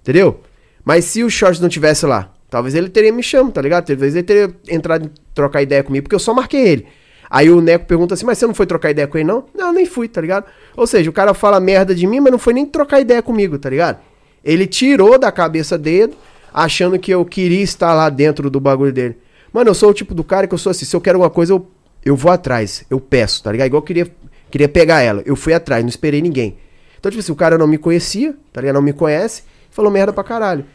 [0.01, 0.41] Entendeu?
[0.83, 3.85] Mas se o shorts não tivesse lá, talvez ele teria me chamado, tá ligado?
[3.85, 6.87] Talvez ele teria entrado em trocar ideia comigo, porque eu só marquei ele.
[7.33, 9.45] Aí o Neco pergunta assim, mas você não foi trocar ideia com ele, não?
[9.55, 10.45] Não, nem fui, tá ligado?
[10.77, 13.57] Ou seja, o cara fala merda de mim, mas não foi nem trocar ideia comigo,
[13.57, 13.97] tá ligado?
[14.45, 16.13] Ele tirou da cabeça dele,
[16.53, 19.17] achando que eu queria estar lá dentro do bagulho dele.
[19.51, 21.31] Mano, eu sou o tipo do cara que eu sou assim, se eu quero alguma
[21.31, 21.67] coisa, eu,
[22.05, 23.65] eu vou atrás, eu peço, tá ligado?
[23.65, 24.15] Igual eu queria,
[24.51, 26.55] queria pegar ela, eu fui atrás, não esperei ninguém.
[26.99, 28.75] Então, tipo assim, o cara não me conhecia, tá ligado?
[28.75, 30.65] Não me conhece, falou merda pra caralho.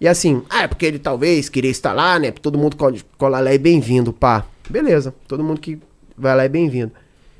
[0.00, 2.30] E assim, ah, é porque ele talvez queria estar lá, né?
[2.30, 4.46] Todo mundo cola, cola lá e bem-vindo, pá.
[4.70, 5.78] Beleza, todo mundo que
[6.18, 6.92] vai lá é bem-vindo.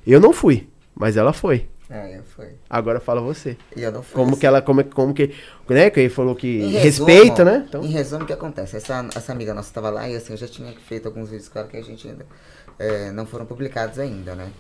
[0.06, 1.68] Eu não fui, mas ela foi.
[1.90, 2.48] É, eu fui.
[2.68, 3.56] Agora fala você.
[3.74, 4.14] E eu não fui.
[4.14, 4.40] Como assim.
[4.40, 5.34] que ela, como, é- como que,
[5.68, 5.88] né?
[5.88, 7.64] Que ele falou que Em respeita, resumo, né?
[7.66, 8.76] Então, Em resumo, o que acontece?
[8.76, 11.68] Essa, essa amiga nossa tava lá e assim, eu já tinha feito alguns vídeos, claro
[11.68, 12.26] que a gente ainda
[12.78, 14.50] é, não foram publicados ainda, né?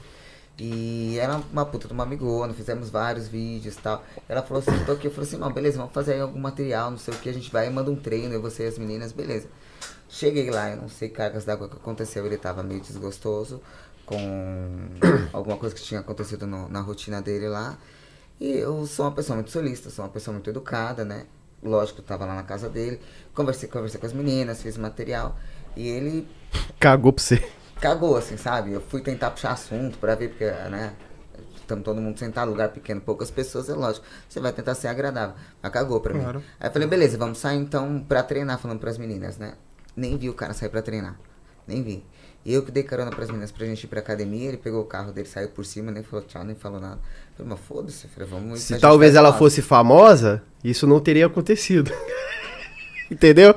[0.58, 4.02] E era uma puta de uma amigona, fizemos vários vídeos e tal.
[4.28, 6.90] Ela falou assim, tô aqui, eu falei assim, não, beleza, vamos fazer aí algum material,
[6.90, 8.78] não sei o que, a gente vai e manda um treino, eu, você e as
[8.78, 9.46] meninas, beleza.
[10.08, 13.60] Cheguei lá, eu não sei cargas d'água que aconteceu, ele tava meio desgostoso
[14.08, 14.88] com
[15.32, 17.76] alguma coisa que tinha acontecido no- na rotina dele lá.
[18.40, 21.26] E eu sou uma pessoa muito solista, sou uma pessoa muito educada, né?
[21.62, 23.00] Lógico, eu tava lá na casa dele,
[23.34, 25.36] conversei, conversei com as meninas, fiz material.
[25.76, 26.28] E ele
[26.78, 27.42] cagou pra você.
[27.80, 28.72] cagou, assim, sabe?
[28.72, 30.94] Eu fui tentar puxar assunto pra ver, porque, né?
[31.56, 34.06] Estamos todo mundo sentado, lugar pequeno, poucas pessoas, é lógico.
[34.28, 35.34] Você vai tentar ser agradável.
[35.60, 36.38] Mas cagou pra Claro.
[36.38, 36.44] mim.
[36.58, 39.54] Aí eu falei, beleza, vamos sair então pra treinar, falando pras meninas, né?
[39.94, 41.18] Nem vi o cara sair pra treinar.
[41.66, 42.04] Nem vi.
[42.44, 44.84] E eu que dei carona pras meninas pra gente ir pra academia, ele pegou o
[44.84, 46.96] carro dele, saiu por cima, nem falou tchau, nem falou nada.
[46.96, 48.60] Eu falei, mas foda-se, eu falei, vamos.
[48.60, 51.92] Se talvez ela fosse famosa, isso não teria acontecido.
[53.10, 53.54] Entendeu?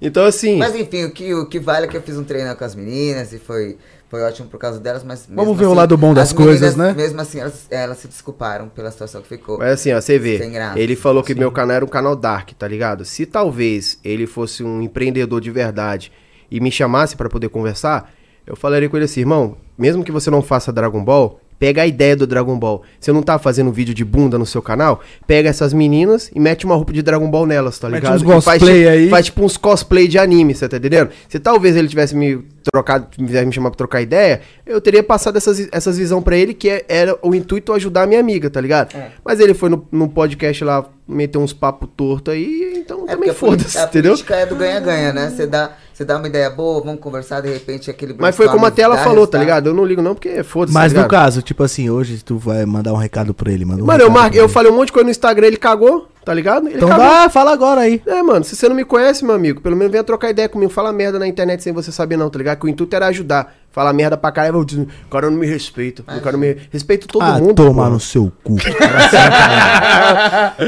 [0.00, 0.56] Então, assim.
[0.56, 2.74] Mas enfim, o que, o que vale é que eu fiz um treino com as
[2.74, 5.26] meninas e foi, foi ótimo por causa delas, mas.
[5.28, 7.02] Vamos ver o lado bom das as coisas, meninas, né?
[7.02, 9.58] Mesmo assim, elas, elas se desculparam pela situação que ficou.
[9.58, 10.40] Mas assim, ó, você vê.
[10.76, 13.04] Ele falou que meu canal era um canal dark, tá ligado?
[13.04, 16.10] Se talvez ele fosse um empreendedor de verdade
[16.54, 18.12] e me chamasse pra poder conversar,
[18.46, 21.86] eu falaria com ele assim, irmão, mesmo que você não faça Dragon Ball, pega a
[21.86, 22.82] ideia do Dragon Ball.
[22.98, 25.00] Você não tá fazendo vídeo de bunda no seu canal?
[25.28, 28.16] Pega essas meninas e mete uma roupa de Dragon Ball nelas, tá Mete ligado?
[28.16, 29.08] uns E faz, cosplay tipo- aí.
[29.08, 31.10] Faz tipo uns cosplay de anime, você tá entendendo?
[31.28, 35.36] Se talvez ele tivesse me trocado, tivesse me chamado pra trocar ideia, eu teria passado
[35.36, 38.60] essas, essas visão pra ele, que é- era o intuito ajudar a minha amiga, tá
[38.60, 38.94] ligado?
[38.96, 39.10] É.
[39.24, 43.30] Mas ele foi no, no podcast lá, meter uns papos tortos aí, então É também
[43.30, 44.12] a foda-se, a entendeu?
[44.12, 45.30] política é do ganha-ganha, né?
[45.30, 48.64] Você dá, você dá uma ideia boa, vamos conversar, de repente aquele Mas foi como
[48.64, 49.68] a tela dá falou, tá ligado?
[49.68, 52.64] Eu não ligo não, porque foda-se, Mas tá no caso, tipo assim, hoje tu vai
[52.64, 54.34] mandar um recado pra ele, manda um Mano, eu, mar...
[54.34, 56.66] eu falei um monte de coisa no Instagram, ele cagou, tá ligado?
[56.68, 57.04] Ele Então cagou.
[57.04, 58.00] dá, fala agora aí.
[58.06, 60.70] É, mano, se você não me conhece, meu amigo, pelo menos venha trocar ideia comigo.
[60.72, 62.58] Fala merda na internet sem você saber, não, tá ligado?
[62.58, 63.54] Que o intuito era ajudar.
[63.70, 66.02] Fala merda pra caralho, eu dizer, o cara não me respeita.
[66.02, 66.58] O cara não me.
[66.70, 67.54] Respeito todo ah, mundo.
[67.54, 67.90] tomar pô.
[67.92, 68.56] no seu cu.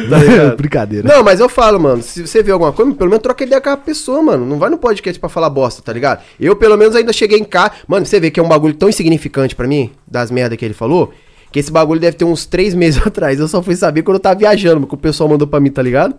[0.08, 0.56] Tá ligado?
[0.56, 1.08] Brincadeira.
[1.08, 3.70] Não, mas eu falo, mano, se você vê alguma coisa, pelo menos troca ideia com
[3.70, 4.46] a pessoa, mano.
[4.46, 6.22] Não vai no podcast pra falar bosta, tá ligado?
[6.38, 7.72] Eu, pelo menos, ainda cheguei em casa.
[7.86, 10.74] Mano, você vê que é um bagulho tão insignificante pra mim, das merdas que ele
[10.74, 11.12] falou,
[11.54, 13.38] que esse bagulho deve ter uns três meses atrás.
[13.38, 15.80] Eu só fui saber quando eu tava viajando, porque o pessoal mandou pra mim, tá
[15.80, 16.16] ligado?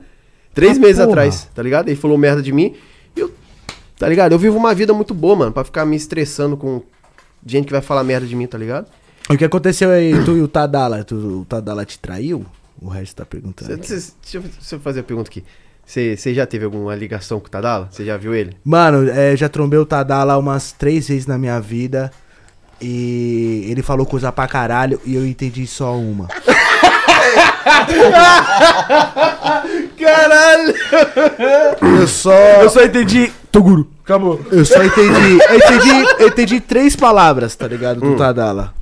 [0.54, 1.10] Três Ah, meses porra.
[1.10, 1.90] atrás, tá ligado?
[1.90, 2.74] Ele falou merda de mim.
[3.14, 3.30] E eu,
[4.00, 4.32] tá ligado?
[4.32, 6.82] Eu vivo uma vida muito boa, mano, pra ficar me estressando com
[7.46, 8.88] gente que vai falar merda de mim, tá ligado?
[9.30, 11.04] O que aconteceu aí, tu e o Tadala?
[11.04, 12.46] Tu, o Tadala te traiu?
[12.82, 13.84] O resto tá perguntando.
[13.86, 15.44] Cê- cê- deixa, eu, deixa eu fazer a pergunta aqui.
[15.86, 17.90] Você já teve alguma ligação com o Tadala?
[17.92, 18.56] Você já viu ele?
[18.64, 22.10] Mano, é, já trombei o Tadala umas três vezes na minha vida.
[22.82, 26.28] E ele falou coisa pra caralho e eu entendi só uma.
[30.00, 30.74] Caralho!
[32.00, 32.32] Eu só.
[32.62, 33.32] Eu só entendi.
[33.52, 33.90] Toguro.
[34.04, 34.40] Acabou.
[34.52, 35.40] Eu só entendi.
[35.50, 38.00] Eu entendi, eu entendi três palavras, tá ligado?
[38.02, 38.74] Do Tadala: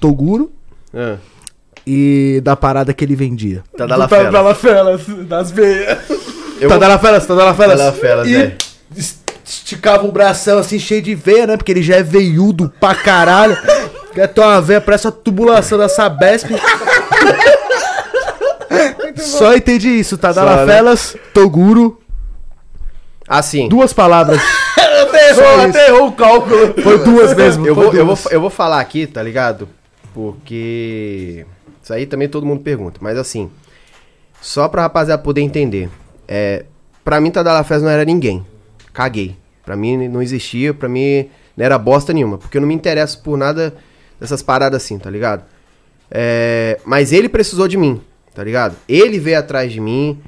[0.00, 0.50] Toguro
[0.92, 1.16] Ah,
[1.86, 3.62] e da parada que ele vendia.
[3.76, 4.24] Tadala Tá Fela.
[4.24, 5.98] Tadala Felas, das veias.
[6.60, 7.78] Eu Tadala Felas, Tadala Felas.
[7.78, 8.56] Tadala Felas, E é.
[9.52, 11.58] Esticava o bração assim, cheio de veia, né?
[11.58, 13.54] Porque ele já é veiudo pra caralho.
[14.14, 16.48] Quer ter uma veia, parece a tubulação da Sabesp.
[19.16, 20.66] Só entendi isso, Só, né?
[20.66, 22.00] Felas, Toguro.
[23.28, 23.68] Assim.
[23.68, 24.40] Duas palavras.
[25.68, 26.74] Até errou, o cálculo.
[26.82, 27.66] Foi duas mesmo.
[27.66, 28.32] Eu vou, eu, vou, duas.
[28.32, 29.68] eu vou falar aqui, tá ligado?
[30.14, 31.44] Porque.
[31.82, 32.98] Isso aí também todo mundo pergunta.
[33.02, 33.50] Mas assim.
[34.40, 35.90] Só pra rapaziada poder entender.
[36.26, 36.64] É,
[37.04, 38.44] pra mim, Tadala Fest não era ninguém.
[38.92, 39.41] Caguei.
[39.64, 42.38] Pra mim não existia, pra mim não era bosta nenhuma.
[42.38, 43.74] Porque eu não me interesso por nada
[44.20, 45.44] dessas paradas assim, tá ligado?
[46.10, 48.00] É, mas ele precisou de mim,
[48.34, 48.76] tá ligado?
[48.88, 50.20] Ele veio atrás de mim.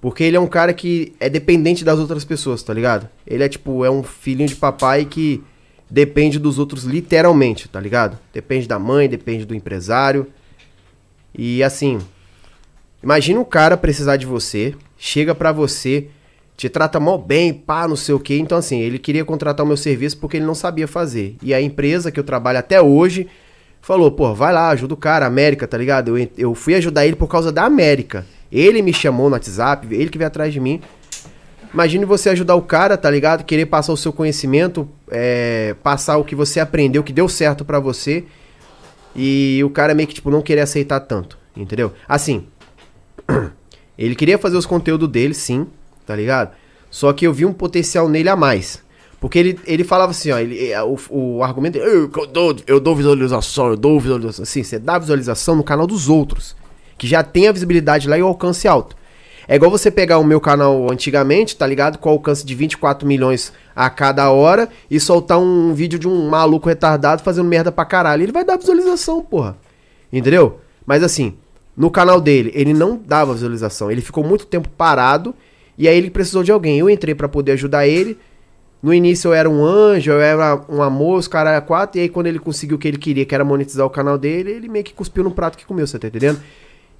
[0.00, 3.06] Porque ele é um cara que é dependente das outras pessoas, tá ligado?
[3.26, 5.44] Ele é tipo, é um filhinho de papai que
[5.90, 8.18] depende dos outros literalmente, tá ligado?
[8.32, 10.26] Depende da mãe, depende do empresário.
[11.36, 11.98] E assim,
[13.02, 16.08] imagina um cara precisar de você, chega pra você,
[16.60, 18.36] te trata mal bem, pá, não sei o quê.
[18.36, 21.36] Então assim, ele queria contratar o meu serviço porque ele não sabia fazer.
[21.42, 23.26] E a empresa que eu trabalho até hoje
[23.80, 26.18] falou, pô, vai lá, ajuda o cara, América, tá ligado?
[26.18, 28.26] Eu, eu fui ajudar ele por causa da América.
[28.52, 30.82] Ele me chamou no WhatsApp, ele que veio atrás de mim.
[31.72, 33.42] Imagine você ajudar o cara, tá ligado?
[33.44, 37.80] Querer passar o seu conhecimento, é, passar o que você aprendeu, que deu certo pra
[37.80, 38.24] você.
[39.16, 41.90] E o cara meio que, tipo, não querer aceitar tanto, entendeu?
[42.06, 42.44] Assim,
[43.96, 45.66] ele queria fazer os conteúdos dele, sim,
[46.10, 46.50] tá ligado?
[46.90, 48.82] Só que eu vi um potencial nele a mais.
[49.20, 52.56] Porque ele, ele falava assim, ó, ele, é, o, o argumento é, eu, eu dou,
[52.66, 54.42] eu dou visualização, eu dou visualização.
[54.42, 56.56] Assim, você dá visualização no canal dos outros,
[56.98, 58.96] que já tem a visibilidade lá e o alcance alto.
[59.46, 61.98] É igual você pegar o meu canal antigamente, tá ligado?
[61.98, 66.68] Com alcance de 24 milhões a cada hora e soltar um vídeo de um maluco
[66.68, 68.24] retardado fazendo merda pra caralho.
[68.24, 69.56] Ele vai dar visualização, porra.
[70.12, 70.58] Entendeu?
[70.84, 71.34] Mas assim,
[71.76, 73.92] no canal dele, ele não dava visualização.
[73.92, 75.32] Ele ficou muito tempo parado
[75.82, 76.78] e aí ele precisou de alguém.
[76.78, 78.18] Eu entrei pra poder ajudar ele.
[78.82, 81.98] No início eu era um anjo, eu era um amor, os caras eram quatro.
[81.98, 84.50] E aí quando ele conseguiu o que ele queria, que era monetizar o canal dele,
[84.52, 86.40] ele meio que cuspiu no prato que comeu, você tá entendendo?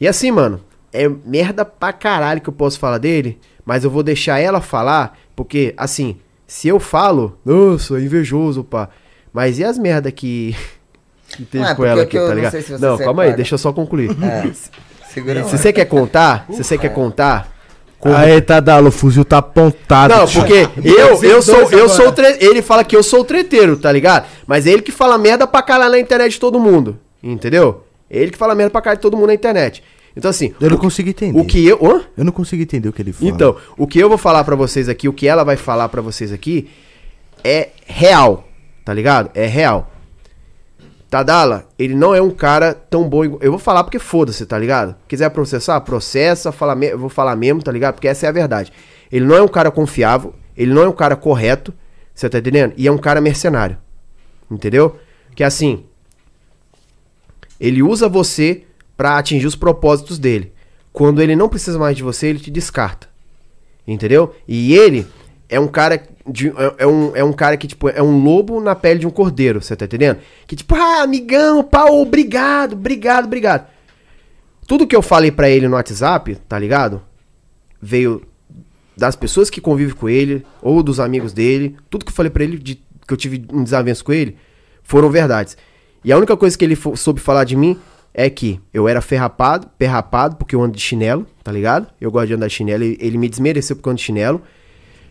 [0.01, 0.61] E assim, mano,
[0.93, 5.19] é merda pra caralho que eu posso falar dele, mas eu vou deixar ela falar,
[5.37, 6.17] porque, assim,
[6.47, 8.89] se eu falo, nossa, é invejoso, pá.
[9.33, 10.55] Mas e as merda que,
[11.29, 12.51] que teve Não, é com ela aqui, tá não ligado?
[12.53, 14.11] sei se Não, calma aí, deixa eu só concluir.
[14.23, 14.71] É, se-
[15.15, 17.60] segura Se você quer contar, se você quer contar,
[18.01, 18.19] conta.
[18.19, 20.15] Aê, Tadalo, o fuzil tá apontado.
[20.15, 20.41] Não, tio.
[20.41, 22.37] porque eu, eu sou, eu sou tre...
[22.41, 24.27] ele fala que eu sou o treteiro, tá ligado?
[24.47, 27.85] Mas é ele que fala merda pra caralho na internet de todo mundo, entendeu?
[28.11, 29.83] Ele que fala merda pra caralho de todo mundo na internet.
[30.17, 31.39] Então assim, Eu não consigo entender.
[31.39, 32.03] o que eu, Hã?
[32.17, 33.31] Eu não consigo entender o que ele fala.
[33.31, 36.03] Então, o que eu vou falar pra vocês aqui, o que ela vai falar pra
[36.03, 36.69] vocês aqui
[37.45, 38.49] é real,
[38.85, 39.31] tá ligado?
[39.35, 39.89] É real.
[41.11, 43.25] Tadala, ele não é um cara tão bom.
[43.25, 44.95] Eu vou falar porque foda-se, tá ligado?
[45.09, 46.87] Quiser processar, processa, fala me...
[46.87, 47.95] eu vou falar mesmo, tá ligado?
[47.95, 48.73] Porque essa é a verdade.
[49.11, 51.75] Ele não é um cara confiável, ele não é um cara correto,
[52.15, 52.75] você tá entendendo?
[52.77, 53.77] E é um cara mercenário.
[54.49, 55.01] Entendeu?
[55.35, 55.85] Que assim,
[57.59, 58.63] ele usa você
[58.97, 60.53] pra atingir os propósitos dele.
[60.93, 63.09] Quando ele não precisa mais de você, ele te descarta.
[63.85, 64.33] Entendeu?
[64.47, 65.09] E ele
[65.49, 66.01] é um cara
[66.31, 69.07] de, é, é um, é um cara que tipo é um lobo na pele de
[69.07, 70.19] um cordeiro, você tá entendendo?
[70.47, 73.67] Que tipo, ah, amigão, pau, obrigado, obrigado, obrigado.
[74.67, 77.03] Tudo que eu falei pra ele no WhatsApp, tá ligado?
[77.83, 78.23] Veio
[78.97, 81.77] das pessoas que convivem com ele ou dos amigos dele.
[81.89, 84.37] Tudo que eu falei pra ele de, que eu tive um desavenço com ele
[84.83, 85.57] foram verdades.
[86.05, 87.79] E a única coisa que ele soube falar de mim
[88.15, 91.89] é que eu era ferrapado, perrapado, porque eu ando de chinelo, tá ligado?
[92.01, 92.85] Eu gosto de andar de chinelo.
[92.85, 94.43] Ele me desmereceu porque eu ando de chinelo.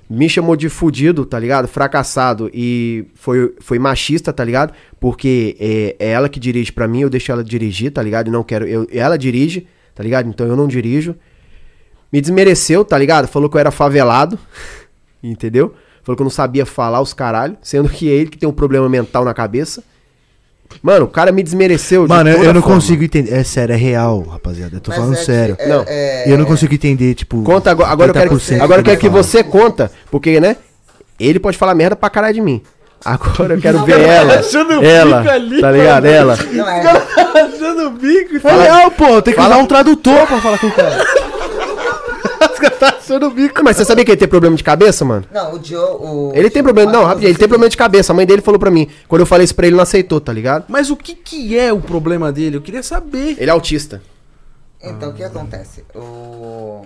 [0.09, 1.67] Me chamou de fudido, tá ligado?
[1.67, 4.73] Fracassado e foi, foi machista, tá ligado?
[4.99, 8.31] Porque é, é ela que dirige pra mim, eu deixo ela dirigir, tá ligado?
[8.31, 8.67] Não quero.
[8.67, 10.27] Eu, ela dirige, tá ligado?
[10.27, 11.15] Então eu não dirijo.
[12.11, 13.27] Me desmereceu, tá ligado?
[13.27, 14.39] Falou que eu era favelado,
[15.21, 15.75] entendeu?
[16.01, 18.53] Falou que eu não sabia falar os caralho, sendo que é ele que tem um
[18.53, 19.83] problema mental na cabeça.
[20.81, 22.75] Mano, o cara me desmereceu de Mano, eu, toda eu não forma.
[22.77, 23.33] consigo entender.
[23.33, 24.77] É sério, é real, rapaziada.
[24.77, 25.55] Eu tô Mas falando é que- sério.
[25.59, 27.41] é- Não, é- Eu não consigo entender, tipo.
[27.43, 30.55] Conta agora, agora eu quero, 80% agora eu quero que você conta, porque, né?
[31.19, 32.61] Ele pode falar merda pra caralho de mim.
[33.03, 34.39] Agora eu quero ver ela.
[34.39, 36.05] achando o Ela, bico ali, tá ligado?
[36.05, 36.37] Ela.
[36.51, 36.81] Não, é,
[37.41, 39.21] Achando o bico É real, pô.
[39.21, 41.05] Tem que Fala- usar um tradutor pra falar com o cara.
[42.79, 42.95] tá
[43.25, 43.63] o bico.
[43.63, 45.25] Mas você sabia que ele tem problema de cabeça, mano?
[45.31, 45.79] não, o Joe.
[45.79, 48.11] O, Ele tem problema, não, rapidinho, ele tem problema de cabeça.
[48.11, 48.89] A mãe dele falou pra mim.
[49.07, 50.65] Quando eu falei isso pra ele, ele não aceitou, tá ligado?
[50.67, 52.57] Mas o que que é o problema dele?
[52.57, 53.35] Eu queria saber.
[53.39, 54.01] Ele é autista.
[54.81, 55.83] Então, o que acontece?
[55.93, 56.85] O...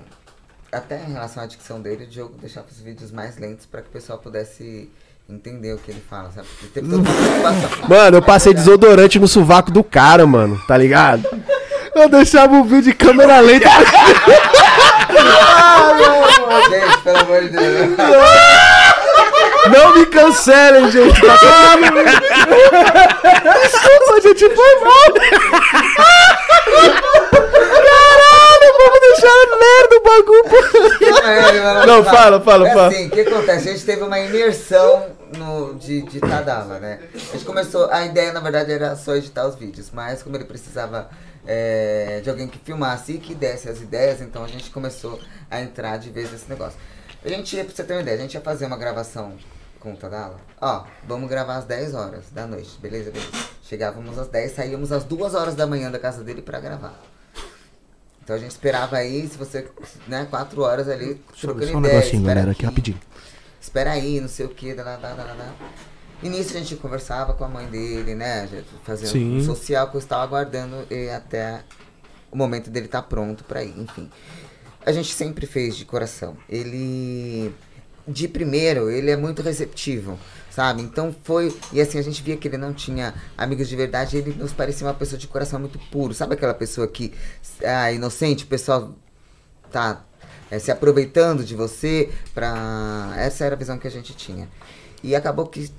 [0.72, 3.90] Até em relação à dicção dele, o Diogo deixava os vídeos mais lentos pra que
[3.90, 4.90] o pessoal pudesse
[5.30, 6.48] entender o que ele fala, sabe?
[6.62, 7.70] Ele teve toda uma preocupação.
[7.88, 11.28] Mano, eu passei desodorante no sovaco do cara, mano, tá ligado?
[11.96, 13.70] Eu deixava o vídeo de câmera lenta.
[16.70, 17.98] Gente, pelo amor de Deus.
[19.72, 21.22] Não me cancelem, gente.
[21.22, 21.76] Tá
[23.62, 25.14] Desculpa, gente, foi mal.
[27.84, 30.44] Caralho, vamos deixar merda o bagulho,
[31.88, 32.88] Não, fala, fala, é fala.
[32.88, 33.70] Assim, o que acontece?
[33.70, 37.00] A gente teve uma imersão no, de, de né?
[37.14, 40.46] A gente começou, a ideia na verdade era só editar os vídeos, mas como ele
[40.46, 41.10] precisava
[41.46, 45.62] é, de alguém que filmasse e que desse as ideias, então a gente começou a
[45.62, 46.80] entrar de vez nesse negócio.
[47.24, 49.38] A gente ia, pra você ter uma ideia, a gente ia fazer uma gravação
[49.80, 50.38] com o Tadala.
[50.60, 53.12] Ó, vamos gravar às 10 horas da noite, beleza?
[53.12, 53.32] Beleza.
[53.64, 57.00] Chegávamos às 10, saíamos às 2 horas da manhã da casa dele pra gravar.
[58.24, 59.68] Então a gente esperava aí, se você,
[60.08, 63.00] né, 4 horas ali, trocando Só um ideia, negocinho, espera galera, aqui rapidinho.
[63.60, 65.54] espera aí, não sei o que, da, da, da, da,
[66.24, 68.48] E nisso a gente conversava com a mãe dele, né?
[68.86, 69.40] Fazia Sim.
[69.40, 71.62] um social que eu estava aguardando e até
[72.32, 74.10] o momento dele estar pronto pra ir, enfim.
[74.86, 76.38] A gente sempre fez de coração.
[76.48, 77.54] Ele,
[78.08, 80.18] de primeiro, ele é muito receptivo,
[80.50, 80.82] sabe?
[80.82, 81.54] Então foi.
[81.74, 84.88] E assim, a gente via que ele não tinha amigos de verdade, ele nos parecia
[84.88, 86.14] uma pessoa de coração muito puro.
[86.14, 87.14] Sabe aquela pessoa que.
[87.66, 88.96] Ah, inocente, o pessoal
[89.70, 90.06] tá
[90.50, 93.14] é, se aproveitando de você pra.
[93.18, 94.48] Essa era a visão que a gente tinha.
[95.04, 95.70] E acabou que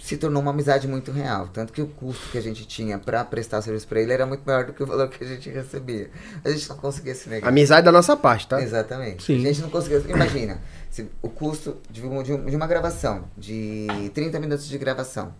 [0.00, 1.48] se tornou uma amizade muito real.
[1.48, 4.42] Tanto que o custo que a gente tinha pra prestar serviço pra ele era muito
[4.44, 6.10] maior do que o valor que a gente recebia.
[6.44, 7.48] A gente não conseguia se negar.
[7.48, 8.60] Amizade da nossa parte, tá?
[8.62, 9.22] Exatamente.
[9.22, 9.36] Sim.
[9.36, 9.98] A gente não conseguia.
[10.08, 10.58] Imagina,
[10.90, 15.34] se o custo de, um- de um- de uma gravação, de 30 minutos de gravação.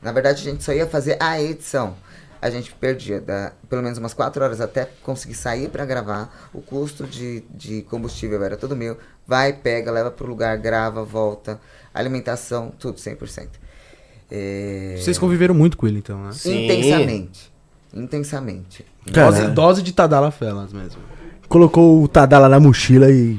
[0.00, 1.96] Na verdade, a gente só ia fazer a edição.
[2.40, 6.48] A gente perdia da- pelo menos umas 4 horas até conseguir sair pra gravar.
[6.54, 8.96] O custo de, de combustível era todo meu.
[9.26, 11.60] Vai, pega, leva pro lugar, grava, volta.
[11.92, 13.48] Alimentação, tudo 100%.
[14.30, 14.96] É...
[14.98, 16.32] Vocês conviveram muito com ele, então, né?
[16.32, 16.64] Sim.
[16.64, 17.52] Intensamente.
[17.94, 18.86] Intensamente.
[19.12, 21.00] Cara, Dose, dose de Tadala Felas mesmo.
[21.48, 23.38] Colocou o Tadala na mochila e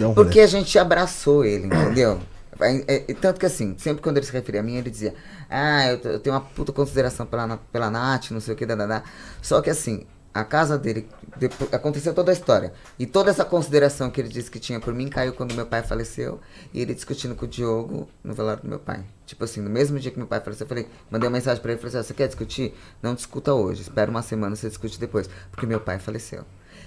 [0.00, 0.14] um rolê.
[0.14, 2.18] Porque a gente abraçou ele, entendeu?
[2.60, 5.14] É, é, tanto que assim, sempre quando ele se referia a mim, ele dizia,
[5.48, 9.02] ah, eu, eu tenho uma puta consideração pela, pela Nath, não sei o que, dadadá.
[9.40, 12.72] Só que assim, a casa dele, depois, aconteceu toda a história.
[12.98, 15.82] E toda essa consideração que ele disse que tinha por mim caiu quando meu pai
[15.82, 16.38] faleceu.
[16.72, 19.04] E ele discutindo com o Diogo no velório do meu pai.
[19.30, 21.70] Tipo assim, no mesmo dia que meu pai faleceu, eu falei, mandei uma mensagem pra
[21.70, 22.74] ele, falei assim, "Ah, você quer discutir?
[23.00, 25.30] Não discuta hoje, espera uma semana, você discute depois.
[25.52, 26.44] Porque meu pai faleceu.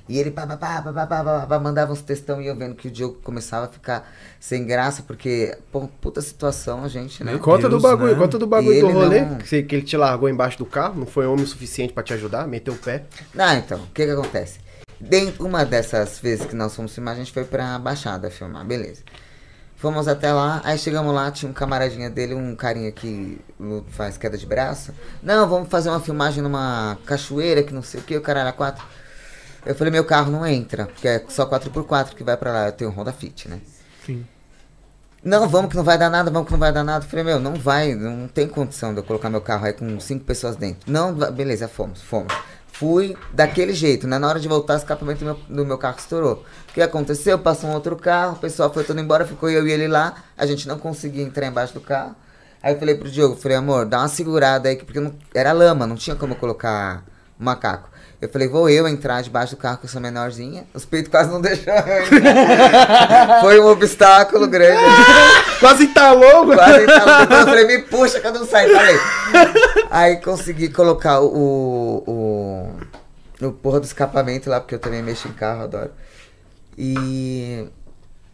[0.10, 2.56] E ele pá, pá, pá, pá, pá, pá, pá, pá, mandava uns textão e eu
[2.58, 4.12] vendo que o Diogo começava a ficar
[4.42, 7.32] sem graça, porque, pô, puta situação, a gente, né?
[7.32, 8.20] Meu Conta do bagulho, né?
[8.22, 9.22] conta do bagulho E do rolê.
[9.22, 11.94] não- Que, você- que ele te largou embaixo do carro, não foi homem o suficiente
[11.94, 13.06] pra te ajudar, meteu o pé.
[13.38, 14.60] Ah, então, o que que acontece?
[15.00, 19.04] Dentro, uma dessas vezes que nós fomos filmar, a gente foi pra Baixada filmar, beleza.
[19.84, 23.38] Fomos até lá, aí chegamos lá, tinha um camaradinha dele, um carinha que
[23.90, 24.94] faz queda de braço.
[25.22, 28.54] Não, vamos fazer uma filmagem numa cachoeira, que não sei o que, o cara era
[28.54, 28.82] quatro.
[29.66, 32.72] Eu falei, meu carro não entra, porque é só 4x4 que vai pra lá, eu
[32.72, 33.60] tenho um Honda Fit, né?
[34.06, 34.26] Sim.
[35.22, 37.04] Não, vamos que não vai dar nada, vamos que não vai dar nada.
[37.04, 40.00] Eu falei, meu, não vai, não tem condição de eu colocar meu carro aí com
[40.00, 40.90] cinco pessoas dentro.
[40.90, 42.34] Não, beleza, fomos, fomos.
[42.84, 44.20] Fui daquele jeito, né?
[44.20, 46.44] Na hora de voltar, o escapamento do meu, do meu carro estourou.
[46.70, 47.40] O que aconteceu?
[47.40, 50.16] Passou um outro carro, o pessoal foi todo embora, ficou eu e ele lá.
[50.38, 52.14] A gente não conseguia entrar embaixo do carro.
[52.62, 55.54] Aí eu falei pro Diogo, falei, amor, dá uma segurada aí, que- porque não, era
[55.54, 57.06] lama, não tinha como colocar
[57.40, 57.90] macaco.
[58.24, 60.66] Eu falei, vou eu entrar debaixo do carro, que eu sou menorzinha.
[60.74, 63.42] Os peitos quase não deixaram eu entrar.
[63.44, 64.82] Foi um obstáculo grande.
[65.60, 66.58] Quase entalou, mano.
[66.58, 68.98] Quase entrava depois, eu falei, me puxa que eu não saio, falei.
[69.92, 75.34] Aí consegui colocar o, o, o porra do escapamento lá, porque eu também mexo em
[75.34, 75.92] carro, adoro.
[76.78, 77.68] E.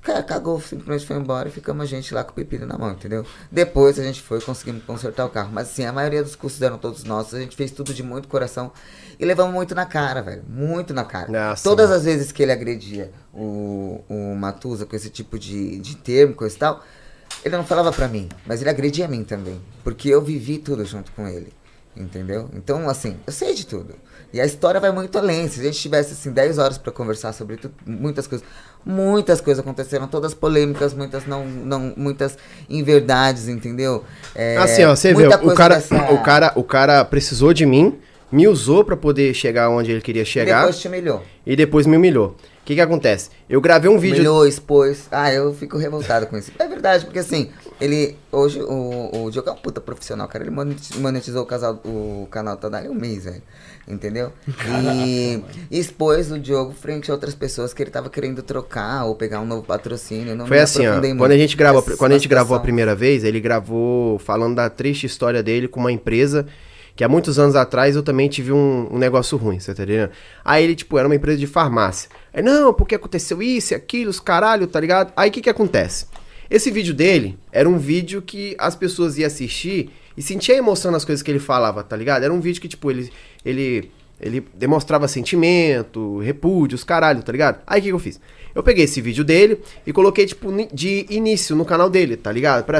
[0.09, 2.93] Cara, cagou, simplesmente foi embora e ficamos a gente lá com o pepino na mão,
[2.93, 3.23] entendeu?
[3.51, 5.51] Depois a gente foi, conseguimos consertar o carro.
[5.53, 8.27] Mas assim, a maioria dos custos eram todos nossos, a gente fez tudo de muito
[8.27, 8.71] coração
[9.19, 10.43] e levamos muito na cara, velho.
[10.49, 11.31] Muito na cara.
[11.31, 11.99] Nossa, Todas mano.
[11.99, 16.55] as vezes que ele agredia o, o Matusa com esse tipo de, de termo, coisa
[16.55, 16.83] e tal,
[17.45, 19.61] ele não falava pra mim, mas ele agredia a mim também.
[19.83, 21.53] Porque eu vivi tudo junto com ele.
[21.95, 22.49] Entendeu?
[22.53, 23.93] Então, assim, eu sei de tudo.
[24.31, 25.47] E a história vai muito além.
[25.49, 28.47] Se a gente tivesse, assim, 10 horas pra conversar sobre tudo, muitas coisas.
[28.85, 32.37] Muitas coisas aconteceram, todas polêmicas, muitas não, não muitas
[32.69, 34.03] inverdades, entendeu?
[34.33, 37.99] É, Assim, ó, você vê, o cara, dessa- o, cara, o cara precisou de mim,
[38.31, 41.23] me usou pra poder chegar onde ele queria chegar Depois te humilhou.
[41.45, 42.35] e depois me humilhou.
[42.61, 43.31] O que que acontece?
[43.49, 44.17] Eu gravei um vídeo...
[44.17, 45.07] Humilhou, expôs.
[45.11, 46.51] Ah, eu fico revoltado com isso.
[46.59, 47.49] É verdade, porque assim,
[47.81, 48.15] ele.
[48.31, 50.43] Hoje o, o Diogo é um puta profissional, cara.
[50.43, 53.41] Ele moneti- monetizou o, casal, o canal Tadalho em um mês, velho.
[53.89, 54.31] Entendeu?
[54.47, 59.15] E, e expôs o Diogo frente a outras pessoas que ele tava querendo trocar ou
[59.15, 60.35] pegar um novo patrocínio.
[60.35, 61.01] Não Foi assim, ó.
[61.17, 64.55] Quando a gente gravou, nessa quando a gente gravou a primeira vez, ele gravou falando
[64.55, 66.45] da triste história dele com uma empresa
[66.95, 70.11] que há muitos anos atrás eu também tive um, um negócio ruim, você tá entendendo?
[70.43, 72.09] Aí ele, tipo, era uma empresa de farmácia.
[72.33, 75.13] Aí, não, porque aconteceu isso e aquilo, os caralho, tá ligado?
[75.15, 76.05] Aí o que que acontece?
[76.49, 81.05] Esse vídeo dele era um vídeo que as pessoas iam assistir e sentia emoção nas
[81.05, 82.23] coisas que ele falava, tá ligado?
[82.23, 83.09] Era um vídeo que, tipo, ele,
[83.43, 83.91] ele
[84.21, 87.61] Ele demonstrava sentimento, repúdio, os caralho, tá ligado?
[87.65, 88.19] Aí o que, que eu fiz?
[88.53, 92.65] Eu peguei esse vídeo dele e coloquei, tipo, de início no canal dele, tá ligado?
[92.65, 92.79] Para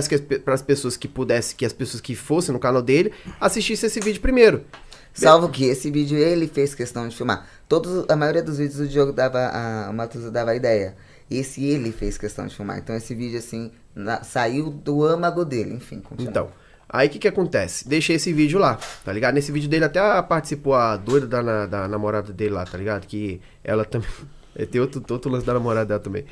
[0.54, 4.20] as pessoas que pudessem, que as pessoas que fossem no canal dele, assistissem esse vídeo
[4.20, 4.66] primeiro.
[5.14, 7.48] Salvo que esse vídeo ele fez questão de filmar.
[7.70, 10.96] Todos, a maioria dos vídeos o Diogo dava, a, o Matuza dava a ideia.
[11.32, 12.80] Esse ele fez questão de filmar.
[12.80, 15.74] Então esse vídeo, assim, na- saiu do âmago dele.
[15.74, 16.30] Enfim, continua.
[16.32, 16.50] Então,
[16.90, 17.88] aí o que que acontece?
[17.88, 19.36] Deixei esse vídeo lá, tá ligado?
[19.36, 23.06] Nesse vídeo dele até participou a doida da, na- da namorada dele lá, tá ligado?
[23.06, 24.10] Que ela também...
[24.56, 26.26] é, Tem outro, outro lance da namorada dela também.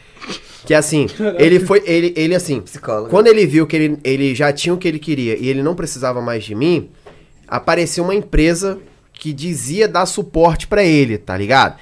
[0.66, 1.08] Que assim,
[1.38, 1.82] ele foi...
[1.86, 2.60] Ele, ele assim...
[2.62, 3.10] Psicólogo.
[3.10, 5.76] Quando ele viu que ele, ele já tinha o que ele queria e ele não
[5.76, 6.90] precisava mais de mim,
[7.48, 8.80] apareceu uma empresa
[9.14, 11.78] que dizia dar suporte pra ele, tá ligado?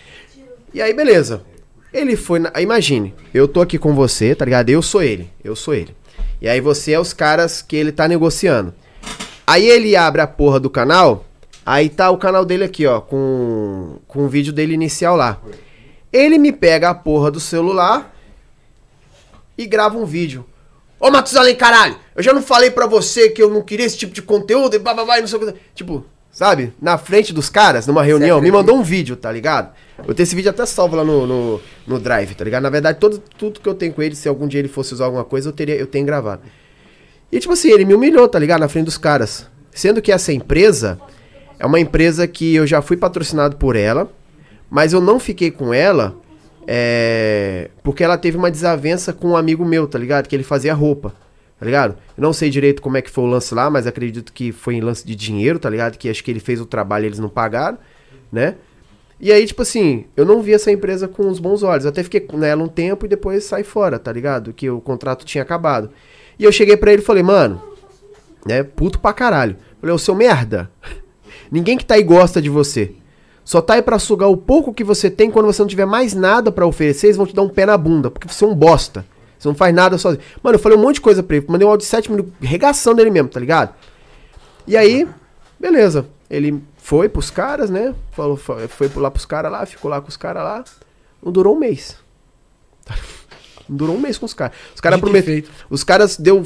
[0.73, 1.41] E aí, beleza.
[1.93, 2.39] Ele foi.
[2.39, 2.51] Na...
[2.59, 4.69] Imagine, eu tô aqui com você, tá ligado?
[4.69, 5.29] Eu sou ele.
[5.43, 5.95] Eu sou ele.
[6.41, 8.73] E aí você é os caras que ele tá negociando.
[9.47, 11.25] Aí ele abre a porra do canal.
[11.65, 13.01] Aí tá o canal dele aqui, ó.
[13.01, 15.39] Com, com o vídeo dele inicial lá.
[16.11, 18.13] Ele me pega a porra do celular
[19.57, 20.45] e grava um vídeo.
[20.99, 21.97] Ô Matusalém, caralho!
[22.15, 24.79] Eu já não falei pra você que eu não queria esse tipo de conteúdo e
[24.79, 25.59] bababá e não sei o que.
[25.73, 26.73] Tipo, sabe?
[26.81, 29.73] Na frente dos caras, numa reunião, me mandou um vídeo, tá ligado?
[29.99, 32.63] Eu tenho esse vídeo até salvo lá no, no, no Drive, tá ligado?
[32.63, 35.05] Na verdade, todo, tudo que eu tenho com ele, se algum dia ele fosse usar
[35.05, 36.41] alguma coisa, eu, teria, eu tenho gravado.
[37.31, 38.59] E tipo assim, ele me humilhou, tá ligado?
[38.59, 39.47] Na frente dos caras.
[39.71, 40.99] Sendo que essa empresa
[41.59, 44.11] é uma empresa que eu já fui patrocinado por ela,
[44.69, 46.15] mas eu não fiquei com ela
[46.67, 50.27] é, porque ela teve uma desavença com um amigo meu, tá ligado?
[50.27, 51.13] Que ele fazia roupa,
[51.59, 51.95] tá ligado?
[52.17, 54.75] Eu não sei direito como é que foi o lance lá, mas acredito que foi
[54.75, 55.97] em lance de dinheiro, tá ligado?
[55.97, 57.77] Que acho que ele fez o trabalho e eles não pagaram,
[58.31, 58.55] né?
[59.19, 61.85] E aí, tipo assim, eu não vi essa empresa com os bons olhos.
[61.85, 64.53] Eu até fiquei nela um tempo e depois saí fora, tá ligado?
[64.53, 65.89] Que o contrato tinha acabado.
[66.37, 67.61] E eu cheguei pra ele e falei, mano,
[68.45, 68.63] né?
[68.63, 69.55] Puto pra caralho.
[69.79, 70.69] Falei, ô seu merda,
[71.51, 72.93] ninguém que tá aí gosta de você.
[73.43, 76.13] Só tá aí pra sugar o pouco que você tem quando você não tiver mais
[76.13, 78.55] nada pra oferecer, eles vão te dar um pé na bunda, porque você é um
[78.55, 79.05] bosta.
[79.37, 80.23] Você não faz nada sozinho.
[80.41, 82.33] Mano, eu falei um monte de coisa pra ele, mandei um áudio de 7 minutos,
[82.41, 83.75] regaçando ele mesmo, tá ligado?
[84.65, 85.07] E aí,
[85.59, 86.07] beleza.
[86.27, 87.95] Ele foi pros caras, né?
[88.11, 90.63] Falou, foi, foi lá pros caras lá, ficou lá com os caras lá.
[91.21, 91.95] Não durou um mês.
[93.67, 94.55] Não durou um mês com os caras.
[94.75, 95.47] Os caras prometeram.
[95.67, 96.43] Os caras deu.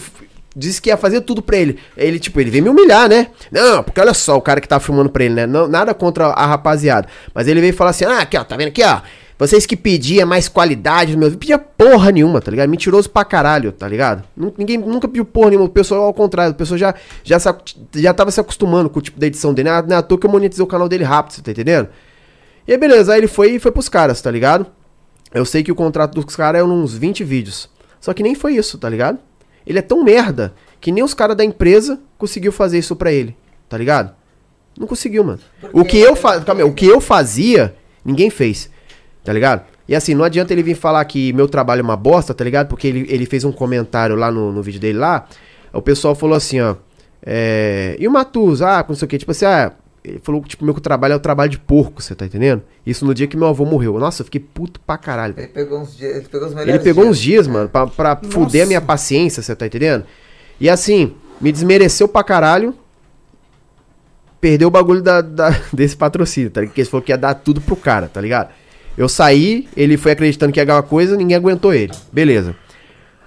[0.56, 1.78] Disse que ia fazer tudo pra ele.
[1.98, 3.32] Ele, tipo, ele veio me humilhar, né?
[3.52, 5.46] Não, porque olha só o cara que tá filmando pra ele, né?
[5.46, 7.10] Não, nada contra a rapaziada.
[7.34, 9.02] Mas ele veio falar assim: ah, aqui, ó, tá vendo aqui, ó?
[9.40, 12.68] Vocês que pediam mais qualidade no meu vídeo, pedia porra nenhuma, tá ligado?
[12.68, 14.26] Mentiroso pra caralho, tá ligado?
[14.58, 15.66] Ninguém nunca pediu porra nenhuma.
[15.66, 16.94] O pessoal, ao contrário, o pessoal já,
[17.24, 17.50] já, se
[17.96, 19.70] já tava se acostumando com o tipo da edição dele.
[19.70, 21.88] Não é à toa que eu monetizei o canal dele rápido, você tá entendendo?
[22.68, 24.68] E aí, beleza, aí ele foi e foi pros caras, tá ligado?
[25.34, 27.70] Eu sei que o contrato dos caras é uns 20 vídeos.
[28.02, 29.20] Só que nem foi isso, tá ligado?
[29.66, 33.38] Ele é tão merda que nem os caras da empresa conseguiu fazer isso pra ele,
[33.70, 34.14] tá ligado?
[34.78, 35.40] Não conseguiu, mano.
[35.72, 36.42] O que eu fa...
[36.42, 38.70] Calma o que eu fazia, ninguém fez.
[39.30, 39.62] Tá ligado?
[39.88, 42.68] E assim, não adianta ele vir falar que meu trabalho é uma bosta, tá ligado?
[42.68, 45.28] Porque ele, ele fez um comentário lá no, no vídeo dele lá.
[45.72, 46.76] O pessoal falou assim, ó.
[47.24, 49.72] É, e o Matus, ah, não sei o que, tipo assim, ah.
[50.04, 52.64] Ele falou que tipo, meu trabalho é o trabalho de porco, você tá entendendo?
[52.84, 54.00] Isso no dia que meu avô morreu.
[54.00, 55.36] Nossa, eu fiquei puto pra caralho.
[55.38, 57.16] Ele pegou uns dias, ele pegou os melhores Ele pegou dias.
[57.16, 60.06] uns dias, mano, pra, pra fuder a minha paciência, você tá entendendo?
[60.60, 62.74] E assim, me desmereceu pra caralho.
[64.42, 66.72] Perdeu o bagulho da, da- desse patrocínio, tá ligado?
[66.72, 68.50] Porque ele falou que ia dar tudo pro cara, tá ligado?
[69.00, 71.94] Eu saí, ele foi acreditando que ia ganhar uma coisa, ninguém aguentou ele.
[72.12, 72.54] Beleza.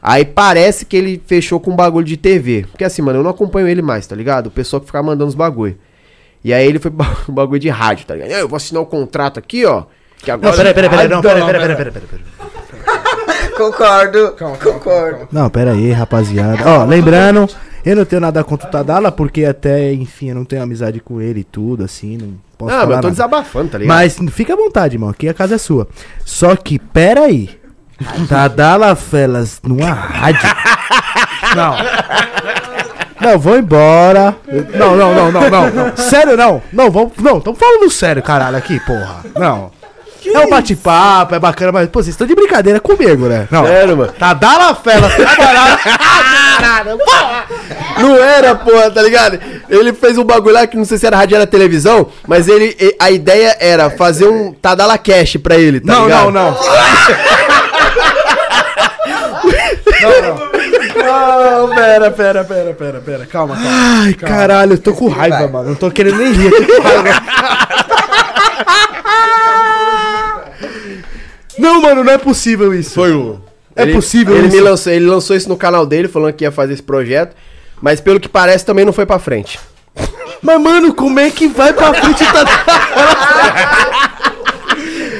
[0.02, 2.66] Aí parece que ele fechou com um bagulho de TV.
[2.70, 4.48] Porque assim, mano, eu não acompanho ele mais, tá ligado?
[4.48, 5.78] O pessoal que ficava mandando os bagulho.
[6.44, 8.32] E aí ele foi pro um bagulho de rádio, tá ligado?
[8.38, 9.84] Eu vou assinar o contrato aqui, ó.
[10.18, 10.50] Que agora.
[10.50, 12.22] Não, peraí, peraí, peraí, não, peraí, peraí, pera- peraí, peraí, peraí,
[12.86, 13.52] peraí.
[13.56, 15.10] Concordo, Calma, calma, concordo.
[15.16, 16.62] calma, Não, pera aí, rapaziada.
[16.68, 17.48] Ó, lembrando,
[17.84, 21.20] eu não tenho nada contra o Tadala, porque até, enfim, eu não tenho amizade com
[21.20, 23.10] ele e tudo, assim, não posso Não, falar mas eu tô nada.
[23.10, 23.96] desabafando, tá ligado?
[23.96, 25.88] Mas fica à vontade, irmão, aqui a casa é sua.
[26.24, 27.50] Só que, pera aí.
[28.28, 30.40] Tadala Felas numa rádio.
[31.54, 31.76] Não.
[33.20, 34.34] Não, vou embora.
[34.74, 35.70] Não, não, não, não, não.
[35.70, 35.96] não.
[35.96, 36.60] Sério, não.
[36.72, 37.12] Não, vamos.
[37.18, 39.24] Não, tamo falando sério, caralho, aqui, porra.
[39.36, 39.70] Não.
[40.26, 43.46] é um bate-papo, é bacana, mas, pô, vocês estão de brincadeira comigo, né?
[43.48, 43.64] Não.
[43.64, 44.12] Sério, mano.
[44.12, 45.12] Tadala Felas
[46.56, 47.46] trabalhar.
[47.98, 49.38] Não era, porra, tá ligado?
[49.68, 52.48] Ele fez um bagulho lá que não sei se era rádio ou era televisão, mas
[52.48, 56.30] ele, a ideia era fazer um Tadala Cash pra ele, tá Não, ligado?
[56.30, 56.56] não, não.
[60.96, 63.26] Não, pera, pera, pera, pera, pera.
[63.26, 63.70] Calma, calma.
[64.04, 65.48] Ai, caralho, eu tô com raiva, vai.
[65.48, 65.68] mano.
[65.70, 67.22] Não tô querendo nem rir, eu tô com raiva.
[71.58, 72.94] Não, mano, não é possível isso.
[72.94, 73.40] Foi o.
[73.74, 74.56] É ele, possível ele isso?
[74.56, 77.34] me lançou, ele lançou isso no canal dele, falando que ia fazer esse projeto,
[77.80, 79.58] mas pelo que parece também não foi pra frente.
[80.44, 82.44] Mas, mano, como é que vai pra frente tá...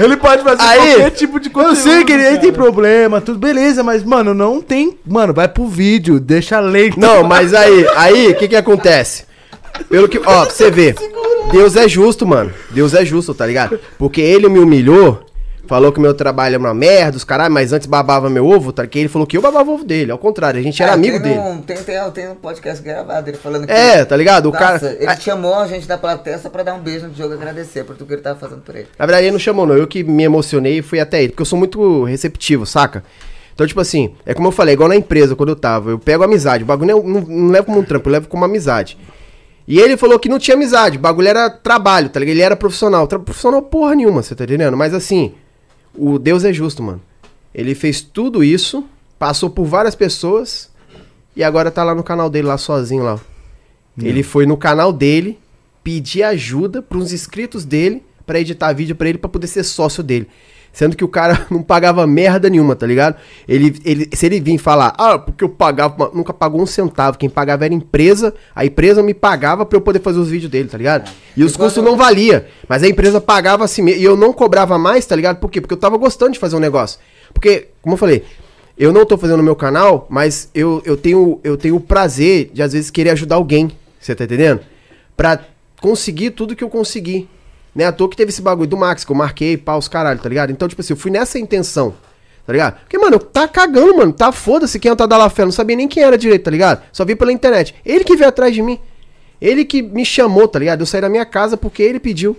[0.01, 3.39] Ele pode fazer Aí, qualquer tipo de Eu sei que ele aí tem problema, tudo
[3.39, 4.99] beleza, mas, mano, não tem.
[5.07, 6.99] Mano, vai pro vídeo, deixa lento.
[6.99, 9.25] Não, mas aí, aí, o que que acontece?
[9.89, 10.97] Pelo que, ó, pra você ver.
[11.51, 12.53] Deus é justo, mano.
[12.71, 13.79] Deus é justo, tá ligado?
[13.99, 15.25] Porque ele me humilhou,
[15.67, 18.87] falou que meu trabalho é uma merda, os caralho, mas antes babava meu ovo, tá?
[18.87, 20.11] Que ele falou que eu babava o ovo dele.
[20.13, 21.39] Ao contrário, a gente era Ah, amigo dele.
[21.39, 23.73] Um, tem, tem, tem um podcast gravado dele falando que.
[23.73, 24.47] É, tá ligado?
[24.51, 24.97] O Nossa, cara.
[24.99, 27.37] Ele a- chamou a gente da plateia só pra dar um beijo no Diogo e
[27.37, 28.89] agradecer por tudo que ele tava fazendo por ele.
[28.99, 29.77] Na verdade, ele não chamou, não.
[29.77, 33.03] Eu que me emocionei e fui até ele, porque eu sou muito receptivo, saca?
[33.55, 36.25] Então, tipo assim, é como eu falei, igual na empresa, quando eu tava, eu pego
[36.25, 36.65] amizade.
[36.65, 38.97] O bagulho não, não, não levo como um trampo, eu levo como amizade.
[39.69, 42.35] E ele falou que não tinha amizade, o bagulho era trabalho, tá ligado?
[42.35, 43.07] Ele era profissional.
[43.07, 44.77] Tra profissional porra nenhuma, você tá entendendo?
[44.77, 45.35] Mas assim,
[45.97, 47.01] o Deus é justo, mano.
[47.55, 48.85] Ele fez tudo isso,
[49.19, 50.71] passou por várias pessoas
[51.37, 53.15] e agora tá lá no canal dele, lá sozinho lá.
[53.15, 53.19] ó.
[54.01, 55.39] Ele foi no canal dele
[55.85, 60.29] pedir ajuda pros inscritos dele pra editar vídeo pra ele pra poder ser sócio dele.
[60.73, 63.17] Sendo que o cara não pagava merda nenhuma, tá ligado?
[63.47, 67.19] Ele, ele, se ele vir falar, ah, porque eu pagava, nunca pagou um centavo.
[67.19, 70.51] Quem pagava era a empresa, a empresa me pagava pra eu poder fazer os vídeos
[70.51, 71.11] dele, tá ligado?
[71.37, 74.01] E os E quando- custos não valia, mas a empresa pagava assim mesmo.
[74.01, 75.37] E eu não cobrava mais, tá ligado?
[75.39, 75.61] Por quê?
[75.61, 76.99] Porque eu tava gostando de fazer um negócio.
[77.35, 78.25] Porque, como eu falei,
[78.79, 82.51] eu não tô fazendo no meu canal, mas eu, eu, tenho, eu tenho o prazer
[82.55, 83.71] de, às vezes, querer ajudar alguém.
[84.01, 84.61] Você tá entendendo?
[85.15, 85.39] Pra
[85.83, 87.29] conseguir tudo que eu consegui.
[87.75, 87.85] Né?
[87.85, 90.29] À toa que teve esse bagulho do Max, que eu marquei, pau, os caralho, tá
[90.29, 90.51] ligado?
[90.51, 91.95] Então, tipo assim, eu fui nessa intenção,
[92.47, 92.81] tá ligado?
[92.81, 94.13] Porque, mano, eu tá cagando, mano.
[94.13, 95.45] Tá foda-se quem é o Tadala Fé.
[95.45, 96.83] Não sabia nem quem era direito, tá ligado?
[96.93, 97.75] Só vi pela internet.
[97.85, 98.79] Ele que veio atrás de mim.
[99.41, 100.81] Ele que me chamou, tá ligado?
[100.81, 102.37] Eu saí da minha casa porque ele pediu.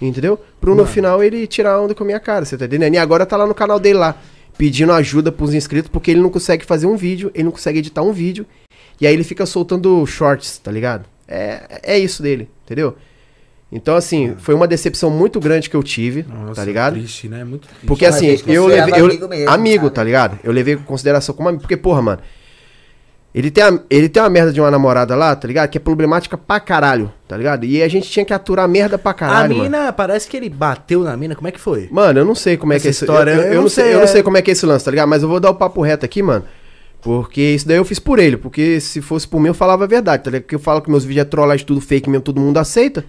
[0.00, 0.38] Entendeu?
[0.60, 2.94] Pro no final ele tirar onda com a minha cara, você tá entendendo?
[2.94, 4.16] E agora tá lá no canal dele lá,
[4.58, 8.02] pedindo ajuda pros inscritos, porque ele não consegue fazer um vídeo, ele não consegue editar
[8.02, 8.44] um vídeo.
[9.00, 11.04] E aí ele fica soltando shorts, tá ligado?
[11.28, 12.96] É, é isso dele, entendeu?
[13.74, 16.92] Então, assim, foi uma decepção muito grande que eu tive, Nossa, tá ligado?
[16.92, 17.42] Triste, né?
[17.42, 17.86] Muito triste.
[17.86, 19.00] Porque Mas a assim, gente eu levei.
[19.00, 19.94] Eu, amigo amigo, mesmo, sabe?
[19.94, 20.38] tá ligado?
[20.44, 21.62] Eu levei em consideração como amigo.
[21.62, 22.20] Porque, porra, mano.
[23.34, 25.70] Ele tem, a, ele tem uma merda de uma namorada lá, tá ligado?
[25.70, 27.64] Que é problemática pra caralho, tá ligado?
[27.64, 29.70] E a gente tinha que aturar merda pra A caralho, mano.
[29.70, 31.88] mina, parece que ele bateu na mina, como é que foi?
[31.90, 33.62] Mano, eu não sei como é Essa que é esse história, eu, eu, eu não
[33.62, 34.06] não sei, sei, eu não é.
[34.06, 35.08] sei como é que é esse lance, tá ligado?
[35.08, 36.44] Mas eu vou dar o papo reto aqui, mano.
[37.00, 38.36] Porque isso daí eu fiz por ele.
[38.36, 40.42] Porque se fosse por mim, eu falava a verdade, tá ligado?
[40.42, 43.02] Porque eu falo que meus vídeos é trollagem, tudo fake mesmo, todo mundo aceita.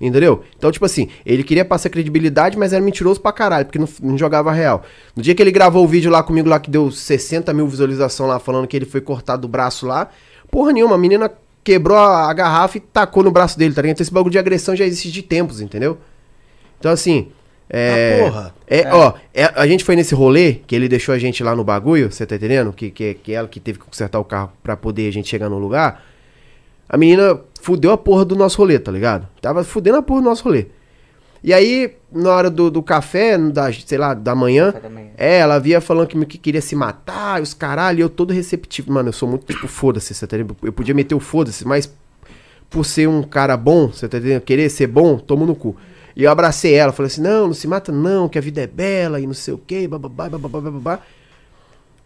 [0.00, 0.42] Entendeu?
[0.56, 4.16] Então, tipo assim, ele queria passar credibilidade, mas era mentiroso pra caralho, porque não, não
[4.16, 4.82] jogava real.
[5.14, 8.26] No dia que ele gravou o vídeo lá comigo, lá que deu 60 mil visualização
[8.26, 10.08] lá, falando que ele foi cortado do braço lá,
[10.50, 11.30] porra nenhuma, a menina
[11.62, 13.96] quebrou a, a garrafa e tacou no braço dele, tá ligado?
[13.96, 15.98] Então esse bagulho de agressão já existe de tempos, entendeu?
[16.78, 17.28] Então, assim.
[17.72, 18.54] É, Ah, porra.
[18.66, 21.62] é, ó, é, a gente foi nesse rolê que ele deixou a gente lá no
[21.62, 22.72] bagulho, você tá entendendo?
[22.72, 25.48] Que, que, que ela que teve que consertar o carro pra poder a gente chegar
[25.48, 26.02] no lugar.
[26.90, 29.28] A menina fudeu a porra do nosso rolê, tá ligado?
[29.40, 30.66] Tava fudendo a porra do nosso rolê.
[31.42, 35.10] E aí, na hora do, do café, da, sei lá, da manhã, da manhã.
[35.16, 38.32] é, ela via falando que, que queria se matar, e os caralho, e eu todo
[38.32, 38.92] receptivo.
[38.92, 40.56] Mano, eu sou muito tipo, foda-se, você tá entendendo?
[40.64, 41.88] Eu podia meter o foda-se, mas
[42.68, 44.42] por ser um cara bom, você tá entendendo?
[44.42, 45.76] Querer ser bom, tomo no cu.
[46.16, 48.66] E eu abracei ela, falei assim, não, não se mata não, que a vida é
[48.66, 51.00] bela, e não sei o que, bababá, bababá, bababá.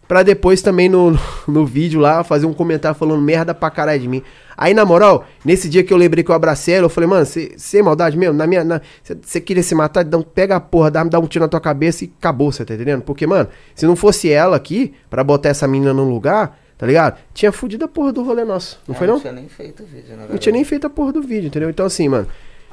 [0.07, 1.17] Pra depois também no,
[1.47, 4.21] no vídeo lá fazer um comentário falando merda pra caralho de mim.
[4.55, 7.25] Aí, na moral, nesse dia que eu lembrei que eu abracei ela, eu falei, mano,
[7.25, 8.35] você é maldade mesmo?
[8.35, 8.81] Na minha.
[9.21, 10.05] Você queria se matar?
[10.05, 12.73] Então pega a porra, dá, dá um tiro na tua cabeça e acabou, você tá
[12.75, 13.01] entendendo?
[13.01, 17.17] Porque, mano, se não fosse ela aqui, pra botar essa menina no lugar, tá ligado?
[17.33, 18.79] Tinha fudido a porra do rolê nosso.
[18.87, 19.15] Não Ah, foi não?
[19.15, 21.47] Não tinha nem feito o vídeo, na Não tinha nem feito a porra do vídeo,
[21.47, 21.69] entendeu?
[21.69, 22.27] Então, assim, mano,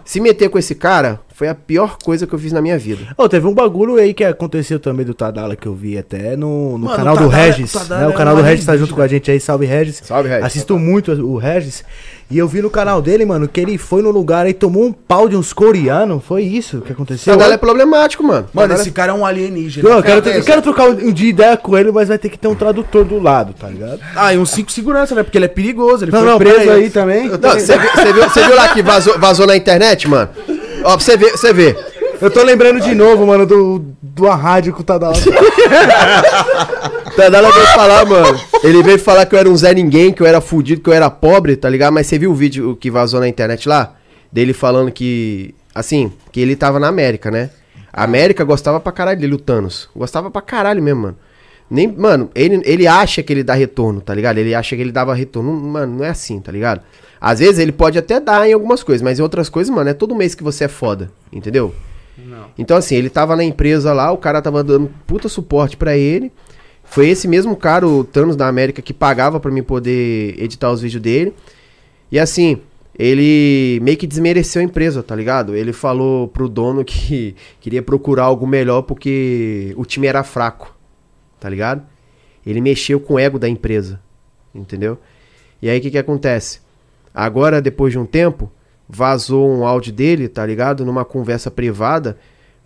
[0.05, 3.01] se meter com esse cara foi a pior coisa que eu fiz na minha vida.
[3.17, 6.73] Ô, teve um bagulho aí que aconteceu também do Tadala que eu vi até no,
[6.79, 7.75] no Mano, canal o do Tadala- Regis.
[7.75, 8.07] o Tadala né?
[8.07, 10.03] O é canal um do Regis tá junto com a gente aí, salve Regis.
[10.05, 10.45] Salve, Regis.
[10.45, 11.85] Assisto muito o Regis.
[12.31, 14.93] E eu vi no canal dele, mano, que ele foi no lugar e tomou um
[14.93, 16.25] pau de uns coreanos.
[16.25, 17.35] Foi isso que aconteceu?
[17.35, 18.47] Tadala é problemático, mano.
[18.55, 19.87] Mano, Tadala- esse cara é um alienígena.
[19.89, 22.31] Não, eu quero, Cadê eu quero trocar um, dia ideia com ele, mas vai ter
[22.31, 24.01] que ter um tradutor do lado, tá ligado?
[24.17, 25.23] Ah, e uns 5 segurança, né?
[25.23, 26.05] Porque ele é perigoso.
[26.05, 26.91] Ele Não, foi não, preso aí, aí.
[26.91, 27.29] também.
[27.29, 30.31] Você viu, viu, viu lá que vazou, vazou na internet, mano?
[30.85, 31.77] Ó, pra você ver, você ver.
[32.21, 35.15] Eu tô lembrando de novo, mano, do, do a rádio com o Tadala.
[37.17, 38.41] Tadala veio falar, mano.
[38.63, 40.95] Ele veio falar que eu era um Zé Ninguém, que eu era fudido, que eu
[40.95, 41.93] era pobre, tá ligado?
[41.93, 43.95] Mas você viu o vídeo que vazou na internet lá?
[44.31, 45.55] Dele falando que.
[45.75, 47.51] Assim, que ele tava na América, né?
[47.93, 49.89] A América gostava pra caralho dele, o Thanos.
[49.95, 51.17] Gostava pra caralho mesmo, mano.
[51.69, 54.39] Nem, mano, ele, ele acha que ele dá retorno, tá ligado?
[54.39, 55.53] Ele acha que ele dava retorno.
[55.53, 56.83] Mano, não é assim, tá ligado?
[57.23, 59.95] Às vezes ele pode até dar em algumas coisas, mas em outras coisas, mano, é
[59.95, 61.73] todo mês que você é foda, entendeu?
[62.59, 66.33] Então, assim, ele tava na empresa lá, o cara tava dando puta suporte pra ele.
[66.83, 70.83] Foi esse mesmo cara, o Thanos da América, que pagava pra mim poder editar os
[70.83, 71.33] vídeos dele.
[72.11, 72.61] E assim,
[72.99, 75.55] ele meio que desmereceu a empresa, tá ligado?
[75.55, 80.75] Ele falou pro dono que queria procurar algo melhor porque o time era fraco,
[81.39, 81.87] tá ligado?
[82.45, 84.01] Ele mexeu com o ego da empresa,
[84.53, 84.99] entendeu?
[85.63, 86.61] E aí o que que acontece?
[87.15, 88.51] Agora, depois de um tempo,
[88.89, 90.85] vazou um áudio dele, tá ligado?
[90.85, 92.17] Numa conversa privada,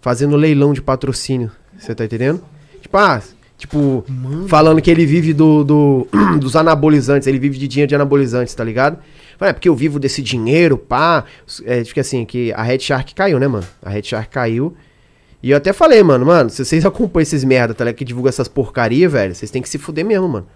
[0.01, 1.51] fazendo leilão de patrocínio.
[1.79, 2.41] Você tá entendendo?
[2.81, 3.21] Tipo, ah,
[3.59, 4.05] tipo,
[4.49, 6.09] falando que ele vive do, do-
[6.41, 8.99] dos anabolizantes, ele vive de dinheiro de anabolizantes, tá ligado?
[9.41, 11.25] É porque eu vivo desse dinheiro, pá.
[11.65, 13.67] É, fica assim, que a Red Shark caiu, né, mano?
[13.83, 14.75] A Red Shark caiu.
[15.43, 17.99] E eu até falei, mano, mano, se vocês acompanham esses merda, tá ligado?
[17.99, 20.47] Que divulga essas porcaria, velho, vocês têm que se fuder mesmo, mano.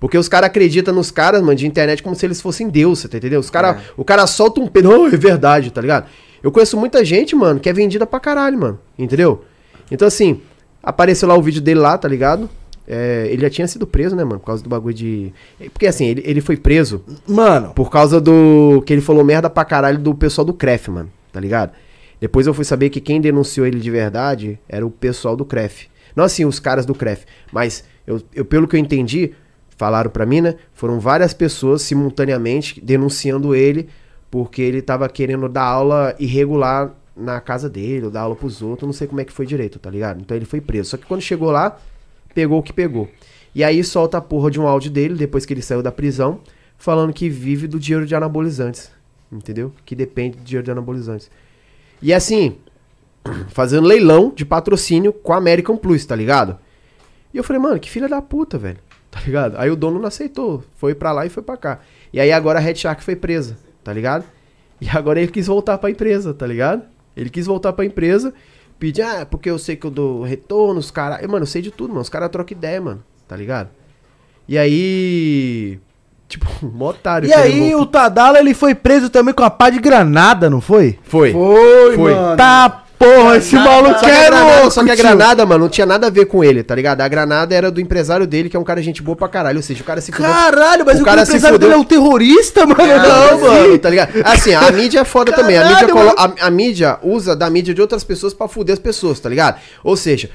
[0.00, 3.08] Porque os caras acreditam nos caras, mano, de internet como se eles fossem Deus, você
[3.08, 3.40] tá entendendo?
[3.40, 6.06] Os cara, O cara solta um pedo, oh, é verdade, tá ligado?
[6.42, 9.44] Eu conheço muita gente, mano, que é vendida pra caralho, mano, entendeu?
[9.90, 10.40] Então, assim,
[10.82, 12.48] apareceu lá o vídeo dele lá, tá ligado?
[12.88, 15.34] É, ele já tinha sido preso, né, mano, por causa do bagulho de...
[15.72, 18.82] Porque, assim, ele, ele foi preso Mano, por causa do...
[18.86, 21.72] que ele falou merda pra caralho do pessoal do CREF, mano, tá ligado?
[22.18, 25.88] Depois eu fui saber que quem denunciou ele de verdade era o pessoal do CREF.
[26.16, 29.32] Não assim, os caras do CREF, mas eu, eu pelo que eu entendi,
[29.80, 30.56] falaram pra mim, né?
[30.74, 33.88] Foram várias pessoas simultaneamente denunciando ele
[34.30, 38.86] porque ele tava querendo dar aula irregular na casa dele, ou dar aula pros outros,
[38.86, 40.20] não sei como é que foi direito, tá ligado?
[40.20, 40.90] Então ele foi preso.
[40.90, 41.78] Só que quando chegou lá,
[42.34, 43.08] pegou o que pegou.
[43.54, 46.40] E aí solta a porra de um áudio dele, depois que ele saiu da prisão,
[46.76, 48.90] falando que vive do dinheiro de anabolizantes.
[49.32, 49.72] Entendeu?
[49.86, 51.30] Que depende do dinheiro de anabolizantes.
[52.02, 52.58] E assim,
[53.48, 56.58] fazendo leilão de patrocínio com a American Plus, tá ligado?
[57.32, 58.78] E eu falei, mano, que filha da puta, velho.
[59.10, 59.56] Tá ligado?
[59.58, 60.62] Aí o dono não aceitou.
[60.76, 61.80] Foi pra lá e foi pra cá.
[62.12, 64.24] E aí agora a Red Shark foi presa, tá ligado?
[64.80, 66.82] E agora ele quis voltar pra empresa, tá ligado?
[67.16, 68.32] Ele quis voltar pra empresa,
[68.78, 71.20] pedir, ah, porque eu sei que eu dou retorno, os caras.
[71.26, 72.00] Mano, eu sei de tudo, mano.
[72.00, 73.68] Os caras trocam ideia, mano, tá ligado?
[74.48, 75.78] E aí.
[76.28, 77.28] Tipo, um otário.
[77.28, 80.98] e aí o Tadala ele foi preso também com a pá de granada, não foi?
[81.02, 81.32] Foi.
[81.32, 82.14] Foi, Foi.
[82.14, 82.36] mano.
[82.36, 85.68] Tá porra, esse maluco Só que, a é granada, só que a granada, mano, não
[85.70, 87.00] tinha nada a ver com ele, tá ligado?
[87.00, 89.56] A granada era do empresário dele, que é um cara gente boa pra caralho.
[89.56, 90.30] Ou seja, o cara se fudeu.
[90.30, 92.76] Caralho, mas O o, cara se empresário dele é um terrorista, mano.
[92.86, 94.10] Não, mano, tá ligado?
[94.24, 95.56] Assim, a mídia é foda também.
[95.56, 98.74] A mídia, Caralho, colo- a, a mídia usa da mídia de outras pessoas pra fuder
[98.74, 99.58] as pessoas, tá ligado?
[99.82, 100.28] Ou seja,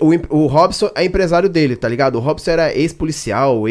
[0.00, 2.16] o, o Robson é empresário dele, tá ligado?
[2.16, 3.68] O Robson era ex-policial,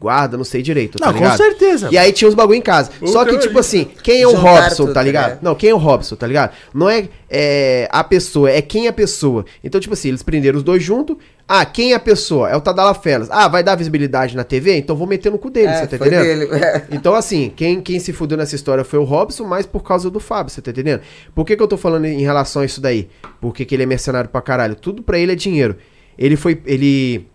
[0.00, 1.36] ex-guarda, não sei direito, tá Não, com ligado?
[1.36, 1.88] certeza.
[1.92, 2.90] E aí tinha os bagulho em casa.
[3.06, 5.24] Só que, tipo assim, quem é o Juntaram Robson, tudo, tá tá ligado?
[5.28, 5.42] ligado?
[5.42, 6.52] Não, quem é o Robson, tá ligado?
[6.72, 9.44] Não é, é a pessoa, é quem é a pessoa.
[9.62, 11.16] Então, tipo assim, eles prenderam os dois juntos.
[11.46, 12.48] Ah, quem é a pessoa?
[12.48, 13.28] É o Tadala Felas.
[13.30, 14.76] Ah, vai dar visibilidade na TV?
[14.76, 16.48] Então vou meter no cu dele, É, você tá foi entendendo?
[16.48, 16.64] dele.
[16.64, 16.82] É.
[16.92, 20.20] Então, assim, quem, quem se fudeu nessa história foi o Robson, mas por causa do
[20.20, 21.00] Fábio, você tá entendendo?
[21.34, 23.08] Por que, que eu tô falando em relação a isso daí?
[23.40, 24.76] Porque que ele é mercenário pra caralho.
[24.76, 25.76] Tudo pra ele é dinheiro.
[26.16, 26.60] Ele foi.
[26.66, 27.26] Ele.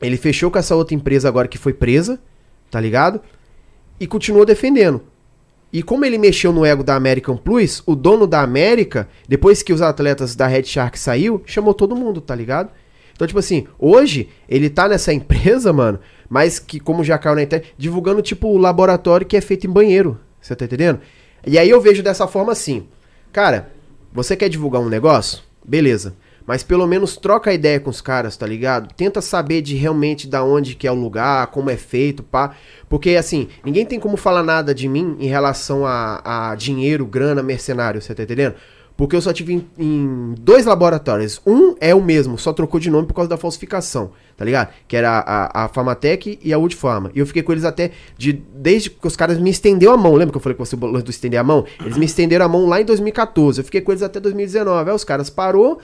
[0.00, 2.20] Ele fechou com essa outra empresa agora que foi presa,
[2.70, 3.20] tá ligado?
[3.98, 5.02] E continuou defendendo.
[5.72, 9.72] E como ele mexeu no ego da American Plus, o dono da América, depois que
[9.72, 12.70] os atletas da Red Shark saiu, chamou todo mundo, tá ligado?
[13.12, 15.98] Então, tipo assim, hoje ele tá nessa empresa, mano,
[16.28, 19.70] mas que, como já caiu na internet, divulgando, tipo, o laboratório que é feito em
[19.70, 20.18] banheiro.
[20.40, 21.00] Você tá entendendo?
[21.46, 22.86] E aí eu vejo dessa forma assim,
[23.32, 23.70] cara,
[24.12, 25.42] você quer divulgar um negócio?
[25.64, 26.14] Beleza.
[26.48, 28.88] Mas pelo menos troca ideia com os caras, tá ligado?
[28.94, 32.54] Tenta saber de realmente da onde que é o lugar, como é feito, pá.
[32.88, 37.42] Porque assim, ninguém tem como falar nada de mim em relação a, a dinheiro, grana,
[37.42, 38.54] mercenário, você tá entendendo?
[38.96, 41.38] Porque eu só tive em, em dois laboratórios.
[41.46, 44.70] Um é o mesmo, só trocou de nome por causa da falsificação, tá ligado?
[44.88, 47.10] Que era a, a Famatec e a Wood Pharma.
[47.14, 50.14] E eu fiquei com eles até de desde que os caras me estendeu a mão.
[50.14, 51.66] Lembra que eu falei com você do estender a mão?
[51.78, 53.60] Eles me estenderam a mão lá em 2014.
[53.60, 54.88] Eu fiquei com eles até 2019.
[54.88, 55.78] Aí os caras parou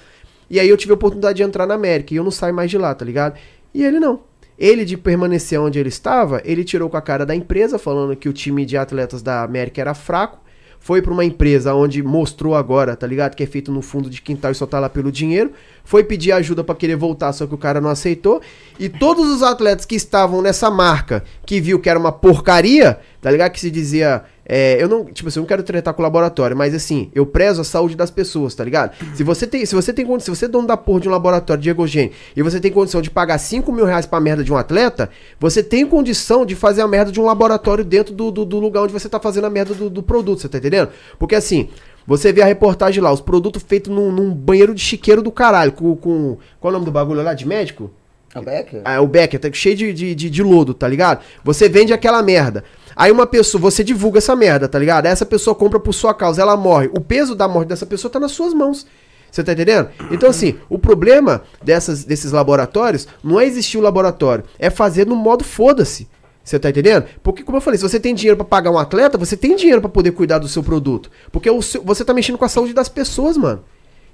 [0.48, 2.70] e aí eu tive a oportunidade de entrar na América e eu não saio mais
[2.70, 3.38] de lá, tá ligado?
[3.72, 4.20] E ele não.
[4.58, 8.28] Ele, de permanecer onde ele estava, ele tirou com a cara da empresa, falando que
[8.28, 10.44] o time de atletas da América era fraco.
[10.78, 13.34] Foi pra uma empresa onde mostrou agora, tá ligado?
[13.34, 15.50] Que é feito no fundo de quintal e só tá lá pelo dinheiro.
[15.82, 18.42] Foi pedir ajuda pra querer voltar, só que o cara não aceitou.
[18.78, 23.30] E todos os atletas que estavam nessa marca, que viu que era uma porcaria, tá
[23.30, 23.52] ligado?
[23.52, 24.24] Que se dizia.
[24.46, 27.24] É, eu não, tipo assim, eu não quero tretar com o laboratório, mas assim, eu
[27.24, 28.94] prezo a saúde das pessoas, tá ligado?
[29.14, 31.12] Se você tem, se você tem condição, se você é dono da porra de um
[31.12, 34.52] laboratório de ergogênio e você tem condição de pagar 5 mil reais pra merda de
[34.52, 35.08] um atleta,
[35.40, 38.82] você tem condição de fazer a merda de um laboratório dentro do, do, do lugar
[38.82, 40.90] onde você tá fazendo a merda do, do produto, você tá entendendo?
[41.18, 41.68] Porque assim,
[42.06, 45.72] você vê a reportagem lá, os produtos feitos num, num banheiro de chiqueiro do caralho,
[45.72, 46.36] com, com.
[46.60, 47.90] Qual é o nome do bagulho lá de médico?
[48.34, 48.82] O Becker?
[48.84, 51.22] Ah, o Becker, tá cheio de, de, de, de lodo, tá ligado?
[51.44, 52.64] Você vende aquela merda.
[52.96, 55.06] Aí uma pessoa, você divulga essa merda, tá ligado?
[55.06, 56.88] Essa pessoa compra por sua causa, ela morre.
[56.92, 58.86] O peso da morte dessa pessoa tá nas suas mãos.
[59.30, 59.88] Você tá entendendo?
[60.12, 65.16] Então, assim, o problema dessas, desses laboratórios não é existir o laboratório, é fazer no
[65.16, 66.06] modo foda-se.
[66.44, 67.06] Você tá entendendo?
[67.22, 69.80] Porque, como eu falei, se você tem dinheiro pra pagar um atleta, você tem dinheiro
[69.80, 71.10] pra poder cuidar do seu produto.
[71.32, 73.64] Porque o seu- você tá mexendo com a saúde das pessoas, mano.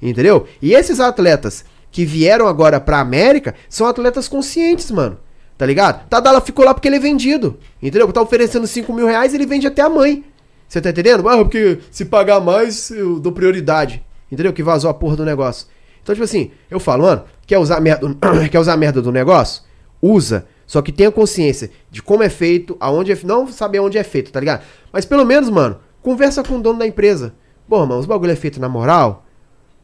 [0.01, 0.47] Entendeu?
[0.63, 5.19] E esses atletas que vieram agora pra América são atletas conscientes, mano.
[5.61, 6.09] Tá ligado?
[6.09, 7.59] Tadala ficou lá porque ele é vendido.
[7.83, 8.11] Entendeu?
[8.11, 10.25] Tá oferecendo 5 mil reais, ele vende até a mãe.
[10.67, 11.29] Você tá entendendo?
[11.29, 14.03] Ah, porque se pagar mais, eu dou prioridade.
[14.33, 14.55] Entendeu?
[14.55, 15.67] Que vazou a porra do negócio.
[16.03, 18.09] Então, tipo assim, eu falo, mano, quer usar merda,
[18.51, 19.63] quer usar merda do negócio?
[20.01, 20.47] Usa.
[20.67, 24.33] Só que tenha consciência de como é feito, aonde é Não saber onde é feito,
[24.33, 24.63] tá ligado?
[24.91, 27.35] Mas pelo menos, mano, conversa com o dono da empresa.
[27.69, 29.27] Pô, mano, os bagulho é feito na moral.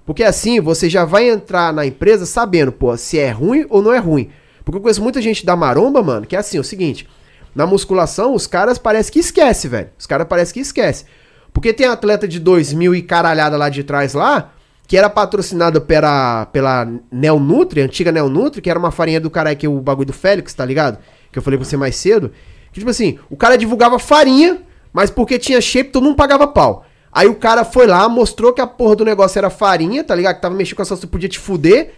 [0.06, 3.92] Porque assim você já vai entrar na empresa sabendo, pô, se é ruim ou não
[3.92, 4.30] é ruim.
[4.66, 7.08] Porque eu conheço muita gente da maromba, mano, que é assim, é o seguinte.
[7.54, 9.90] Na musculação, os caras parece que esquece, velho.
[9.96, 11.04] Os caras parece que esquece.
[11.52, 14.52] Porque tem atleta de 2000 e caralhada lá de trás lá,
[14.88, 19.66] que era patrocinado pela, pela Neonutri, antiga Neonutri, que era uma farinha do caralho que
[19.66, 20.98] é o bagulho do Félix, tá ligado?
[21.30, 22.32] Que eu falei pra você mais cedo.
[22.72, 24.62] Que tipo assim, o cara divulgava farinha,
[24.92, 26.84] mas porque tinha shape, todo mundo pagava pau.
[27.12, 30.34] Aí o cara foi lá, mostrou que a porra do negócio era farinha, tá ligado?
[30.34, 31.94] Que tava mexendo com a salsa, podia te fuder.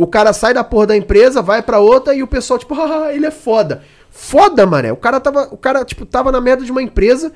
[0.00, 3.12] O cara sai da porra da empresa, vai pra outra e o pessoal, tipo, ah,
[3.12, 3.82] ele é foda.
[4.10, 4.90] Foda, mané.
[4.90, 7.30] O cara tava, o cara, tipo, tava na merda de uma empresa,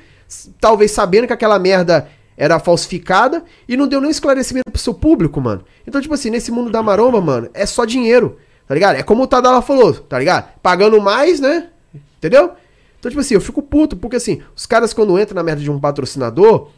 [0.59, 5.39] talvez sabendo que aquela merda era falsificada e não deu nenhum esclarecimento pro seu público,
[5.39, 5.63] mano.
[5.85, 8.95] Então, tipo assim, nesse mundo da maromba, mano, é só dinheiro, tá ligado?
[8.95, 10.51] É como o Tadala falou, tá ligado?
[10.63, 11.69] Pagando mais, né?
[12.17, 12.53] Entendeu?
[12.99, 15.69] Então, tipo assim, eu fico puto, porque assim, os caras quando entram na merda de
[15.69, 16.69] um patrocinador,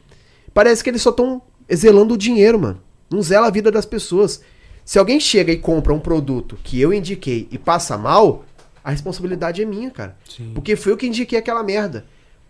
[0.53, 1.41] parece que eles só estão
[1.73, 2.81] zelando o dinheiro, mano.
[3.09, 4.41] Não zela a vida das pessoas.
[4.87, 8.45] Se alguém chega e compra um produto que eu indiquei e passa mal,
[8.81, 10.15] a responsabilidade é minha, cara.
[10.53, 12.05] Porque foi eu que indiquei aquela merda.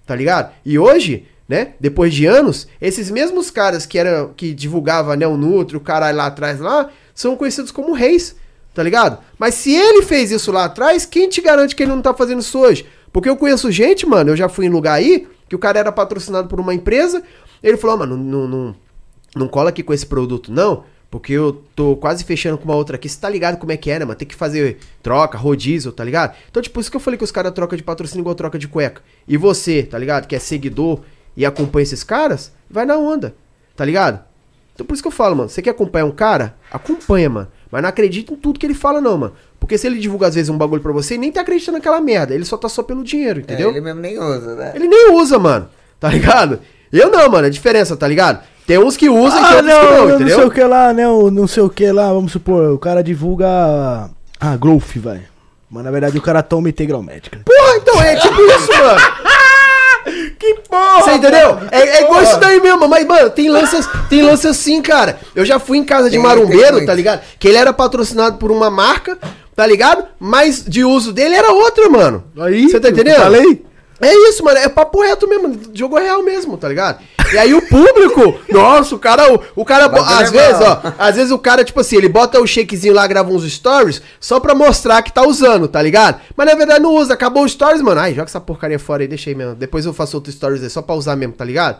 [0.05, 0.53] Tá ligado?
[0.63, 5.77] E hoje, né, depois de anos, esses mesmos caras que era que divulgava Neo Nutri,
[5.77, 8.35] o caralho lá atrás lá, são conhecidos como reis,
[8.71, 9.17] tá ligado?
[9.39, 12.41] Mas se ele fez isso lá atrás, quem te garante que ele não tá fazendo
[12.41, 12.85] isso hoje?
[13.11, 15.91] Porque eu conheço gente, mano, eu já fui em lugar aí, que o cara era
[15.91, 17.23] patrocinado por uma empresa,
[17.63, 18.75] ele falou, "Ah, mano, não, não,
[19.35, 20.83] não cola aqui com esse produto, não.
[21.09, 23.07] Porque eu tô quase fechando com uma outra aqui.
[23.07, 24.17] Você tá ligado como é que é, né, mano?
[24.17, 26.35] Tem que fazer troca, rodízio, tá ligado?
[26.49, 28.67] Então, tipo, isso que eu falei que os caras trocam de patrocínio igual troca de
[28.67, 29.01] cueca.
[29.27, 30.27] E você, tá ligado?
[30.27, 30.99] Que é seguidor
[31.35, 33.35] e acompanha esses caras, vai na onda,
[33.75, 34.19] tá ligado?
[34.73, 35.49] Então por isso que eu falo, mano.
[35.49, 36.55] Você quer acompanhar um cara?
[36.71, 37.47] Acompanha, mano.
[37.71, 39.33] Mas não acredita em tudo que ele fala, não, mano.
[39.59, 42.33] Porque se ele divulga às vezes um bagulho pra você, nem tá acreditando naquela merda.
[42.33, 43.69] Ele só tá só pelo dinheiro, entendeu?
[43.69, 44.73] É, ele mesmo nem usa, né?
[44.75, 45.69] Ele nem usa, mano.
[45.99, 46.59] Tá ligado?
[46.91, 47.47] Eu não, mano.
[47.47, 48.43] É diferença, tá ligado?
[48.67, 50.35] Tem uns que usam e tem Ah, outros que não, não, não entendeu?
[50.35, 51.07] sei o que lá, né?
[51.07, 55.21] o Não sei o que lá, vamos supor, o cara divulga a, a Growth, vai.
[55.71, 57.39] Mas na verdade o cara toma integral médica.
[57.45, 58.99] Porra, então é tipo isso, mano.
[60.39, 61.01] Que porra!
[61.01, 61.57] Você entendeu?
[61.69, 65.19] É, é igual isso daí mesmo, mas, mano, tem lances, tem lance assim, cara.
[65.35, 66.19] Eu já fui em casa de tem
[66.85, 67.21] tá ligado?
[67.37, 69.17] Que ele era patrocinado por uma marca,
[69.53, 70.05] tá ligado?
[70.17, 72.23] Mas de uso dele era outra, mano.
[72.39, 73.17] Aí, Você tá eu entendendo?
[73.17, 73.65] falei?
[73.99, 74.57] É isso, mano.
[74.59, 75.59] É papo reto mesmo.
[75.73, 76.99] Jogo real mesmo, tá ligado?
[77.33, 81.15] E aí o público, nossa, o cara, o, o cara, Bagulho às vezes, ó, às
[81.15, 84.55] vezes o cara, tipo assim, ele bota o shakezinho lá, grava uns stories, só pra
[84.55, 86.21] mostrar que tá usando, tá ligado?
[86.35, 87.99] Mas na verdade não usa, acabou o stories, mano.
[87.99, 89.55] Ai, joga essa porcaria fora aí, deixa aí mesmo.
[89.55, 91.79] Depois eu faço outro stories aí, só pra usar mesmo, tá ligado?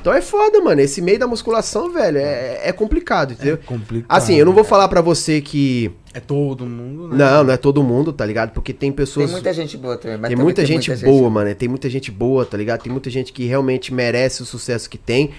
[0.00, 0.80] Então é foda, mano.
[0.80, 3.58] Esse meio da musculação, velho, é, é complicado, entendeu?
[3.64, 5.90] complicado, Assim, eu não vou falar pra você que.
[6.12, 7.16] É todo mundo, né?
[7.16, 8.52] Não, não é todo mundo, tá ligado?
[8.52, 9.30] Porque tem Tem pessoas.
[9.30, 10.18] muita gente boa também.
[10.18, 11.54] Mas Tem também muita gente boa, mano.
[11.54, 12.82] Tem muita gente boa, tá ligado?
[12.82, 15.30] Tem muita gente que realmente merece o sucesso que tem.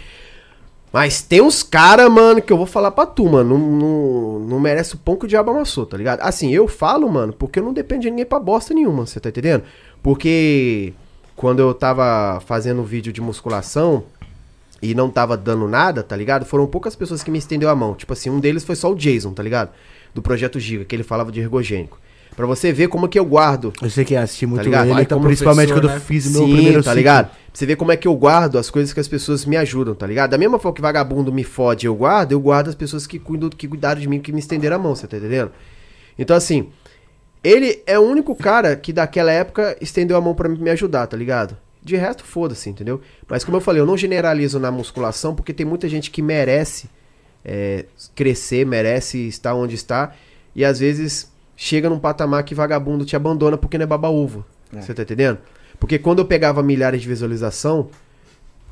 [0.91, 3.57] Mas tem uns cara, mano, que eu vou falar pra tu, mano.
[3.57, 6.21] Não, não, não merece o pão que o diabo amassou, tá ligado?
[6.21, 9.29] Assim, eu falo, mano, porque eu não dependo de ninguém pra bosta nenhuma, você tá
[9.29, 9.63] entendendo?
[10.01, 10.93] Porque
[11.35, 14.03] quando eu tava fazendo vídeo de musculação
[14.91, 16.45] e não tava dando nada, tá ligado?
[16.45, 17.95] Foram poucas pessoas que me estendeu a mão.
[17.95, 19.69] Tipo assim, um deles foi só o Jason, tá ligado?
[20.13, 21.99] Do Projeto Giga, que ele falava de ergogênico.
[22.35, 24.89] Pra você ver como que eu guardo Eu sei que assisti muito ligado?
[24.89, 26.05] ele, então, principalmente quando professor, eu né?
[26.05, 26.97] fiz o meu Sim, primeiro tá ciclo.
[26.97, 27.27] ligado?
[27.27, 29.95] Pra você ver como é que eu guardo as coisas que as pessoas me ajudam,
[29.95, 30.31] tá ligado?
[30.31, 33.49] Da mesma forma que vagabundo me fode, eu guardo, eu guardo as pessoas que cuidam,
[33.49, 35.51] que cuidaram de mim, que me estenderam a mão, você tá entendendo?
[36.19, 36.67] Então, assim,
[37.41, 41.15] ele é o único cara que daquela época estendeu a mão pra me ajudar, tá
[41.15, 41.55] ligado?
[41.85, 42.99] De resto, foda-se, entendeu?
[43.29, 46.89] Mas como eu falei, eu não generalizo na musculação, porque tem muita gente que merece
[47.45, 47.85] é,
[48.15, 50.15] crescer, merece estar onde está,
[50.55, 54.43] e às vezes chega num patamar que vagabundo te abandona porque não é baba-ovo.
[54.75, 54.81] É.
[54.81, 55.37] Você tá entendendo?
[55.79, 57.87] Porque quando eu pegava milhares de visualização,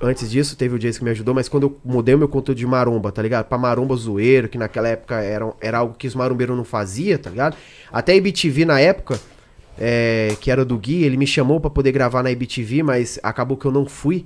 [0.01, 2.57] antes disso teve o Jason que me ajudou, mas quando eu mudei o meu conteúdo
[2.57, 3.45] de maromba, tá ligado?
[3.45, 7.29] Pra maromba zoeiro, que naquela época era, era algo que os marombeiros não faziam, tá
[7.29, 7.55] ligado?
[7.91, 9.19] Até a IBTV na época,
[9.77, 13.57] é, que era do Gui, ele me chamou pra poder gravar na IBTV, mas acabou
[13.57, 14.25] que eu não fui,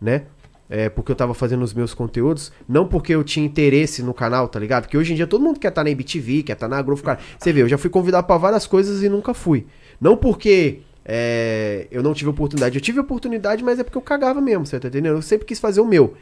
[0.00, 0.22] né?
[0.68, 4.48] É, porque eu tava fazendo os meus conteúdos, não porque eu tinha interesse no canal,
[4.48, 4.84] tá ligado?
[4.84, 7.20] Porque hoje em dia todo mundo quer estar na IBTV, quer estar na Growth, cara.
[7.38, 9.66] Você vê, eu já fui convidado pra várias coisas e nunca fui.
[10.00, 12.74] Não porque é, eu não tive oportunidade.
[12.74, 15.14] Eu tive oportunidade, mas é porque eu cagava mesmo, você tá entendendo?
[15.14, 16.14] Eu sempre quis fazer o meu.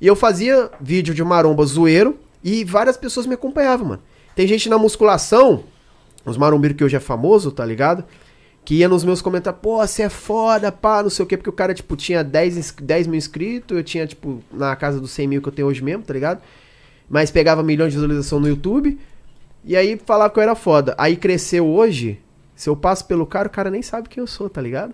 [0.00, 4.02] E eu fazia vídeo de maromba zoeiro e várias pessoas me acompanhavam, mano.
[4.34, 5.64] Tem gente na musculação,
[6.24, 8.04] os marombeiros que hoje é famoso, tá ligado?
[8.64, 11.48] Que ia nos meus comentários, pô, você é foda, pá, não sei o quê, porque
[11.48, 15.10] o cara, tipo, tinha 10, ins- 10 mil inscritos, eu tinha, tipo, na casa dos
[15.12, 16.42] 100 mil que eu tenho hoje mesmo, tá ligado?
[17.08, 18.98] Mas pegava milhões de visualização no YouTube,
[19.64, 20.94] e aí falava que eu era foda.
[20.98, 22.20] Aí cresceu hoje,
[22.54, 24.92] se eu passo pelo cara, o cara nem sabe quem eu sou, tá ligado?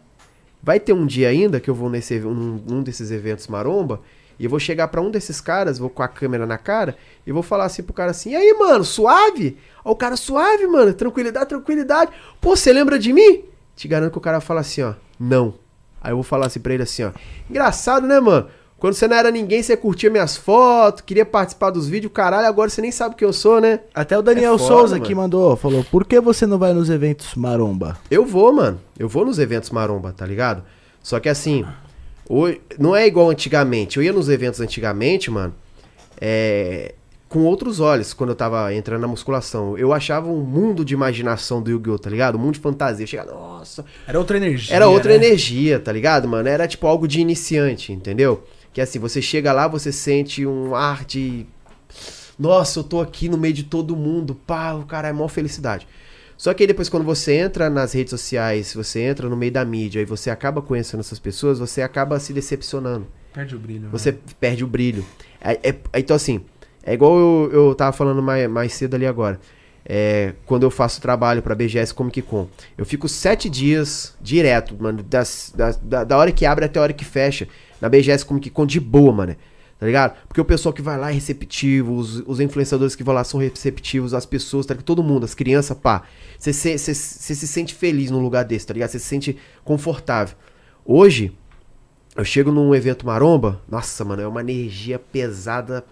[0.63, 4.01] Vai ter um dia ainda que eu vou nesse um desses eventos maromba
[4.39, 6.97] e eu vou chegar pra um desses caras, vou com a câmera na cara
[7.27, 10.67] e vou falar assim pro cara assim: "E aí, mano, suave?" Ó, o cara suave,
[10.67, 12.11] mano, tranquilidade, tranquilidade.
[12.41, 13.45] Pô, você lembra de mim?
[13.77, 15.55] Te garanto que o cara fala assim, ó: "Não".
[16.01, 17.11] Aí eu vou falar assim pra ele assim, ó:
[17.49, 18.47] "Engraçado, né, mano?
[18.79, 22.69] Quando você não era ninguém, você curtia minhas fotos, queria participar dos vídeos, caralho, agora
[22.69, 25.07] você nem sabe quem eu sou, né?" Até o Daniel É foda, Souza mano.
[25.07, 27.97] que mandou, falou, por que você não vai nos eventos maromba?
[28.11, 28.79] Eu vou, mano.
[28.99, 30.63] Eu vou nos eventos maromba, tá ligado?
[31.03, 31.65] Só que assim,
[32.29, 33.97] hoje, não é igual antigamente.
[33.97, 35.55] Eu ia nos eventos antigamente, mano,
[36.21, 36.95] é,
[37.29, 39.77] com outros olhos, quando eu tava entrando na musculação.
[39.77, 42.37] Eu achava um mundo de imaginação do Yu-Gi-Oh!, tá ligado?
[42.37, 43.07] Um mundo de fantasia.
[43.07, 44.75] Chegava, nossa, Era outra energia.
[44.75, 45.17] era outra né?
[45.27, 46.49] energia, tá ligado, mano?
[46.49, 48.45] Era tipo algo de iniciante, entendeu?
[48.73, 51.47] Que assim, você chega lá, você sente um ar de.
[52.39, 55.87] Nossa, eu tô aqui no meio de todo mundo, pá, o cara é maior felicidade.
[56.37, 59.65] Só que aí depois, quando você entra nas redes sociais, você entra no meio da
[59.65, 63.07] mídia e você acaba conhecendo essas pessoas, você acaba se decepcionando.
[63.33, 63.89] Perde o brilho.
[63.91, 65.05] Você perde o brilho.
[65.41, 66.45] É- é- então, assim,
[66.83, 69.41] é igual eu, eu tava falando mais, mais cedo ali agora.
[69.87, 72.49] É, quando eu faço trabalho pra BGS Comic Con.
[72.77, 75.03] Eu fico sete dias direto, mano.
[75.03, 77.47] Das, das- da, da hora que abre até a hora que fecha.
[77.81, 79.37] Na BGS Comic Con de boa, mano.
[79.79, 80.17] Tá ligado?
[80.29, 83.41] Porque o pessoal que vai lá é receptivo, os, os influenciadores que vão lá são
[83.41, 84.87] receptivos, as pessoas, tá ligado?
[84.87, 86.03] Todo mundo, as crianças, pá.
[86.39, 88.91] Você se, sente feliz num lugar desse, tá ligado?
[88.91, 90.37] Você se sente confortável.
[90.85, 91.33] Hoje,
[92.17, 95.85] eu chego num evento maromba, nossa, mano, é uma energia pesada.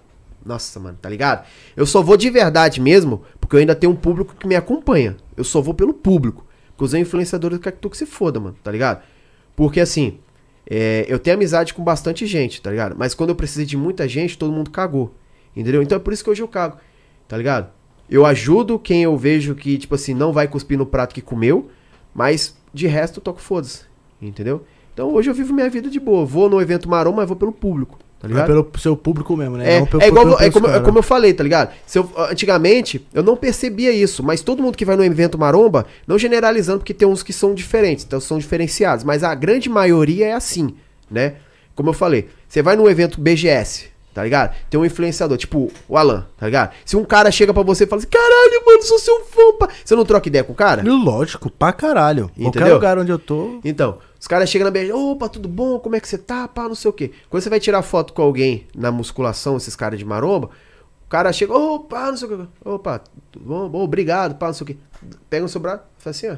[0.45, 1.47] Nossa, mano, tá ligado?
[1.77, 5.17] Eu só vou de verdade mesmo, porque eu ainda tenho um público que me acompanha.
[5.37, 6.47] Eu só vou pelo público.
[6.71, 9.03] Porque os influenciadores querem que tu que se foda, mano, tá ligado?
[9.55, 10.19] Porque assim,
[10.74, 12.97] é, eu tenho amizade com bastante gente, tá ligado?
[12.97, 15.15] Mas quando eu precisei de muita gente, todo mundo cagou.
[15.55, 15.82] Entendeu?
[15.82, 16.78] Então é por isso que hoje eu cago,
[17.28, 17.70] tá ligado?
[18.09, 21.70] Eu ajudo quem eu vejo que, tipo assim, não vai cuspir no prato que comeu,
[22.15, 23.85] mas de resto eu toco foda-se.
[24.20, 24.65] Entendeu?
[24.94, 26.24] Então hoje eu vivo minha vida de boa.
[26.24, 28.47] Vou no evento marrom, mas vou pelo público, tá É ligado?
[28.47, 29.74] pelo seu público mesmo, né?
[29.74, 31.70] É, Não pelo- é igual, pelo- é, como, é como eu falei, tá ligado?
[31.86, 35.85] Se eu- antigamente, eu não percebia isso, mas todo mundo que vai no evento maromba,
[36.07, 40.27] não generalizando, porque tem uns que são diferentes, então são diferenciados, mas a grande maioria
[40.28, 40.74] é assim,
[41.11, 41.35] né?
[41.74, 44.55] Como eu falei, você vai num evento BGS, tá ligado?
[44.70, 46.73] Tem um influenciador, tipo o Alan, tá ligado?
[46.85, 49.69] Se um cara chega pra você e fala assim, caralho, mano, sou seu fã, pá.
[49.85, 50.82] Você não troca ideia com o cara?
[50.85, 52.31] Lógico, pra caralho.
[52.36, 52.74] Qualquer Entendeu?
[52.74, 53.59] lugar onde eu tô.
[53.65, 55.81] Então, os caras chegam na BG, opa, tudo bom?
[55.81, 56.47] Como é que você tá?
[56.47, 57.11] Pá, não sei o quê.
[57.28, 60.49] Quando você vai tirar foto com alguém na musculação, esses caras de maromba,
[61.05, 62.49] o cara chega, opa, não sei o quê.
[62.65, 63.69] Opa, tudo bom?
[63.69, 64.77] bom obrigado, pá, não sei o quê.
[65.28, 66.36] Pega no seu braço, faz assim, ó.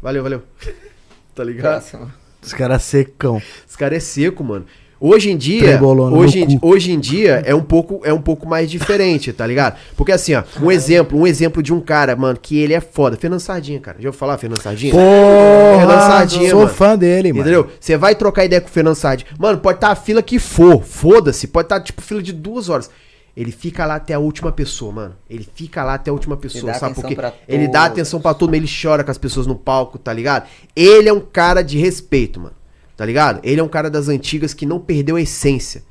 [0.00, 0.42] Valeu, valeu.
[1.34, 1.72] tá ligado?
[1.72, 2.10] Próximo.
[2.42, 3.36] Os caras secão.
[3.68, 4.64] Esse cara é seco, mano.
[4.98, 8.70] Hoje em dia, hoje, em, hoje em dia é um pouco é um pouco mais
[8.70, 9.76] diferente, tá ligado?
[9.94, 13.14] Porque assim, ó, um exemplo, um exemplo de um cara, mano, que ele é foda,
[13.16, 13.98] Fernando Sardinha, cara.
[14.00, 14.92] Já ouviu falar Fernando Sardinha?
[14.94, 16.00] Fernando Porra!
[16.00, 16.72] Sardinha, Sou mano.
[16.72, 17.42] fã dele, mano.
[17.42, 17.70] Entendeu?
[17.78, 19.28] Você vai trocar ideia com o Fernando Sardinha.
[19.38, 20.82] Mano, pode estar a fila que for.
[20.82, 21.46] Foda-se.
[21.46, 22.88] Pode estar, tipo, fila de duas horas.
[23.36, 25.14] Ele fica lá até a última pessoa, mano.
[25.28, 27.14] Ele fica lá até a última pessoa, sabe por quê?
[27.46, 30.46] Ele dá atenção pra todo mundo, ele chora com as pessoas no palco, tá ligado?
[30.74, 32.54] Ele é um cara de respeito, mano.
[32.96, 33.40] Tá ligado?
[33.42, 35.82] Ele é um cara das antigas que não perdeu a essência.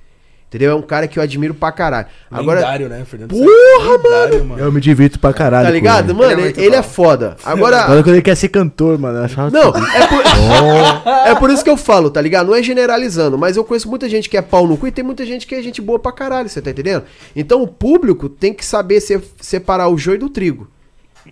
[0.48, 0.72] Entendeu?
[0.72, 2.08] É um cara que eu admiro pra caralho.
[2.32, 3.30] Agora, Lendário, né, Fernando?
[3.32, 4.62] Porra, Lendário, mano.
[4.62, 5.66] Eu me divirto pra caralho.
[5.66, 6.06] tá com ligado?
[6.12, 6.14] ele.
[6.14, 7.36] Mano, Ele é ele, é foda.
[7.44, 9.18] Agora, Agora quando ele quer ser cantor, mano.
[9.20, 10.24] eu achava Não, é por,
[11.28, 12.48] é por isso que eu falo, tá ligado?
[12.48, 15.04] Não é generalizando, mas eu conheço muita gente que é pau no cu e tem
[15.04, 17.04] muita gente que é gente boa pra caralho, você tá entendendo?
[17.36, 20.70] Então o público tem que saber se- separar o joio do trigo.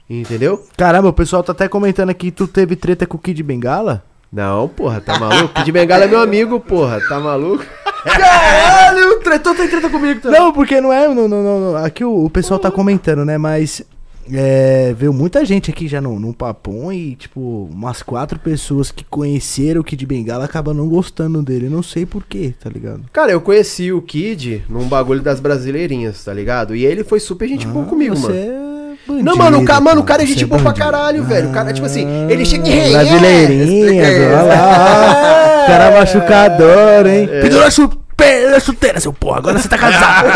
[0.09, 0.65] Entendeu?
[0.75, 4.03] Caramba, o pessoal tá até comentando aqui, tu teve treta com o Kid Bengala?
[4.33, 5.53] Não, porra, tá maluco?
[5.53, 7.63] Kid Bengala é meu amigo, porra, tá maluco?
[8.03, 10.39] Caralho, tretou, tem treta comigo também.
[10.39, 11.07] Não, porque não é.
[11.07, 11.75] Não, não, não.
[11.77, 13.37] Aqui o, o pessoal tá comentando, né?
[13.37, 13.83] Mas.
[14.31, 19.03] É, veio muita gente aqui já no, no Papum e, tipo, umas quatro pessoas que
[19.03, 21.67] conheceram o Kid Bengala acabam não gostando dele.
[21.67, 23.03] Não sei porquê, tá ligado?
[23.11, 26.73] Cara, eu conheci o Kid num bagulho das brasileirinhas, tá ligado?
[26.73, 28.72] E ele foi super gente boa comigo, Você mano.
[29.05, 31.23] É bandido, Não, mano, o cara, mano, o cara, é gente você boa pra caralho,
[31.23, 31.49] velho.
[31.49, 35.65] O cara, tipo assim, ele chega Ah, e Brasileirinhas, explica olha lá.
[35.67, 37.29] Cara machucador, hein?
[37.31, 37.41] É.
[37.41, 39.37] Pendura a chuteira, chuteira, seu porra.
[39.39, 40.27] Agora você tá casado.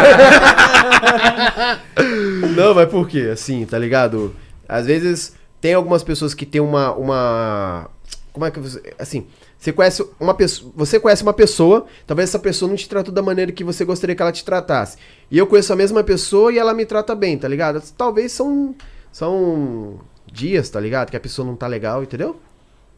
[2.56, 3.30] Não, mas por quê?
[3.32, 4.36] Assim, tá ligado?
[4.68, 6.94] Às vezes tem algumas pessoas que tem uma.
[6.94, 7.90] uma
[8.34, 8.82] como é que você.
[9.00, 9.26] Assim,
[9.58, 10.72] você conhece uma pessoa.
[10.76, 14.16] Você conhece uma pessoa, talvez essa pessoa não te tratou da maneira que você gostaria
[14.16, 14.98] que ela te tratasse.
[15.32, 17.82] E eu conheço a mesma pessoa e ela me trata bem, tá ligado?
[17.98, 18.76] Talvez são.
[19.12, 20.00] São
[20.32, 21.10] dias, tá ligado?
[21.10, 22.36] Que a pessoa não tá legal, entendeu?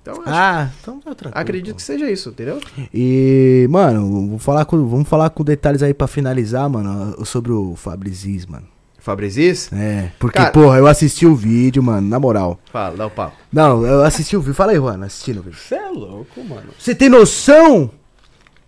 [0.01, 1.77] Então, acho- Ah, então outra coisa, acredito pô.
[1.77, 2.59] que seja isso, entendeu?
[2.93, 7.75] E, mano, vou falar com, vamos falar com detalhes aí pra finalizar, mano, sobre o
[7.75, 8.65] Fabrizis, mano.
[9.09, 9.69] Fabrizis?
[9.73, 12.59] É, porque, Cara- porra, eu assisti o vídeo, mano, na moral.
[12.71, 13.35] Fala, dá o papo.
[13.51, 14.53] Não, eu assisti o vídeo.
[14.53, 15.57] Fala aí, Juan, assistindo o vídeo.
[15.57, 16.67] Você é louco, mano.
[16.77, 17.89] Você tem noção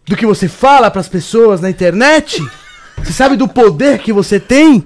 [0.07, 2.43] do que você fala pras pessoas na internet?
[2.97, 4.83] Você sabe do poder que você tem?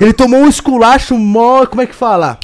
[0.00, 1.64] Ele tomou um esculacho mó.
[1.66, 2.36] Como é que fala?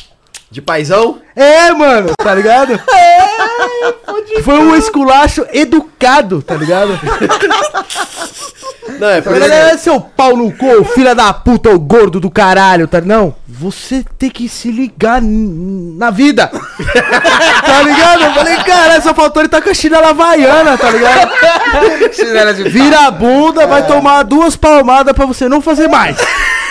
[0.48, 1.20] De paizão?
[1.34, 2.78] É, mano, tá ligado?
[4.44, 6.92] Foi um esculacho educado, tá ligado?
[8.98, 12.88] Não, é Não é seu pau no cu, filha da puta, o gordo do caralho,
[12.88, 13.00] tá?
[13.00, 16.48] Não, você tem que se ligar n- na vida.
[17.64, 18.22] tá ligado?
[18.24, 21.30] Eu falei, cara, só faltou ele tá com a chinela havaiana, tá ligado?
[22.12, 26.16] Chinela de Vira a bunda, vai tomar duas palmadas pra você não fazer mais.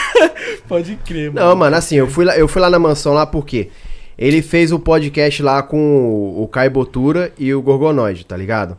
[0.67, 1.47] Pode crer, mano.
[1.47, 3.69] Não, mano, assim, eu fui lá, eu fui lá na mansão lá porque
[4.17, 8.77] ele fez o podcast lá com o, o Caio Botura e o Gorgonoide, tá ligado?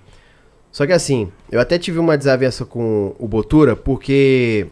[0.72, 4.66] Só que assim, eu até tive uma desavença com o Botura porque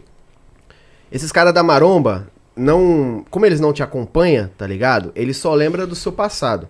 [1.11, 5.11] esses caras da maromba não, como eles não te acompanham, tá ligado?
[5.15, 6.67] Eles só lembram do seu passado,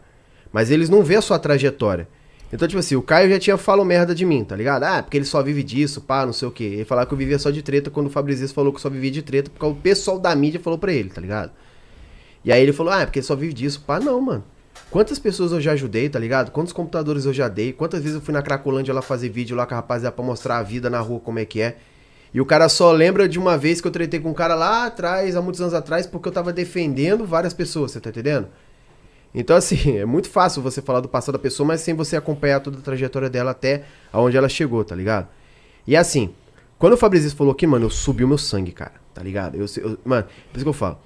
[0.52, 2.08] mas eles não vê a sua trajetória.
[2.54, 4.84] Então, tipo assim, o Caio já tinha falado merda de mim, tá ligado?
[4.84, 6.66] Ah, porque ele só vive disso, pá, não sei o quê.
[6.66, 8.90] Ele falava que eu vivia só de treta quando o Fabrizio falou que eu só
[8.90, 11.52] vivia de treta, porque o pessoal da mídia falou pra ele, tá ligado?
[12.44, 13.82] E aí ele falou, ah, é porque ele só vive disso.
[13.88, 14.44] Pá, não, mano.
[14.92, 16.52] Quantas pessoas eu já ajudei, tá ligado?
[16.52, 17.72] Quantos computadores eu já dei?
[17.72, 20.58] Quantas vezes eu fui na Cracolândia lá fazer vídeo lá com a rapaziada pra mostrar
[20.58, 21.78] a vida na rua, como é que é?
[22.34, 24.86] E o cara só lembra de uma vez que eu tretei com um cara lá
[24.86, 28.48] atrás, há muitos anos atrás, porque eu tava defendendo várias pessoas, você tá entendendo?
[29.34, 32.60] Então, assim, é muito fácil você falar do passado da pessoa, mas sem você acompanhar
[32.60, 35.28] toda a trajetória dela até aonde ela chegou, tá ligado?
[35.88, 36.34] E assim,
[36.78, 39.56] quando o Fabrizio falou aqui, mano, eu subi o meu sangue, cara, tá ligado?
[39.56, 40.98] Eu, eu- mano, por isso que eu falo.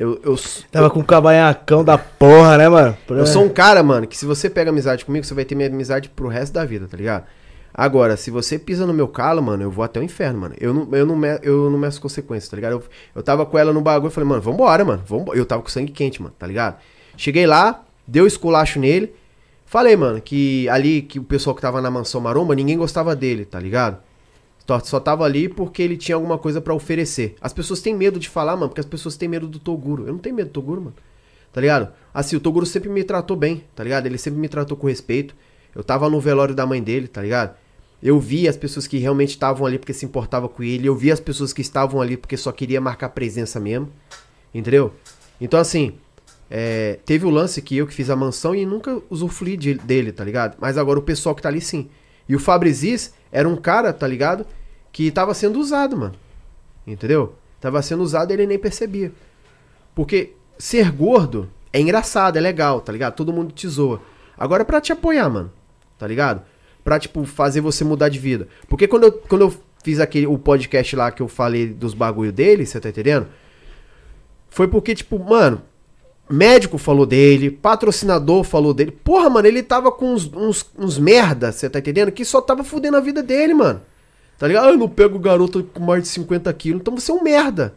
[0.00, 0.34] Eu, eu,
[0.72, 2.96] Tava com o cavanhacão da porra, né, mano?
[3.10, 5.68] eu sou um cara, mano, que se você pega amizade comigo, você vai ter minha
[5.68, 7.26] amizade pro resto da vida, tá ligado?
[7.74, 10.54] Agora, se você pisa no meu calo, mano, eu vou até o inferno, mano.
[10.58, 12.72] Eu não, eu não, me, eu não meço consequências, tá ligado?
[12.72, 12.82] Eu,
[13.14, 15.02] eu tava com ela no bagulho e falei, mano, vambora, mano.
[15.06, 15.38] Vambora.
[15.38, 16.80] Eu tava com sangue quente, mano, tá ligado?
[17.14, 19.14] Cheguei lá, deu esculacho nele.
[19.66, 23.44] Falei, mano, que ali, que o pessoal que tava na mansão maromba, ninguém gostava dele,
[23.44, 23.98] tá ligado?
[24.78, 27.34] Só, tava ali porque ele tinha alguma coisa pra oferecer.
[27.40, 30.06] As pessoas têm medo de falar, mano, porque as pessoas têm medo do Toguro.
[30.06, 30.94] Eu não tenho medo do Toguro, mano.
[31.52, 31.88] Tá ligado?
[32.14, 34.06] Assim, o Toguro sempre me tratou bem, tá ligado?
[34.06, 35.34] Ele sempre me tratou com respeito.
[35.74, 37.56] Eu tava no velório da mãe dele, tá ligado?
[38.02, 40.86] Eu vi as pessoas que realmente estavam ali porque se importavam com ele.
[40.86, 43.88] Eu vi as pessoas que estavam ali porque só queria marcar presença mesmo.
[44.54, 44.92] Entendeu?
[45.40, 45.94] Então, assim,
[46.50, 50.12] é, teve o lance que eu que fiz a mansão e nunca usufruí de- dele,
[50.12, 50.56] tá ligado?
[50.60, 51.88] Mas agora o pessoal que tá ali sim.
[52.28, 54.46] E o Fabrizis era um cara, tá ligado?
[54.92, 56.14] Que tava sendo usado, mano.
[56.86, 57.34] Entendeu?
[57.60, 59.12] Tava sendo usado e ele nem percebia.
[59.94, 63.14] Porque ser gordo é engraçado, é legal, tá ligado?
[63.14, 64.00] Todo mundo te zoa.
[64.36, 65.52] Agora é pra te apoiar, mano.
[65.98, 66.42] Tá ligado?
[66.82, 68.48] Pra, tipo, fazer você mudar de vida.
[68.68, 69.54] Porque quando eu, quando eu
[69.84, 73.26] fiz aquele, o podcast lá que eu falei dos bagulho dele, você tá entendendo?
[74.48, 75.62] Foi porque, tipo, mano,
[76.28, 78.90] médico falou dele, patrocinador falou dele.
[78.90, 82.10] Porra, mano, ele tava com uns, uns, uns merda, você tá entendendo?
[82.10, 83.82] Que só tava fudendo a vida dele, mano.
[84.40, 84.68] Tá ligado?
[84.68, 86.80] Ah, eu não pego garoto com mais de 50 quilos.
[86.80, 87.74] Então você é um merda.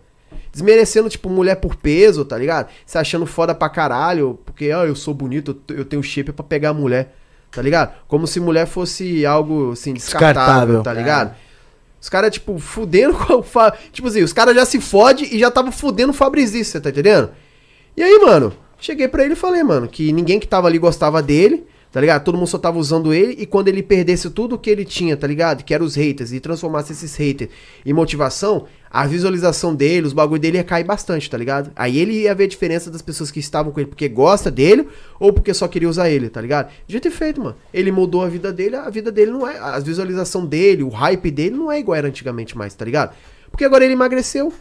[0.49, 2.69] Desmerecendo, tipo, mulher por peso, tá ligado?
[2.85, 6.69] Se achando foda pra caralho, porque, ah, eu sou bonito, eu tenho shape pra pegar
[6.69, 7.13] a mulher,
[7.51, 7.93] tá ligado?
[8.07, 10.83] Como se mulher fosse algo, assim, descartável, Descartável.
[10.83, 11.35] tá ligado?
[11.99, 13.73] Os caras, tipo, fudendo com o Fa...
[13.91, 16.91] Tipo assim, os caras já se fode e já tava fudendo o Fabrizio, você tá
[16.91, 17.31] entendendo?
[17.97, 21.21] E aí, mano, cheguei pra ele e falei, mano, que ninguém que tava ali gostava
[21.21, 22.23] dele, tá ligado?
[22.23, 25.27] Todo mundo só tava usando ele e quando ele perdesse tudo que ele tinha, tá
[25.27, 25.63] ligado?
[25.63, 27.51] Que eram os haters e transformasse esses haters
[27.85, 31.71] em motivação, a visualização dele, os bagulho dele ia cair bastante, tá ligado?
[31.75, 34.87] Aí ele ia ver a diferença das pessoas que estavam com ele porque gosta dele
[35.19, 36.71] ou porque só queria usar ele, tá ligado?
[36.87, 37.55] Devia ter feito, mano.
[37.71, 39.59] Ele mudou a vida dele, a vida dele não é.
[39.59, 43.13] A visualização dele, o hype dele não é igual era antigamente mais, tá ligado?
[43.51, 44.51] Porque agora ele emagreceu.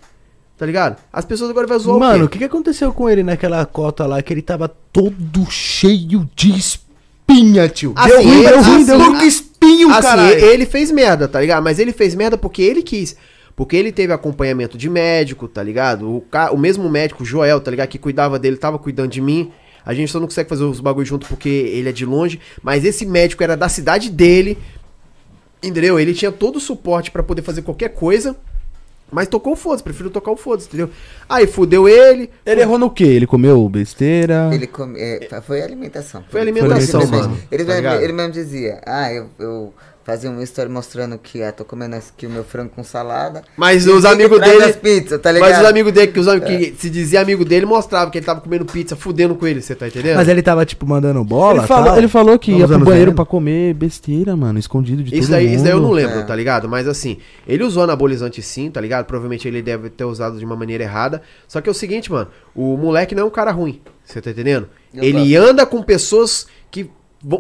[0.59, 0.97] Tá ligado?
[1.13, 2.35] As pessoas agora vão zoar Mano, o o quê?
[2.35, 6.53] que, que aconteceu com ele naquela cota lá que ele tava todo cheio de
[7.29, 7.93] espinha, tio?
[7.97, 9.17] Assim, deu ruim, deu assim, ruim, deu ruim.
[9.17, 10.45] assim, espinho, Assim, caralho.
[10.45, 11.63] ele fez merda, tá ligado?
[11.63, 13.17] Mas ele fez merda porque ele quis.
[13.55, 16.09] Porque ele teve acompanhamento de médico, tá ligado?
[16.17, 16.51] O, ca...
[16.51, 17.89] o mesmo médico, Joel, tá ligado?
[17.89, 19.53] Que cuidava dele, tava cuidando de mim.
[19.85, 22.41] A gente só não consegue fazer os bagulhos junto porque ele é de longe.
[22.63, 24.57] Mas esse médico era da cidade dele.
[25.63, 25.99] Entendeu?
[25.99, 28.37] Ele tinha todo o suporte pra poder fazer qualquer coisa.
[29.13, 30.89] Mas tocou o foda-se, prefiro tocar o foda-se, entendeu?
[31.29, 32.31] Aí fudeu ele.
[32.47, 33.05] Ele errou no quê?
[33.05, 34.49] Ele comeu besteira?
[34.53, 36.25] Ele come, é, foi alimentação.
[36.31, 37.39] Foi alimentação, Ele mesmo- mano.
[37.53, 39.75] Ele, Tá mesmo, ele mesmo dizia, ah, eu, eu
[40.05, 43.43] fazia um story mostrando que ah, tô comendo aqui o meu frango com salada.
[43.57, 44.65] Mas os amigos dele.
[44.65, 45.51] as pizzas, tá ligado?
[45.51, 48.27] mas os amigos dele, que, os amigos, que se dizia amigo dele, mostrava que ele
[48.27, 50.17] tava comendo pizza, fudendo com ele, você tá entendendo?
[50.17, 51.59] Mas ele tava, tipo, mandando bola.
[51.59, 55.29] Ele falou, ele falou que ia pro banheiro pra comer besteira, mano, escondido de Isso
[55.29, 55.55] todo daí, mundo.
[55.55, 56.23] isso daí eu não lembro, É.
[56.25, 56.69] tá ligado?
[56.69, 59.07] Mas assim, ele usou anabolizante sim, tá ligado?
[59.07, 61.23] Provavelmente ele deve ter usado de uma maneira errada.
[61.47, 64.31] Só que é o seguinte, mano, o moleque não é um cara ruim, você tá
[64.31, 64.69] entendendo?
[64.95, 66.91] Eu ele anda com pessoas que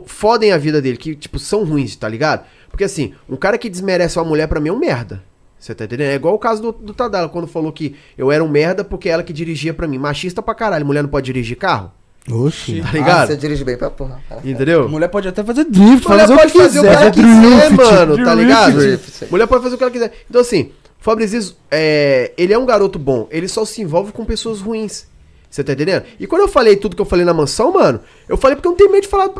[0.06, 2.44] fodem a vida dele, que, tipo, são ruins, tá ligado?
[2.70, 5.22] Porque assim, um cara que desmerece uma mulher pra mim é um merda.
[5.58, 6.08] Você tá entendendo?
[6.10, 9.08] É igual o caso do, do Tadala, quando falou que eu era um merda porque
[9.08, 9.98] ela que dirigia pra mim.
[9.98, 11.92] Machista pra caralho, mulher não pode dirigir carro?
[12.30, 12.80] Oxi.
[12.80, 13.26] Tá Ah, ligado?
[13.28, 14.20] você dirige bem pra porra.
[14.44, 14.88] Entendeu?
[14.88, 18.16] Mulher pode até fazer drift, Mulher fazer pode fazer o que ela quiser, drift, mano,
[18.16, 18.34] tá drift.
[18.36, 18.78] ligado?
[18.78, 19.26] drift.
[19.30, 20.12] Mulher pode fazer o que ela quiser.
[20.28, 23.28] Então, assim, o Fabrício, é, ele é um garoto bom.
[23.30, 25.06] Ele só se envolve com pessoas ruins.
[25.52, 26.04] Você tá entendendo?
[26.18, 28.70] E quando eu falei tudo que eu falei na mansão, mano, eu falei porque eu
[28.70, 29.30] não tenho medo de falar.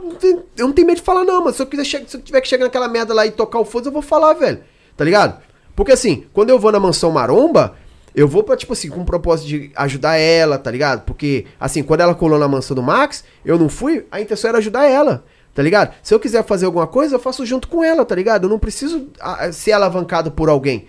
[0.59, 1.57] Eu não tenho medo de falar, não, mano.
[1.57, 3.89] Se eu, quiser se eu tiver que chegar naquela merda lá e tocar o foda,
[3.89, 4.61] eu vou falar, velho.
[4.95, 5.41] Tá ligado?
[5.75, 7.75] Porque assim, quando eu vou na mansão maromba,
[8.15, 11.07] eu vou pra, tipo assim, com o propósito de ajudar ela, tá ligado?
[11.07, 14.59] Porque, assim, quando ela colou na mansão do Max, eu não fui, a intenção era
[14.59, 15.25] ajudar ela,
[15.55, 15.95] tá ligado?
[16.03, 18.45] Se eu quiser fazer alguma coisa, eu faço junto com ela, tá ligado?
[18.45, 19.09] Eu não preciso
[19.55, 20.89] ser alavancado por alguém.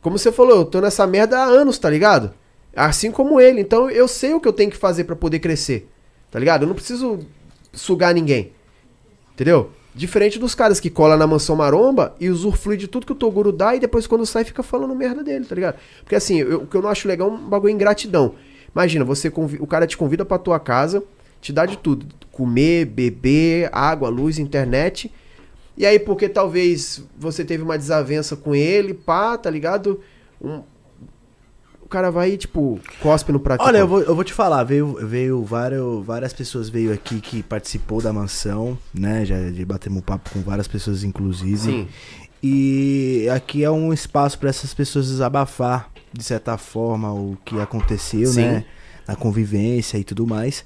[0.00, 2.32] Como você falou, eu tô nessa merda há anos, tá ligado?
[2.74, 3.60] Assim como ele.
[3.60, 5.88] Então eu sei o que eu tenho que fazer pra poder crescer.
[6.30, 6.62] Tá ligado?
[6.62, 7.20] Eu não preciso
[7.72, 8.52] sugar ninguém.
[9.32, 9.70] Entendeu?
[9.94, 13.52] Diferente dos caras que colam na mansão maromba e usufrui de tudo que o Toguro
[13.52, 15.76] dá e depois quando sai fica falando merda dele, tá ligado?
[16.00, 18.34] Porque assim, eu- o que eu não acho legal é um bagulho ingratidão.
[18.74, 21.02] Imagina, você o cara te convida pra tua casa,
[21.40, 22.06] te dá de tudo.
[22.32, 25.12] Comer, beber, água, luz, internet.
[25.76, 30.00] E aí, porque talvez você teve uma desavença com ele, pá, tá ligado?
[30.42, 30.62] Um-
[31.84, 33.62] O cara vai e, tipo, cospe no prato.
[33.62, 37.42] Olha, eu vou, eu vou te falar, veio, veio várias, várias pessoas veio aqui que
[37.42, 39.24] participou da mansão, né?
[39.24, 41.58] Já de batemos um papo com várias pessoas, inclusive.
[41.58, 41.88] Sim.
[42.42, 48.26] E aqui é um espaço para essas pessoas desabafar, de certa forma, o que aconteceu,
[48.28, 48.42] Sim.
[48.42, 48.64] né?
[49.06, 50.64] Na convivência e tudo mais.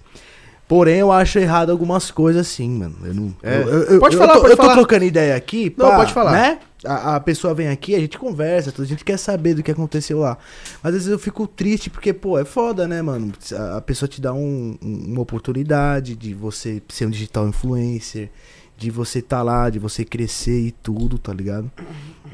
[0.68, 2.94] Porém, eu acho errado algumas coisas assim, mano.
[3.04, 3.56] Eu não, É.
[3.56, 4.74] eu, eu- eu- Pode eu falar, tô, pode eu tô falar.
[4.74, 6.32] trocando ideia aqui, Não, pá, pode falar.
[6.32, 6.58] Né?
[6.84, 10.20] A, a pessoa vem aqui, a gente conversa, a gente quer saber do que aconteceu
[10.20, 10.38] lá.
[10.82, 13.32] Mas às vezes eu fico triste porque, pô, é foda, né, mano?
[13.52, 18.30] A, a pessoa te dá um- um- uma oportunidade de você ser um digital influencer,
[18.76, 21.68] de você tá lá, de você crescer e tudo, tá ligado?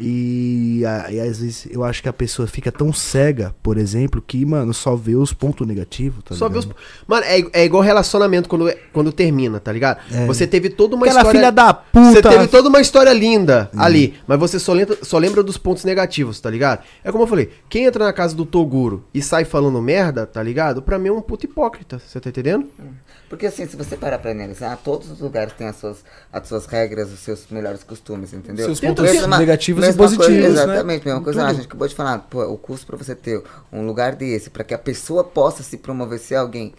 [0.01, 4.23] E, a- e às vezes eu acho que a pessoa fica tão cega, por exemplo,
[4.25, 6.65] que, mano, só vê os pontos negativos, tá Só vê os...
[6.65, 6.81] ligado?
[7.07, 9.99] Mano, é, é igual relacionamento quando, quando termina, tá ligado?
[10.13, 10.27] É.
[10.27, 11.39] Você teve toda uma Aquela história.
[11.41, 12.29] filha da Você puta.
[12.31, 16.41] teve toda uma história linda ali, mas você só lembra, só lembra dos pontos negativos,
[16.41, 16.83] tá ligado?
[17.03, 20.43] É como eu falei, quem entra na casa do Toguro e sai falando merda, tá
[20.43, 20.83] ligado?
[20.83, 22.67] Pra mim é um puto hipócrita, você tá entendendo?
[23.29, 26.67] Porque assim, se você parar pra analisar, todos os lugares têm as suas, as suas
[26.67, 28.65] regras, os seus melhores costumes, entendeu?
[28.67, 30.73] Seus pontos Mesma- negativos mesma positivos, coisa, né?
[30.73, 31.41] Exatamente, mesma coisa.
[31.41, 31.49] Tudo.
[31.49, 33.43] Ah, a gente acabou de falar, pô, o custo pra você ter
[33.73, 36.75] um lugar desse, pra que a pessoa possa se promover, ser alguém.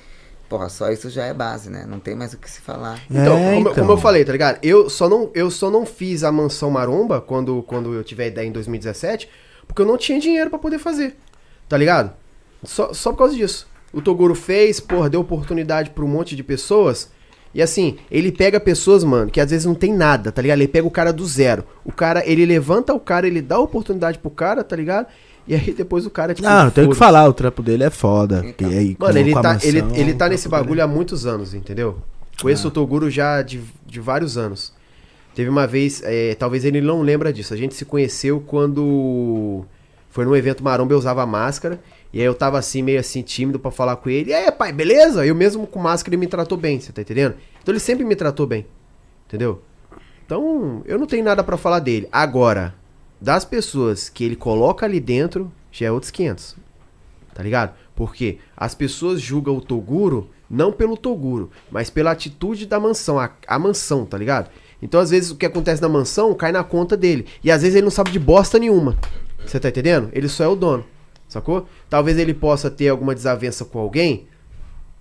[0.48, 1.86] Porra, só isso já é base, né?
[1.88, 3.00] Não tem mais o que se falar.
[3.10, 3.74] Então, É, como, então.
[3.74, 4.60] como eu falei, tá ligado?
[4.62, 8.28] Eu só não, eu só não fiz a mansão maromba quando, quando eu tive a
[8.28, 9.28] ideia em 2017,
[9.68, 11.16] porque eu não tinha dinheiro pra poder fazer,
[11.68, 12.14] tá ligado?
[12.64, 13.68] Só, só por causa disso.
[13.92, 17.10] O Toguro fez, porra, deu oportunidade pra um monte de pessoas.
[17.56, 20.60] E assim, ele pega pessoas, mano, que às vezes não tem nada, tá ligado?
[20.60, 21.64] Ele pega o cara do zero.
[21.86, 25.08] O cara, ele levanta o cara, ele dá oportunidade pro cara, tá ligado?
[25.48, 26.46] E aí depois o cara, tipo.
[26.46, 28.44] Não, não tem o que falar, o trampo dele é foda.
[28.46, 28.70] Então.
[28.70, 31.54] E aí, Mano, com- ele tá, ele, mansão, ele tá nesse bagulho há muitos anos,
[31.54, 31.98] entendeu?
[32.42, 34.74] Conheço o Toguro já de, de vários anos.
[35.34, 37.54] Teve uma vez, é, talvez ele não lembra disso.
[37.54, 39.64] A gente se conheceu quando
[40.16, 41.78] foi num evento maromba, eu usava máscara.
[42.14, 44.30] E aí eu tava assim, meio assim, tímido pra falar com ele.
[44.30, 45.26] E aí, pai, beleza?
[45.26, 47.36] Eu mesmo com máscara ele me tratou bem, você tá entendendo?
[47.62, 48.66] Então ele sempre me tratou bem,
[49.28, 49.62] entendeu?
[50.26, 52.08] Então, eu não tenho nada pra falar dele.
[52.14, 52.74] Agora,
[53.20, 56.56] das pessoas que ele coloca ali dentro, já é outros 500.
[57.34, 57.74] Tá ligado?
[57.94, 63.30] Porque as pessoas julgam o Toguro não pelo Toguro, mas pela atitude da mansão, a,
[63.46, 64.50] a mansão, tá ligado?
[64.82, 67.26] Então, às vezes, o que acontece na mansão cai na conta dele.
[67.44, 68.98] E às vezes ele não sabe de bosta nenhuma.
[69.46, 70.10] Você tá entendendo?
[70.14, 70.86] Ele só é o dono.
[71.28, 71.68] Sacou?
[71.90, 74.28] Talvez ele possa ter alguma desavença com alguém.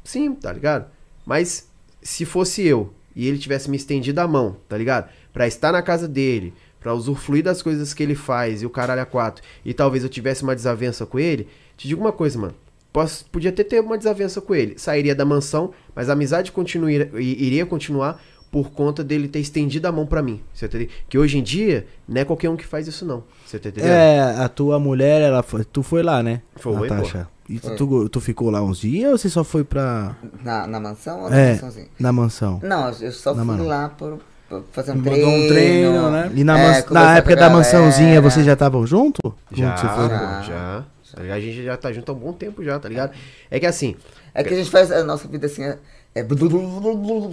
[0.03, 0.87] Sim, tá ligado?
[1.25, 1.69] Mas
[2.03, 5.09] se fosse eu e ele tivesse me estendido a mão, tá ligado?
[5.33, 9.01] Pra estar na casa dele, pra usufruir das coisas que ele faz e o caralho
[9.03, 12.55] a quatro, e talvez eu tivesse uma desavença com ele, te digo uma coisa, mano.
[12.93, 14.79] Posso, podia até ter uma desavença com ele.
[14.79, 18.23] Sairia da mansão, mas a amizade continuaria, i- iria continuar.
[18.55, 20.41] Por conta dele ter estendido a mão pra mim.
[20.55, 20.97] Você tá entendendo?
[21.09, 23.25] Que hoje em dia, não é qualquer um que faz isso, não.
[23.45, 23.91] Você tá entendendo?
[23.91, 26.41] É, a tua mulher, ela foi, tu foi lá, né?
[26.55, 27.27] Foi, Natasha.
[27.49, 30.15] E tu, tu, tu ficou lá uns dias ou você só foi pra.
[30.45, 31.87] Na, na mansão ou na É, mansãozinha?
[31.99, 32.61] na mansão?
[32.63, 35.29] Não, eu só Na fui man- lá por, por fazer um Mandou treino.
[35.29, 36.31] um treino, né?
[36.33, 39.35] E na, É, na época da mansãozinha, vocês já estavam junto?
[39.51, 40.09] Já, Quando você foi?
[40.11, 40.85] pô, Já.
[41.27, 41.35] já.
[41.35, 43.11] A gente já tá junto há um bom tempo já, tá ligado?
[43.51, 43.97] É que assim,
[44.33, 45.77] É que a gente faz a nossa vida assim, é,
[46.15, 46.25] é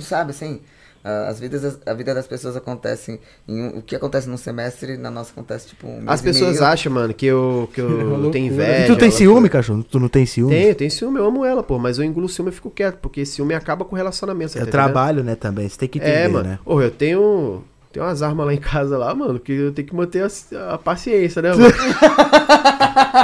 [0.02, 0.60] sabe assim?
[1.04, 4.98] Ah, As vidas, a vida das pessoas acontece em um- o que acontece num semestre,
[4.98, 6.64] na nossa acontece tipo um mês as e pessoas meio.
[6.66, 8.32] acham, mano, que eu, que eu loucura.
[8.32, 8.88] tenho E inveja.
[8.94, 9.84] tu tem ciúme, cachorro?
[9.84, 10.54] Tu não tem ciúme?
[10.56, 13.26] Tenho, tenho ciúme, eu amo ela, pô, mas eu engulo ciúme e fico quieto, porque
[13.26, 14.52] ciúme acaba com o relacionamento.
[14.52, 14.72] É tá entendendo?
[14.72, 15.68] trabalho, né, também.
[15.68, 16.50] Você tem que entender, É, mano.
[16.50, 16.60] né?
[16.66, 17.64] Ô, eu tenho.
[17.92, 20.78] Tem umas armas lá em casa lá, mano, que eu tenho que manter a, a
[20.78, 21.74] paciência, né, mano?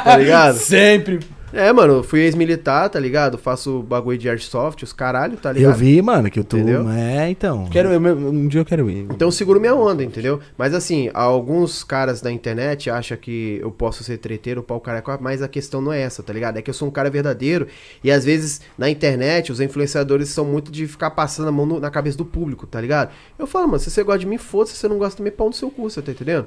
[0.04, 0.56] tá ligado?
[0.58, 1.20] Sempre.
[1.54, 3.38] É, mano, eu fui ex-militar, tá ligado?
[3.38, 5.72] Faço bagulho de airsoft, os caralho, tá ligado?
[5.72, 6.58] Eu vi, mano, que tu.
[6.58, 6.90] Entendeu?
[6.90, 7.68] É, então.
[7.72, 9.08] Quero, eu- um dia eu quero ir.
[9.10, 10.42] Então eu seguro minha onda, entendeu?
[10.58, 15.42] Mas assim, alguns caras da internet acham que eu posso ser treteiro, pau careca, mas
[15.42, 16.58] a questão não é essa, tá ligado?
[16.58, 17.66] É que eu sou um cara verdadeiro
[18.04, 21.80] e às vezes na internet os influenciadores são muito de ficar passando a mão no-
[21.80, 23.10] na cabeça do público, tá ligado?
[23.40, 25.48] Eu falo, mano, se você gosta de mim, foda-se, se você não gosta também, pau
[25.48, 26.46] no seu cu, você tá entendendo?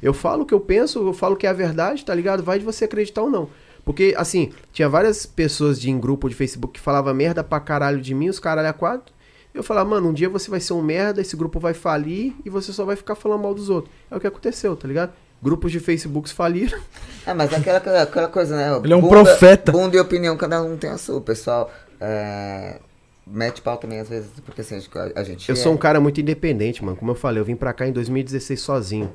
[0.00, 2.40] Eu falo o que eu penso, eu falo que é a verdade, tá ligado?
[2.40, 3.48] Vai de você acreditar ou não.
[3.88, 8.02] Porque, assim, tinha várias pessoas de, em grupo de Facebook que falavam merda pra caralho
[8.02, 9.14] de mim, os caralho a quatro.
[9.54, 12.50] Eu falava, mano, um dia você vai ser um merda, esse grupo vai falir e
[12.50, 13.90] você só vai ficar falando mal dos outros.
[14.10, 15.14] É o que aconteceu, tá ligado?
[15.42, 16.78] Grupos de Facebooks faliram.
[17.26, 18.78] É, mas aquela, aquela coisa, né?
[18.84, 19.72] Ele é um profeta.
[19.72, 21.16] Bunda e opinião, cada um tem a sua.
[21.16, 22.80] O pessoal é,
[23.26, 25.48] mete pau também às vezes, porque assim, a, a gente.
[25.48, 26.94] Eu é- sou um cara muito independente, mano.
[26.94, 29.10] Como eu falei, eu vim pra cá em 2016 sozinho.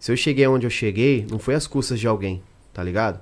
[0.00, 2.42] Se eu cheguei onde eu cheguei, não foi às custas de alguém,
[2.74, 3.20] tá ligado?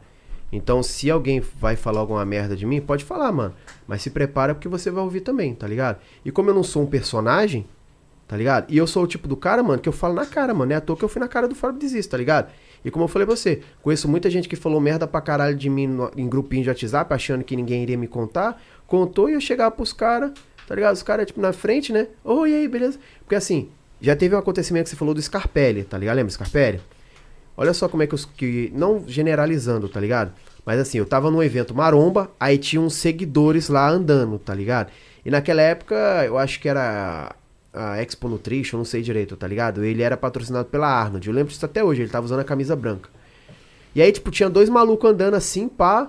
[0.51, 3.55] Então, se alguém vai falar alguma merda de mim, pode falar, mano.
[3.87, 5.99] Mas se prepara porque você vai ouvir também, tá ligado?
[6.25, 7.67] E como eu não sou um personagem,
[8.27, 8.67] tá ligado?
[8.71, 10.73] E eu sou o tipo do cara, mano, que eu falo na cara, mano.
[10.73, 12.51] É à toa que eu fui na cara do Fábio Desista, tá ligado?
[12.85, 15.69] E como eu falei pra você, conheço muita gente que falou merda pra caralho de
[15.69, 18.61] mim no- em grupinho de WhatsApp, achando que ninguém iria me contar.
[18.87, 20.31] Contou e eu chegava pros caras,
[20.67, 20.95] tá ligado?
[20.95, 22.07] Os caras, tipo, na frente, né?
[22.25, 22.99] Oi, e aí, beleza?
[23.21, 23.69] Porque assim,
[24.01, 26.17] já teve um acontecimento que você falou do Scarpelli, tá ligado?
[26.17, 26.81] Lembra Scarpelli?
[27.61, 28.25] Olha só como é que os.
[28.25, 30.33] Que, não generalizando, tá ligado?
[30.65, 34.93] Mas assim, eu tava num evento maromba, aí tinha uns seguidores lá andando, tá ligado?
[35.27, 37.35] E naquela época, eu acho que era
[37.73, 39.85] a Expo Nutrition, não sei direito, tá ligado?
[39.85, 41.27] Ele era patrocinado pela Arnold.
[41.27, 43.11] Eu lembro disso até hoje, ele tava usando a camisa branca.
[43.93, 46.09] E aí, tipo, tinha dois malucos andando assim, pá.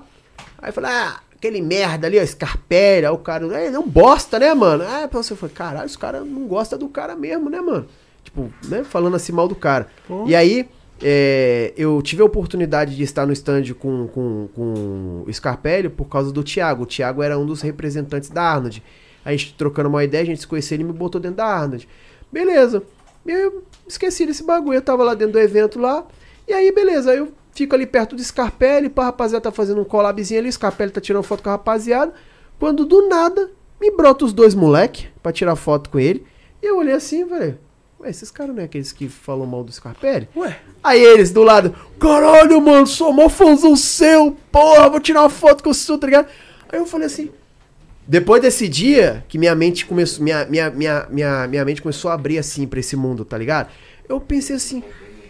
[0.60, 3.08] Aí eu falei, ah, aquele merda ali, ó, Scarpelli.
[3.08, 4.84] O cara, é, ele é bosta, né, mano?
[4.84, 7.88] Aí você falou, caralho, os caras não gostam do cara mesmo, né, mano?
[8.24, 9.88] Tipo, né, falando assim mal do cara.
[10.28, 10.70] E aí,
[11.02, 16.06] é, eu tive a oportunidade de estar no stand com, com, com o Scarpelli por
[16.06, 16.84] causa do Thiago.
[16.84, 18.84] O Thiago era um dos representantes da Arnold.
[19.24, 21.88] A gente trocando uma ideia, a gente se conhecia, ele me botou dentro da Arnold.
[22.32, 22.84] Beleza.
[23.26, 26.06] Eu esqueci desse bagulho, eu tava lá dentro do evento lá.
[26.48, 30.40] E aí, beleza, eu fico ali perto do Scarpelli, a rapaziada tá fazendo um collabzinho
[30.40, 32.14] ali, o Scarpelli tá tirando foto com a rapaziada.
[32.58, 36.26] Quando do nada, me brota os dois moleque pra tirar foto com ele.
[36.62, 37.56] E eu olhei assim falei,
[38.00, 40.30] ué, esses caras não é aqueles que falam mal do Scarpelli?
[40.36, 40.58] Ué.
[40.84, 45.64] Aí eles do lado, caralho, mano, sou mó fãzão seu, porra, vou tirar uma foto
[45.64, 46.28] com o seu, tá ligado?
[46.72, 47.30] Aí eu falei assim,
[48.08, 52.14] depois desse dia que minha mente começou, minha, minha, minha, minha, minha mente começou a
[52.14, 53.70] abrir assim pra esse mundo, tá ligado?
[54.08, 54.82] Eu pensei assim,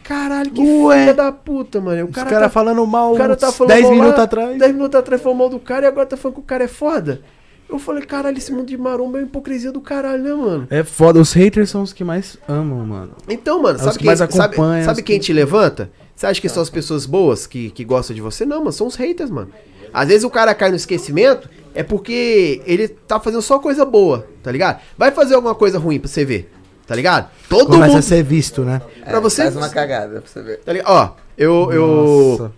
[0.03, 0.99] caralho, que Ué.
[0.99, 2.05] filha da puta, mano.
[2.05, 4.57] O Os cara, caras tá, falando mal o cara tá falando 10 mal minutos atrás.
[4.57, 6.67] 10 minutos atrás falou mal do cara e agora tá falando que o cara é
[6.67, 7.21] foda.
[7.69, 10.67] Eu falei, caralho, esse mundo de maromba é uma hipocrisia do caralho, né, mano?
[10.71, 13.11] É foda, os haters são os que mais amam, mano.
[13.27, 15.91] Então, mano, É os sabe que quem, mais sabe, sabe os quem que- te levanta?
[16.15, 18.43] Você acha que são as pessoas boas que, que gostam de você?
[18.45, 19.51] Não, mano, são os haters, mano.
[19.93, 24.27] Às vezes o cara cai no esquecimento é porque ele tá fazendo só coisa boa,
[24.43, 24.81] tá ligado?
[24.97, 26.51] Vai fazer alguma coisa ruim pra você ver,
[26.87, 27.29] tá ligado?
[27.47, 27.99] Todo Começa mundo.
[27.99, 28.81] a ser visto, né?
[29.05, 30.57] É, pra você- Faz uma cagada pra você ver.
[30.59, 30.89] Tá ligado?
[30.91, 31.71] Ó, eu.
[31.71, 32.51] Eu, Nossa.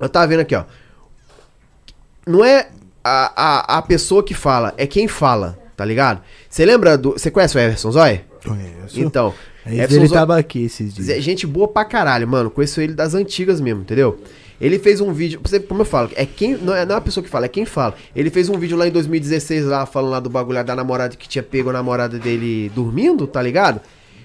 [0.00, 0.64] eu tava vendo aqui, ó.
[2.26, 2.68] Não é
[3.06, 3.32] a,
[3.76, 6.20] a, a pessoa que fala, é quem fala, tá ligado?
[6.48, 7.12] Você lembra do.
[7.12, 8.24] Você conhece o Everson Zóia?
[8.44, 9.00] Conheço.
[9.00, 9.32] Então.
[9.64, 11.22] Aí Everson ele Zóia- tava aqui esses dias.
[11.22, 12.50] Gente boa pra caralho, mano.
[12.50, 14.18] Conheço ele das antigas mesmo, entendeu?
[14.60, 15.38] Ele fez um vídeo,
[15.68, 17.66] como eu falo, é quem, não é, não é a pessoa que fala, é quem
[17.66, 17.94] fala.
[18.14, 21.28] Ele fez um vídeo lá em 2016, lá, falando lá do bagulho da namorada que
[21.28, 23.82] tinha pego a namorada dele dormindo, tá ligado?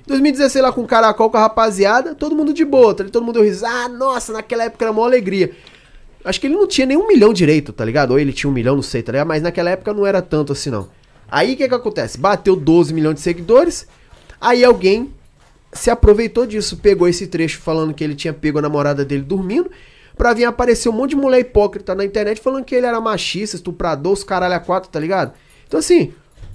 [0.08, 3.04] 2016 lá com o caracol, com a rapaziada, todo mundo de boa, tá?
[3.04, 5.52] Todo mundo deu risada, ah, nossa, naquela época era uma alegria.
[6.24, 8.12] Acho que ele não tinha nem um milhão direito, tá ligado?
[8.12, 9.28] Ou ele tinha um milhão, não sei, tá ligado?
[9.28, 10.90] Mas naquela época não era tanto assim, não.
[11.30, 12.18] Aí o que que acontece?
[12.18, 13.88] Bateu 12 milhões de seguidores,
[14.40, 15.14] aí alguém
[15.74, 19.72] se aproveitou disso, pegou esse trecho falando que ele tinha pego a namorada dele dormindo,
[20.18, 23.56] pra vir aparecer um monte de mulher hipócrita na internet falando que ele era machista,
[23.56, 25.34] estuprador, os caralho a quatro, tá ligado?
[25.66, 26.14] Então assim,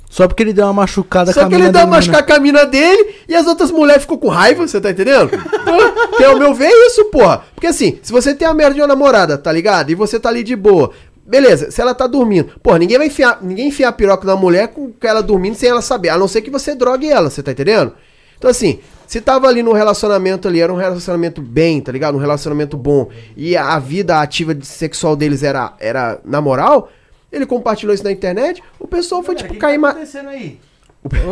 [0.08, 1.96] Só porque ele deu uma machucada Só que ele deu uma mina.
[1.96, 5.30] machucar com a mina dele e as outras mulheres ficou com raiva, você tá entendendo?
[5.32, 7.42] Então, que ao meu ver é isso, porra.
[7.54, 9.90] Porque assim, se você tem a merda de uma namorada, tá ligado?
[9.90, 10.90] E você tá ali de boa.
[11.26, 12.50] Beleza, se ela tá dormindo.
[12.62, 15.82] Porra, ninguém vai enfiar, ninguém enfia a piroca na mulher com ela dormindo sem ela
[15.82, 16.08] saber.
[16.10, 17.92] A não ser que você drogue ela, você tá entendendo?
[18.38, 18.78] Então assim,
[19.08, 22.14] se tava ali no relacionamento ali, era um relacionamento bem, tá ligado?
[22.14, 23.08] Um relacionamento bom.
[23.36, 26.90] E a, a vida ativa de- sexual deles era, era na moral.
[27.30, 29.90] Ele compartilhou isso na internet, o pessoal foi tipo cair ma...
[29.90, 30.60] acontecendo aí?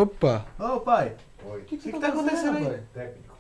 [0.01, 0.45] Opa.
[0.59, 1.13] Ô, pai.
[1.47, 1.61] Oi.
[1.61, 2.79] O que, que, tá acontecendo aí?
[2.93, 3.35] Técnico.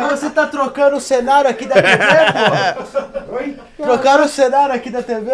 [0.00, 1.88] Mas você tá trocando o cenário aqui da TV,
[3.28, 3.36] pô?
[3.36, 3.56] Oi?
[3.76, 5.30] Trocaram o cenário aqui da TV?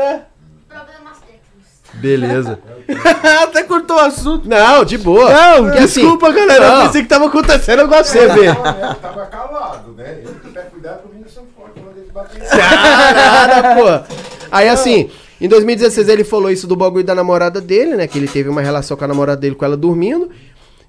[0.68, 1.94] Problemas técnicos.
[1.94, 2.58] Beleza.
[3.42, 4.48] Até cortou o assunto.
[4.48, 5.32] Não, de boa.
[5.32, 6.68] Não, Porque assim, desculpa, galera.
[6.68, 6.76] não.
[6.80, 8.34] Eu pensei que tava acontecendo alguma Você coisa.
[8.34, 8.48] vê.
[8.48, 10.22] Eu tava calado, né?
[10.22, 11.80] Ele que quer cuidar comigo, eu sou forte.
[11.80, 12.42] Quando ele bater.
[12.48, 14.37] Nada, pô.
[14.50, 15.10] Aí assim,
[15.40, 18.06] em 2016 ele falou isso do bagulho da namorada dele, né?
[18.06, 20.30] Que ele teve uma relação com a namorada dele com ela dormindo.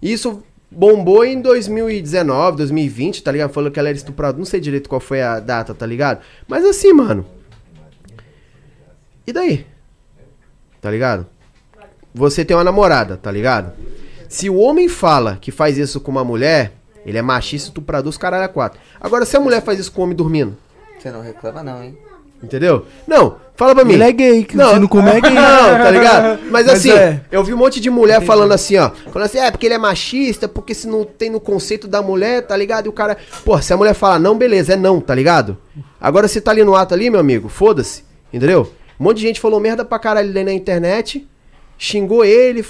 [0.01, 3.51] E isso bombou em 2019, 2020, tá ligado?
[3.51, 4.37] Falou que ela era estupradora.
[4.37, 6.21] Não sei direito qual foi a data, tá ligado?
[6.47, 7.25] Mas assim, mano.
[9.25, 9.65] E daí?
[10.81, 11.27] Tá ligado?
[12.13, 13.73] Você tem uma namorada, tá ligado?
[14.27, 16.73] Se o homem fala que faz isso com uma mulher,
[17.05, 18.79] ele é machista, estuprador, os caralho a quatro.
[18.99, 20.57] Agora, se a mulher faz isso com o homem dormindo,
[20.97, 21.97] Você não reclama não, hein?
[22.41, 22.85] Entendeu?
[23.05, 23.93] Não, fala pra mim.
[23.93, 25.31] Ele é gay, que se não comer é gay.
[25.33, 26.39] Não, tá ligado?
[26.49, 27.21] Mas, Mas assim, é.
[27.31, 28.91] eu vi um monte de mulher falando assim, ó.
[29.11, 32.47] Falando assim, é porque ele é machista, porque se não tem no conceito da mulher,
[32.47, 32.85] tá ligado?
[32.85, 33.17] E o cara.
[33.43, 35.57] Pô, se a mulher fala não, beleza, é não, tá ligado?
[35.99, 38.03] Agora você tá ali no ato ali, meu amigo, foda-se.
[38.31, 38.71] Entendeu?
[38.99, 41.27] Um monte de gente falou merda pra caralho ali na internet,
[41.77, 42.65] xingou ele.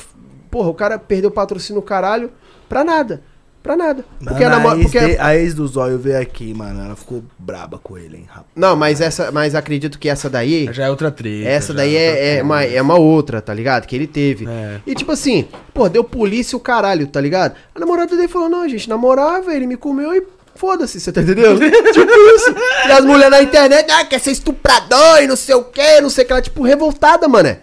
[0.49, 2.31] Porra, o cara perdeu o patrocínio caralho
[2.67, 3.21] pra nada.
[3.61, 4.05] Pra nada.
[4.23, 4.75] Porque a Mano, namora.
[4.75, 5.07] a, ex Porque...
[5.07, 6.81] de- a ex do Zóio veio aqui, mano.
[6.85, 8.45] Ela ficou braba com ele, hein, rapaz.
[8.55, 9.31] Não, mas essa.
[9.33, 10.69] Mas acredito que essa daí.
[10.71, 11.47] Já é outra treta.
[11.47, 12.43] Essa daí é, é, coisa.
[12.43, 13.85] uma, é uma outra, tá ligado?
[13.85, 14.47] Que ele teve.
[14.47, 14.79] É.
[14.87, 17.55] E tipo assim, pô, deu polícia o caralho, tá ligado?
[17.75, 20.23] A namorada dele falou, não, a gente namorava, ele me comeu e
[20.55, 21.59] foda-se, você tá entendendo?
[21.91, 22.55] tipo isso.
[22.87, 26.09] E as mulheres na internet, ah, quer ser estuprador e não sei o que, não
[26.09, 27.59] sei o que lá, tipo, revoltada, mané.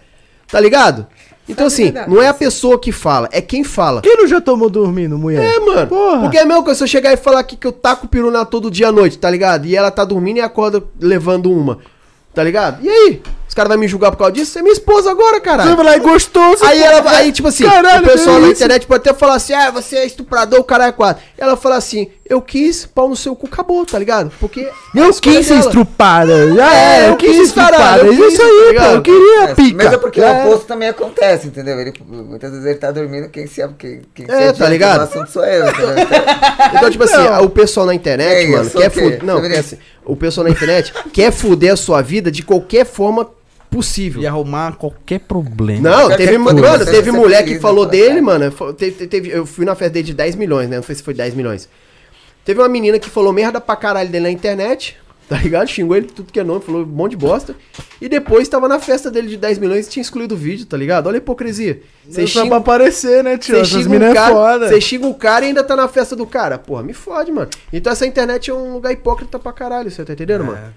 [0.49, 1.05] Tá ligado?
[1.47, 4.01] Então assim, não é a pessoa que fala, é quem fala.
[4.01, 5.43] Quem não já tomou dormindo, mulher?
[5.43, 5.87] É, mano.
[5.87, 6.21] Porra.
[6.21, 8.29] Porque é mesma coisa se eu chegar e falar aqui que eu taco o peru
[8.29, 9.65] na todo dia à noite, tá ligado?
[9.65, 11.79] E ela tá dormindo e acorda levando uma.
[12.33, 12.85] Tá ligado?
[12.85, 13.21] E aí?
[13.47, 14.51] Os caras vão me julgar por causa disso?
[14.51, 15.71] Você é minha esposa agora, caralho.
[15.71, 16.63] Você vai lá gostoso.
[16.63, 19.53] Aí ela aí, tipo assim, Caralho, o pessoal que na internet pode até falar assim,
[19.53, 21.23] ah, você é estuprador, o cara é quatro.
[21.35, 24.31] Ela fala assim, eu quis, pau no seu cu, acabou, tá ligado?
[24.39, 24.67] Porque.
[24.95, 25.65] Eu escolha quis ser dela.
[25.65, 26.53] estrupada.
[26.53, 28.03] Já É, é, eu eu quis estrupada.
[28.03, 28.67] eu É quis, isso tá aí, pô.
[28.67, 28.93] ligado?
[28.95, 29.83] Eu queria Mas, pica.
[29.83, 30.45] mas é porque Já o é.
[30.45, 31.79] oposto também acontece, entendeu?
[31.79, 34.97] Ele, muitas vezes ele tá dormindo, quem se quem, quem se É, adianta tá ligado?
[34.97, 35.87] no assunto sou eu, entendeu?
[36.77, 39.23] Então, tipo assim, o pessoal na internet, Ei, eu mano, quer o fuder.
[39.25, 43.29] Não, assim, o pessoal na internet quer fuder a sua vida de qualquer forma
[43.69, 44.21] possível.
[44.21, 45.89] E arrumar qualquer problema.
[45.89, 48.49] Não, Qualquer teve, mano, teve mulher que falou pra dele, mano.
[48.73, 50.77] teve- eu fui na festa dele de 10 milhões, né?
[50.77, 51.67] Não sei se foi 10 milhões.
[52.47, 54.95] Teve uma menina que falou merda pra caralho dele na internet,
[55.27, 55.67] tá ligado?
[55.67, 57.53] Xingou ele tudo que é nome, falou um monte de bosta.
[57.99, 60.77] E depois tava na festa dele de 10 milhões e tinha excluído o vídeo, tá
[60.77, 61.07] ligado?
[61.07, 61.81] Olha a hipocrisia.
[62.07, 63.57] Você Só pra xinga, aparecer, né, tio?
[63.57, 64.69] Essas xinga, minas um é cara, foda.
[64.69, 66.57] você xinga o cara e ainda tá na festa do cara.
[66.57, 67.49] Porra, me fode, mano.
[67.73, 70.73] Então essa internet é um lugar hipócrita pra caralho, você tá entendendo, mano?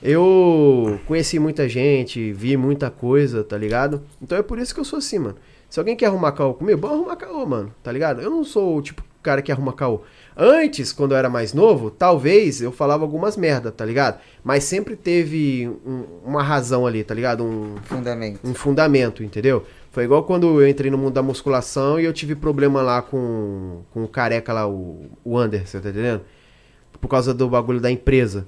[0.00, 4.00] Eu conheci muita gente, vi muita coisa, tá ligado?
[4.22, 5.34] Então é por isso que eu sou assim, mano.
[5.68, 8.22] Se alguém quer arrumar caô comigo, bora arrumar caô, mano, tá ligado?
[8.22, 10.02] Eu não sou o tipo cara que arruma caô.
[10.42, 14.18] Antes, quando eu era mais novo, talvez eu falava algumas merda, tá ligado?
[14.42, 17.44] Mas sempre teve um- uma razão ali, tá ligado?
[17.44, 18.40] Um, Fundamento.
[18.42, 19.64] um fundamento, entendeu?
[19.90, 23.82] Foi igual quando eu entrei no mundo da musculação e eu tive problema lá com,
[23.92, 26.22] com o careca lá, o, o Anderson, tá entendendo?
[26.98, 28.46] Por causa do bagulho da empresa.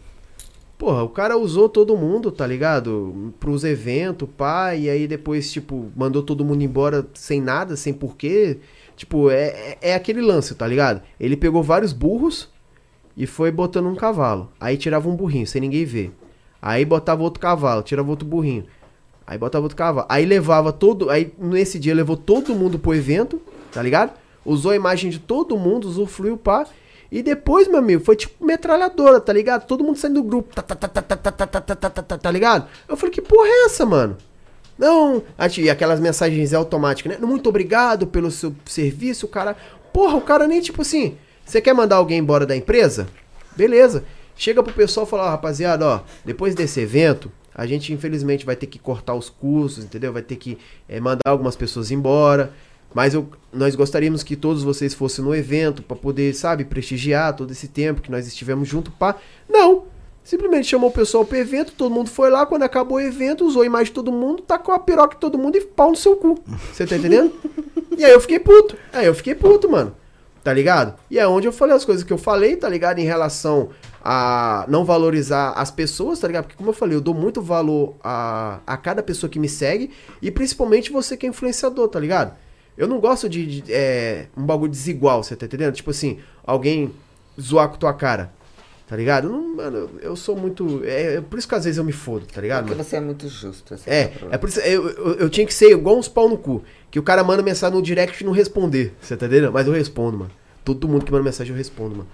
[0.78, 3.32] Porra, o cara usou todo mundo, tá ligado?
[3.38, 8.58] Pros eventos, pá, e aí depois, tipo, mandou todo mundo embora sem nada, sem porquê.
[9.02, 11.02] Tipo, é, é, é aquele lance, tá ligado?
[11.18, 12.48] Ele pegou vários burros
[13.16, 14.52] e foi botando um cavalo.
[14.60, 16.14] Aí tirava um burrinho, sem ninguém ver.
[16.62, 18.64] Aí botava outro cavalo, tirava outro burrinho.
[19.26, 20.06] Aí botava outro cavalo.
[20.08, 21.10] Aí levava todo.
[21.10, 23.42] Aí nesse dia levou todo mundo pro evento,
[23.72, 24.12] tá ligado?
[24.44, 26.64] Usou a imagem de todo mundo, usufruiu, pá.
[27.10, 29.66] E depois, meu amigo, foi tipo metralhadora, tá ligado?
[29.66, 31.90] Todo mundo saindo do grupo, tá, tá, tá, tá, tá, tá, tá, tá, tá, tá,
[31.90, 32.68] tá, tá, tá ligado?
[32.88, 34.16] Eu falei, que porra é essa, mano?
[34.78, 35.22] Não,
[35.58, 37.26] e aquelas mensagens automáticas, né?
[37.26, 39.56] Muito obrigado pelo seu serviço, cara.
[39.92, 41.16] Porra, o cara nem tipo assim.
[41.44, 43.06] Você quer mandar alguém embora da empresa?
[43.56, 44.04] Beleza.
[44.34, 48.56] Chega pro pessoal e fala, ó, rapaziada, ó, depois desse evento, a gente infelizmente vai
[48.56, 50.12] ter que cortar os custos, entendeu?
[50.12, 50.58] Vai ter que
[50.88, 52.52] eh, mandar algumas pessoas embora.
[52.94, 57.50] Mas eu, nós gostaríamos que todos vocês fossem no evento pra poder, sabe, prestigiar todo
[57.50, 59.16] esse tempo que nós estivemos junto, pá.
[59.48, 59.84] Não.
[60.24, 63.62] Simplesmente chamou o pessoal pro evento, todo mundo foi lá, quando acabou o evento, usou
[63.62, 66.16] a imagem de todo mundo, tacou a piroca de todo mundo e pau no seu
[66.16, 66.38] cu.
[66.72, 67.32] Você tá entendendo?
[67.98, 68.76] e aí eu fiquei puto.
[68.92, 69.94] Aí eu fiquei puto, mano.
[70.44, 70.94] Tá ligado?
[71.08, 72.98] E é onde eu falei as coisas que eu falei, tá ligado?
[72.98, 73.70] Em relação
[74.04, 76.44] a não valorizar as pessoas, tá ligado?
[76.44, 79.90] Porque, como eu falei, eu dou muito valor a, a cada pessoa que me segue
[80.20, 82.36] e principalmente você que é influenciador, tá ligado?
[82.76, 85.74] Eu não gosto de, de, é, um bagulho desigual, você tá entendendo?
[85.74, 86.92] Tipo assim, alguém
[87.40, 88.32] zoar com tua cara,
[88.92, 89.26] tá ligado?
[89.26, 90.82] Não- mano, eu sou muito.
[90.84, 92.64] É, é por isso que às vezes eu me fodo, tá ligado?
[92.64, 92.84] Porque mano?
[92.84, 93.74] você é muito justo.
[93.86, 94.34] É, problema.
[94.34, 96.62] é por isso eu, eu, eu tinha que ser igual uns pau no cu.
[96.90, 98.94] Que o cara manda mensagem no direct e não responder.
[99.00, 99.50] Você tá entendendo?
[99.50, 100.30] Mas eu respondo, mano.
[100.62, 102.08] Todo mundo que manda mensagem eu respondo, mano.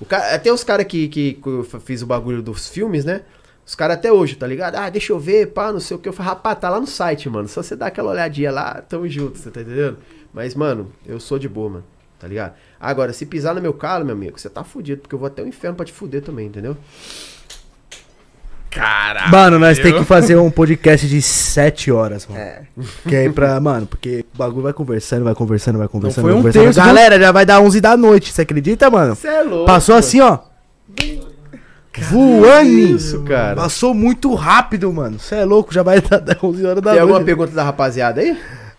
[0.00, 3.20] O cara, até os caras que, que, que eu fiz o bagulho dos filmes, né?
[3.64, 4.74] Os caras até hoje, tá ligado?
[4.74, 6.08] Ah, deixa eu ver, pá, não sei o que.
[6.08, 7.46] Eu falei, rapaz, tá lá no site, mano.
[7.46, 9.98] Só você dar aquela olhadinha lá, tamo junto, você tá entendendo?
[10.32, 11.84] Mas, mano, eu sou de boa, mano.
[12.18, 12.54] Tá ligado?
[12.80, 15.42] Agora, se pisar no meu calo, meu amigo, você tá fudido, porque eu vou até
[15.42, 16.76] o inferno pra te fuder também, entendeu?
[18.70, 19.30] Caralho.
[19.30, 22.40] Mano, nós tem que fazer um podcast de 7 horas, mano.
[22.40, 22.62] É.
[23.08, 26.22] Que aí pra, mano, porque o bagulho vai conversando, vai conversando, vai conversando.
[26.22, 26.64] foi vai um conversando.
[26.64, 29.14] terço Galera, já vai dar 11 da noite, você acredita, mano?
[29.14, 29.66] Você é louco.
[29.66, 30.38] Passou assim, ó.
[32.10, 32.68] Voando.
[32.68, 33.54] Isso, cara.
[33.54, 35.20] Passou muito rápido, mano.
[35.20, 37.26] Você é louco, já vai dar 11 horas da Tem alguma noite.
[37.26, 38.36] pergunta da rapaziada aí?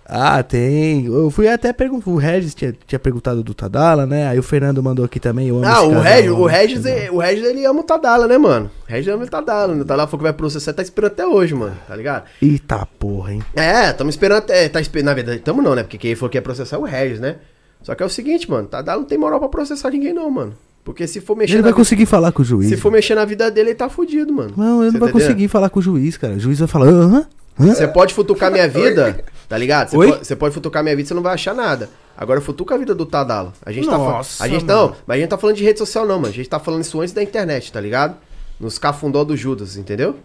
[0.07, 1.05] Ah, tem.
[1.07, 2.09] Eu fui até perguntar.
[2.11, 4.27] O Regis tinha, tinha perguntado do Tadala, né?
[4.27, 5.47] Aí o Fernando mandou aqui também.
[5.47, 8.37] Eu amo Ah, o Regis, o Regis, é- o Regis, ele ama o Tadala, né,
[8.37, 8.69] mano?
[8.87, 9.73] O Regis ama o Tadala.
[9.73, 12.25] O Tadala falou que vai processar, tá esperando até hoje, mano, tá ligado?
[12.39, 13.43] Eita porra, hein?
[13.55, 15.81] É, tamo esperando até, tá na verdade, tamo não, né?
[15.81, 17.37] Porque quem falou que ia processar é o Regis, né?
[17.81, 20.53] Só que é o seguinte, mano, Tadala não tem moral pra processar ninguém não, mano.
[20.83, 22.69] Porque se for mexer Ele vai vida, conseguir falar com o juiz.
[22.69, 24.53] se for mexer na vida dele, ele tá fudido, mano.
[24.55, 25.13] Não, ele Você não vai tá entendendo?
[25.13, 26.33] conseguir falar com o juiz, cara.
[26.35, 27.15] O juiz vai falar, aham.
[27.17, 27.27] hã?
[27.57, 29.89] Você pode futucar minha vida, tá ligado?
[29.89, 31.89] Você pode, pode futucar minha vida, você não vai achar nada.
[32.17, 33.53] Agora futuca a vida do Tadala.
[33.65, 34.51] A gente tá Nossa, falando.
[34.51, 34.87] A gente mano.
[34.89, 36.27] não, mas a gente tá falando de rede social não, mano.
[36.27, 38.15] A gente tá falando isso antes da internet, tá ligado?
[38.59, 40.15] Nos cafundó do Judas, entendeu?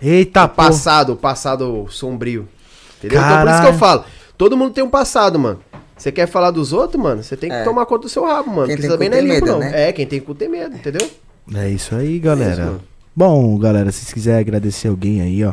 [0.00, 2.48] Eita o passado, o passado sombrio.
[2.98, 3.18] Entendeu?
[3.18, 3.62] Então por isso Caralho.
[3.68, 4.04] que eu falo.
[4.38, 5.60] Todo mundo tem um passado, mano.
[5.96, 7.22] Você quer falar dos outros, mano?
[7.22, 7.64] Você tem que É.
[7.64, 8.66] tomar conta do seu rabo, mano.
[8.68, 9.58] Quem Porque tem isso também cu não é tem limpo, medo, não.
[9.60, 9.88] né?
[9.88, 11.10] É, quem tem cu tem medo, entendeu?
[11.54, 12.52] É isso aí, galera.
[12.52, 12.82] isso, mano.
[13.14, 15.52] Bom, galera, se vocês quiserem agradecer alguém aí, ó.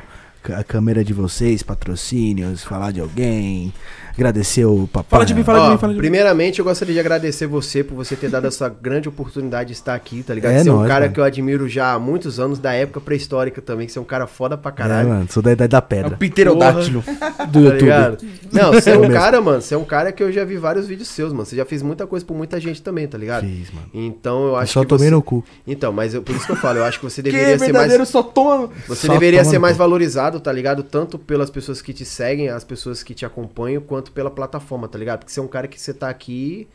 [0.56, 3.74] A câmera de vocês, patrocínios, falar de alguém.
[4.18, 5.10] Agradecer o papai.
[5.12, 6.02] Fala de mim, fala de Ó, mim, fala de mim.
[6.02, 9.94] primeiramente, eu gostaria de agradecer você por você ter dado essa grande oportunidade de estar
[9.94, 10.54] aqui, tá ligado?
[10.54, 11.14] É você é um nóis, cara mano.
[11.14, 14.06] que eu admiro já há muitos anos, da época pré-histórica também, que você é um
[14.06, 15.10] cara foda pra É, caralho.
[15.10, 16.16] mano, sou da idade da É pedra.
[16.16, 17.04] o pterodátilo
[17.48, 17.80] do Tá YouTube.
[17.82, 18.18] ligado?
[18.52, 19.62] Não, você é Eu um cara, mano.
[19.62, 21.46] Você é um cara que eu já vi vários vídeos seus, mano.
[21.46, 23.46] Você já fez muita coisa por muita gente também, tá ligado?
[23.46, 23.88] Fiz, mano.
[23.94, 24.88] Então eu Eu acho só que.
[24.88, 25.14] tomei você...
[25.16, 25.44] no cu.
[25.68, 27.66] Então, mas eu, por isso que eu falo, eu acho que você Que deveria ser
[27.66, 27.72] mais.
[27.74, 28.70] verdadeiro só toma.
[28.88, 29.80] Você Só deveria toma ser mais cu.
[29.80, 30.82] valorizado, tá ligado?
[30.82, 34.98] Tanto pelas pessoas que te seguem, as pessoas que te acompanham, quanto pela plataforma, tá
[34.98, 35.20] ligado?
[35.20, 36.68] Porque você é um cara que você tá aqui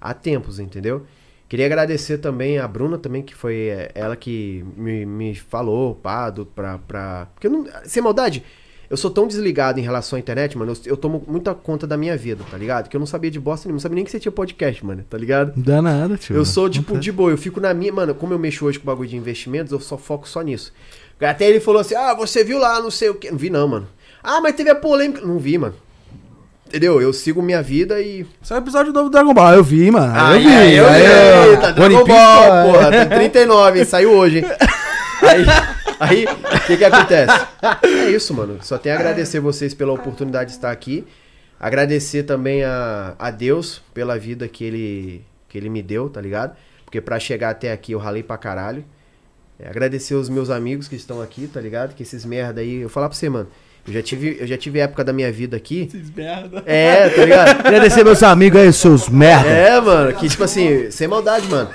[0.00, 1.06] há tempos, entendeu?
[1.48, 6.28] Queria agradecer também a Bruna também, que foi é, ela que me, me falou, pá,
[6.28, 7.28] do, pra, pra...
[7.34, 7.66] Porque eu não...
[7.84, 8.42] Sem maldade,
[8.88, 11.96] eu sou tão desligado em relação à internet, mano, eu, eu tomo muita conta da
[11.96, 12.88] minha vida, tá ligado?
[12.88, 15.04] Que eu não sabia de bosta nenhuma, não sabia nem que você tinha podcast, mano,
[15.08, 15.56] tá ligado?
[15.56, 16.36] Não dá nada, tio.
[16.36, 17.92] Eu sou, tipo, de boa, eu fico na minha.
[17.92, 20.72] Mano, como eu mexo hoje com o bagulho de investimentos, eu só foco só nisso.
[21.20, 23.30] Até ele falou assim: ah, você viu lá, não sei o que.
[23.30, 23.88] Não vi, não, mano.
[24.22, 25.20] Ah, mas teve a polêmica.
[25.24, 25.74] Não vi, mano.
[26.66, 27.00] Entendeu?
[27.00, 28.26] Eu sigo minha vida e.
[28.42, 29.54] Esse é o episódio do Dragon Ball.
[29.54, 30.12] Eu vi, mano.
[30.14, 30.54] Aí, eu vi.
[30.54, 31.50] aí, eu aí, vi.
[31.50, 32.90] Eita, Dragon Ball, porra.
[32.90, 33.84] Tem 39, hein?
[33.84, 34.44] Saiu hoje, hein?
[35.22, 35.44] Aí,
[36.00, 37.46] aí, o que que acontece?
[37.82, 38.58] É isso, mano.
[38.62, 41.06] Só tenho a agradecer vocês pela oportunidade de estar aqui.
[41.58, 46.56] Agradecer também a, a Deus pela vida que ele, que ele me deu, tá ligado?
[46.84, 48.84] Porque pra chegar até aqui eu ralei pra caralho.
[49.58, 51.94] É, agradecer os meus amigos que estão aqui, tá ligado?
[51.94, 52.82] Que esses merda aí.
[52.82, 53.48] Eu falar pra você, mano.
[53.86, 55.82] Eu já tive, eu já tive época da minha vida aqui.
[55.82, 56.62] Esses merda.
[56.66, 57.60] É, tá ligado?
[57.66, 59.48] Agradecer meus amigos aí, seus merda.
[59.48, 61.70] É, mano, que tipo assim, sem maldade, mano.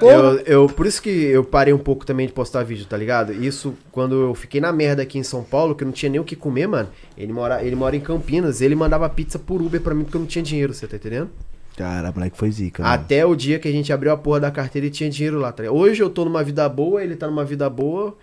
[0.00, 3.32] Eu, eu, por isso que eu parei um pouco também de postar vídeo, tá ligado?
[3.32, 6.20] Isso quando eu fiquei na merda aqui em São Paulo, que eu não tinha nem
[6.20, 6.88] o que comer, mano.
[7.16, 10.20] Ele mora, ele mora em Campinas, ele mandava pizza por Uber pra mim porque eu
[10.20, 11.30] não tinha dinheiro, você tá entendendo?
[11.76, 12.82] Cara, moleque foi zica.
[12.82, 12.94] mano.
[12.94, 15.52] Até o dia que a gente abriu a porra da carteira e tinha dinheiro lá,
[15.52, 15.78] tá ligado?
[15.78, 18.16] Hoje eu tô numa vida boa, ele tá numa vida boa,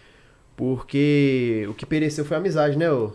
[0.59, 3.13] porque o que pereceu foi a amizade, né, ô?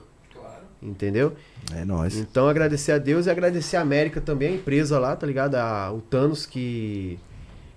[0.83, 1.35] Entendeu?
[1.75, 2.17] É nóis.
[2.17, 5.55] Então agradecer a Deus e agradecer a América também, a empresa lá, tá ligado?
[5.57, 7.19] A, o Thanos que.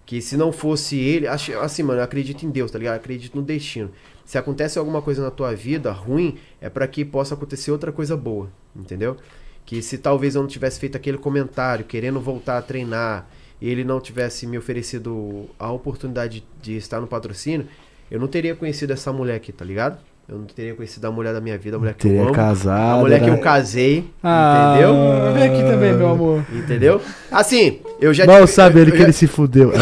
[0.06, 1.28] Que se não fosse ele.
[1.28, 2.94] acho- Assim, mano, eu acredito em Deus, tá ligado?
[2.94, 3.92] Eu acredito no destino.
[4.24, 8.16] Se acontece alguma coisa na tua vida ruim, é pra que possa acontecer outra coisa
[8.16, 9.18] boa, entendeu?
[9.66, 13.28] Que se talvez eu não tivesse feito aquele comentário, querendo voltar a treinar,
[13.62, 17.68] e ele não tivesse me oferecido a oportunidade de estar no patrocínio,
[18.10, 19.98] eu não teria conhecido essa mulher aqui, tá ligado?
[20.30, 22.34] Eu não teria conhecido a mulher da minha vida, a mulher que eu amo.
[22.34, 22.98] casado.
[22.98, 23.38] A mulher que né?
[23.38, 24.94] eu casei, Ah, entendeu?
[25.34, 26.44] Vem aqui também, meu amor.
[26.52, 27.02] Entendeu?
[27.32, 29.72] Assim, eu já Mal sabe ele que já- ele se fudeu.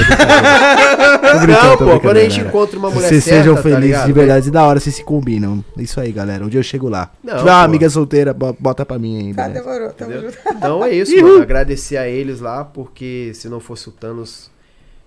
[1.41, 2.49] Brincando, Não, pô, quando a gente galera.
[2.49, 4.05] encontra uma mulher Vocês certa, sejam tá felizes ligado?
[4.05, 5.63] de verdade, da hora, vocês se combinam.
[5.77, 6.43] Isso aí, galera.
[6.45, 7.11] Um dia eu chego lá.
[7.23, 9.63] Não, tiver uma amiga solteira, bo- bota pra mim aí, Tá, beleza?
[9.63, 10.31] demorou, tamo Entendeu?
[10.31, 10.57] junto.
[10.57, 11.41] Então é isso, mano.
[11.41, 14.49] Agradecer a eles lá, porque se não fosse o Thanos,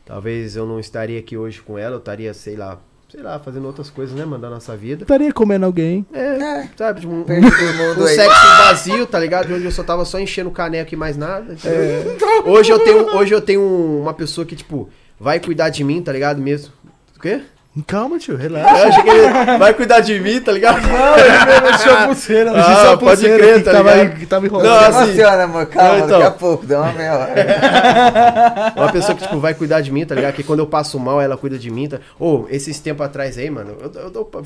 [0.04, 2.78] talvez eu não estaria aqui hoje com ela, eu estaria, sei lá,
[3.10, 5.04] sei lá, fazendo outras coisas, né, mano, da nossa vida.
[5.04, 6.04] Estaria comendo alguém.
[6.12, 8.14] É, sabe, tipo, um, um aí.
[8.14, 9.54] sexo vazio, tá ligado?
[9.54, 11.54] Onde eu só tava só enchendo o caneco e mais nada.
[11.54, 12.18] entendeu?
[12.44, 16.12] Hoje eu tenho, hoje eu tenho uma pessoa que, tipo, vai cuidar de mim, tá
[16.12, 16.40] ligado?
[16.40, 16.72] Mesmo.
[17.16, 17.40] O quê?
[17.86, 18.68] Calma, tio, relaxa.
[18.78, 20.80] Eu achei que ele vai cuidar de mim, tá ligado?
[20.80, 22.52] Deixou a pulseira.
[22.54, 24.18] Ah, Só a pode pulseira crer, que tá tava, ligado?
[24.18, 24.66] que tava enrolando.
[24.68, 25.66] Não, Não assim- emociona, amor.
[25.66, 26.08] Calma, Não, então.
[26.18, 28.72] daqui a pouco, dá uma meia hora.
[28.76, 30.34] Uma pessoa que, tipo, vai cuidar de mim, tá ligado?
[30.34, 31.98] Que quando eu passo mal, ela cuida de mim, tá?
[32.18, 34.40] Ô, esses tempos atrás aí, mano, eu, eu dou pa-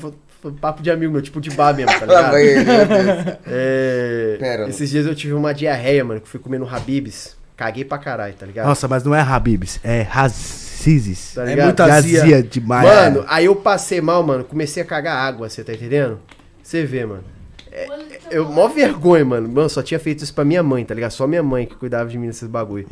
[0.61, 2.37] papo de amigo meu, tipo de bar mesmo, tá ligado?
[2.37, 3.37] ele.
[3.47, 4.65] É...
[4.69, 7.35] Esses dias eu tive uma diarreia, mano, que fui comendo Habibs.
[7.55, 8.65] Caguei pra caralho, tá ligado?
[8.65, 10.05] Nossa, mas não é Habibs, é
[10.83, 11.33] Razizes.
[11.33, 11.65] Tá É ligado?
[11.65, 12.19] muita azia.
[12.19, 12.87] Gazia demais.
[12.87, 14.43] Mano, aí eu passei mal, mano.
[14.43, 16.19] Comecei a cagar água, você tá entendendo?
[16.61, 17.23] Você vê, mano.
[17.71, 17.87] É,
[18.29, 19.49] eu, mó vergonha, mano.
[19.49, 21.11] Mano, só tinha feito isso pra minha mãe, tá ligado?
[21.11, 22.87] Só minha mãe que cuidava de mim nesses bagulho.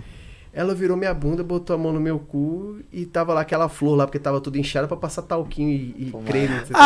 [0.54, 3.96] Ela virou minha bunda, botou a mão no meu cu e tava lá aquela flor
[3.96, 6.60] lá, porque tava tudo inchado pra passar talquinho e, e creme.
[6.70, 6.78] tá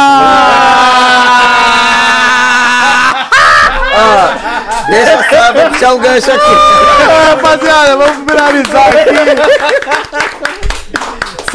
[3.97, 5.11] Ó, deixa
[5.47, 6.45] eu vou puxar um gancho aqui.
[7.29, 10.54] rapaziada, vamos finalizar aqui.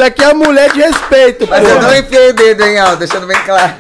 [0.00, 1.50] Isso aqui é mulher de respeito, pô.
[1.50, 3.74] Mas eu não enfiei o dedo, hein, Al, deixando bem claro.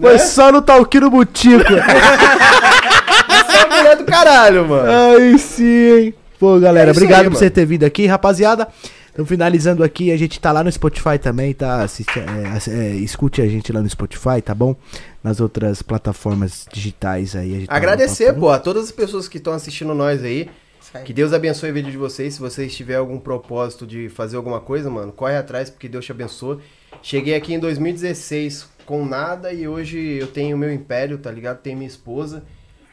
[0.00, 1.60] Foi só no talquinho no butico.
[1.72, 4.90] Isso é mulher do caralho, mano.
[4.90, 5.64] Aí sim,
[5.98, 6.14] hein?
[6.38, 7.38] Pô, galera, É obrigado aí, por mano.
[7.38, 8.66] você ter vindo aqui, rapaziada.
[9.08, 11.82] Estamos finalizando aqui, a gente tá lá no Spotify também, tá?
[11.82, 14.74] Assiste, é, é, escute a gente lá no Spotify, tá bom?
[15.22, 17.50] Nas outras plataformas digitais aí.
[17.54, 18.40] A gente tá Agradecer, Papo.
[18.40, 20.48] pô, a todas as pessoas que estão assistindo nós aí.
[20.94, 21.04] Aí.
[21.04, 22.34] Que Deus abençoe o vídeo de vocês.
[22.34, 26.12] Se vocês tiverem algum propósito de fazer alguma coisa, mano, corre atrás, porque Deus te
[26.12, 26.58] abençoe.
[27.02, 31.60] Cheguei aqui em 2016 com nada e hoje eu tenho meu império, tá ligado?
[31.60, 32.44] Tenho minha esposa.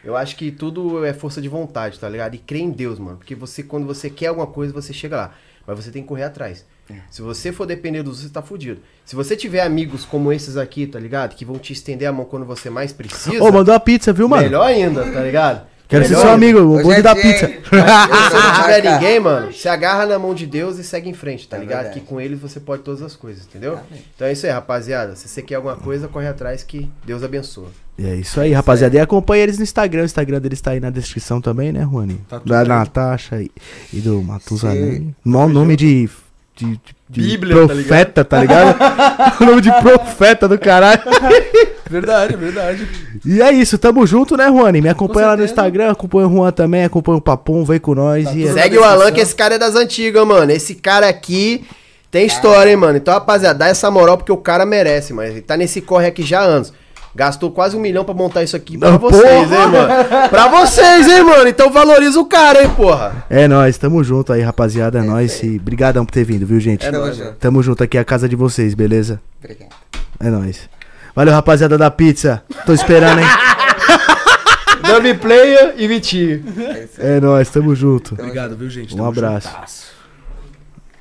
[0.04, 2.36] Eu acho que tudo é força de vontade, tá ligado?
[2.36, 3.18] E crê em Deus, mano.
[3.18, 5.34] Porque você, quando você quer alguma coisa, você chega lá.
[5.68, 6.66] Mas você tem que correr atrás.
[7.12, 8.82] Se você for depender dos outros, você tá fudido.
[9.06, 11.36] Se você tiver amigos como esses aqui, tá ligado?
[11.36, 13.44] Que vão te estender a mão quando você mais precisa.
[13.44, 14.42] Ô, mandou uma pizza, viu, mano?
[14.42, 15.68] Melhor ainda, tá ligado?
[15.90, 17.48] Quero ser seu amigo, o bonde é da pizza.
[17.48, 21.14] Se você não tiver ninguém, mano, se agarra na mão de Deus e segue em
[21.16, 21.84] frente, tá É ligado?
[21.86, 22.00] verdade.
[22.00, 23.74] Que com ele você pode todas as coisas, entendeu?
[23.74, 24.04] Amém.
[24.16, 25.16] Então é isso aí, rapaziada.
[25.16, 27.70] Se você quer alguma coisa, corre atrás que Deus abençoa.
[27.98, 28.96] E é isso aí, rapaziada.
[28.96, 30.04] E acompanha eles no Instagram.
[30.04, 32.22] O Instagram deles tá aí na descrição também, né, Juani?
[32.30, 32.64] Tá tudo da.
[32.64, 33.50] Natasha e,
[33.92, 35.14] e do Matusalém.
[35.26, 36.08] Mó nome de.
[36.60, 36.80] De, de-
[37.10, 38.78] de Bíblia, tá profeta, tá ligado?
[39.42, 41.02] o nome de profeta do caralho.
[41.90, 42.88] Verdade, verdade.
[43.26, 44.80] E é isso, tamo junto, né, Juani?
[44.82, 45.44] Me acompanha lá no.
[45.44, 48.26] Instagram, acompanha o Juan também, acompanha o Papum, vem com nós.
[48.26, 50.52] Tá e é- Segue o Alan, que esse cara é das antigas, mano.
[50.52, 51.66] Esse cara aqui
[52.12, 52.98] tem história, hein, mano.
[52.98, 56.22] Então, rapaziada, dá essa moral porque o cara merece, mas ele tá nesse corre aqui
[56.24, 56.72] já há anos.
[57.16, 59.56] Gastou quase um milhão pra montar isso aqui pra vocês, porra!
[59.64, 60.30] hein, mano?
[60.30, 61.48] Pra vocês, hein, mano?
[61.48, 63.26] Então valoriza o cara, hein, porra.
[63.30, 65.00] É nóis, tamo junto aí, rapaziada.
[65.00, 65.42] É nóis.
[65.42, 66.86] E brigadão por ter vindo, viu, gente?
[66.86, 67.34] É nóis, junto.
[67.34, 69.20] Tamo junto aqui, é a casa de vocês, beleza?
[69.44, 69.70] Obrigado.
[70.20, 70.70] É nóis.
[71.16, 72.44] Valeu, rapaziada da pizza.
[72.66, 73.26] Tô esperando, hein?
[74.86, 76.44] Dummy Player e Vitinho.
[77.00, 77.18] É.
[77.18, 78.14] É nóis, tamo junto.
[78.14, 78.94] Obrigado, viu, gente?
[78.94, 79.48] Um Tamo abraço.
[79.50, 79.88] juntasso.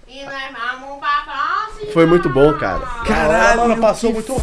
[0.08, 0.32] E nós
[0.80, 1.92] vamos pra próxima.
[1.92, 2.80] Foi muito bom, cara.
[3.06, 4.34] Caralho, mano, passou muito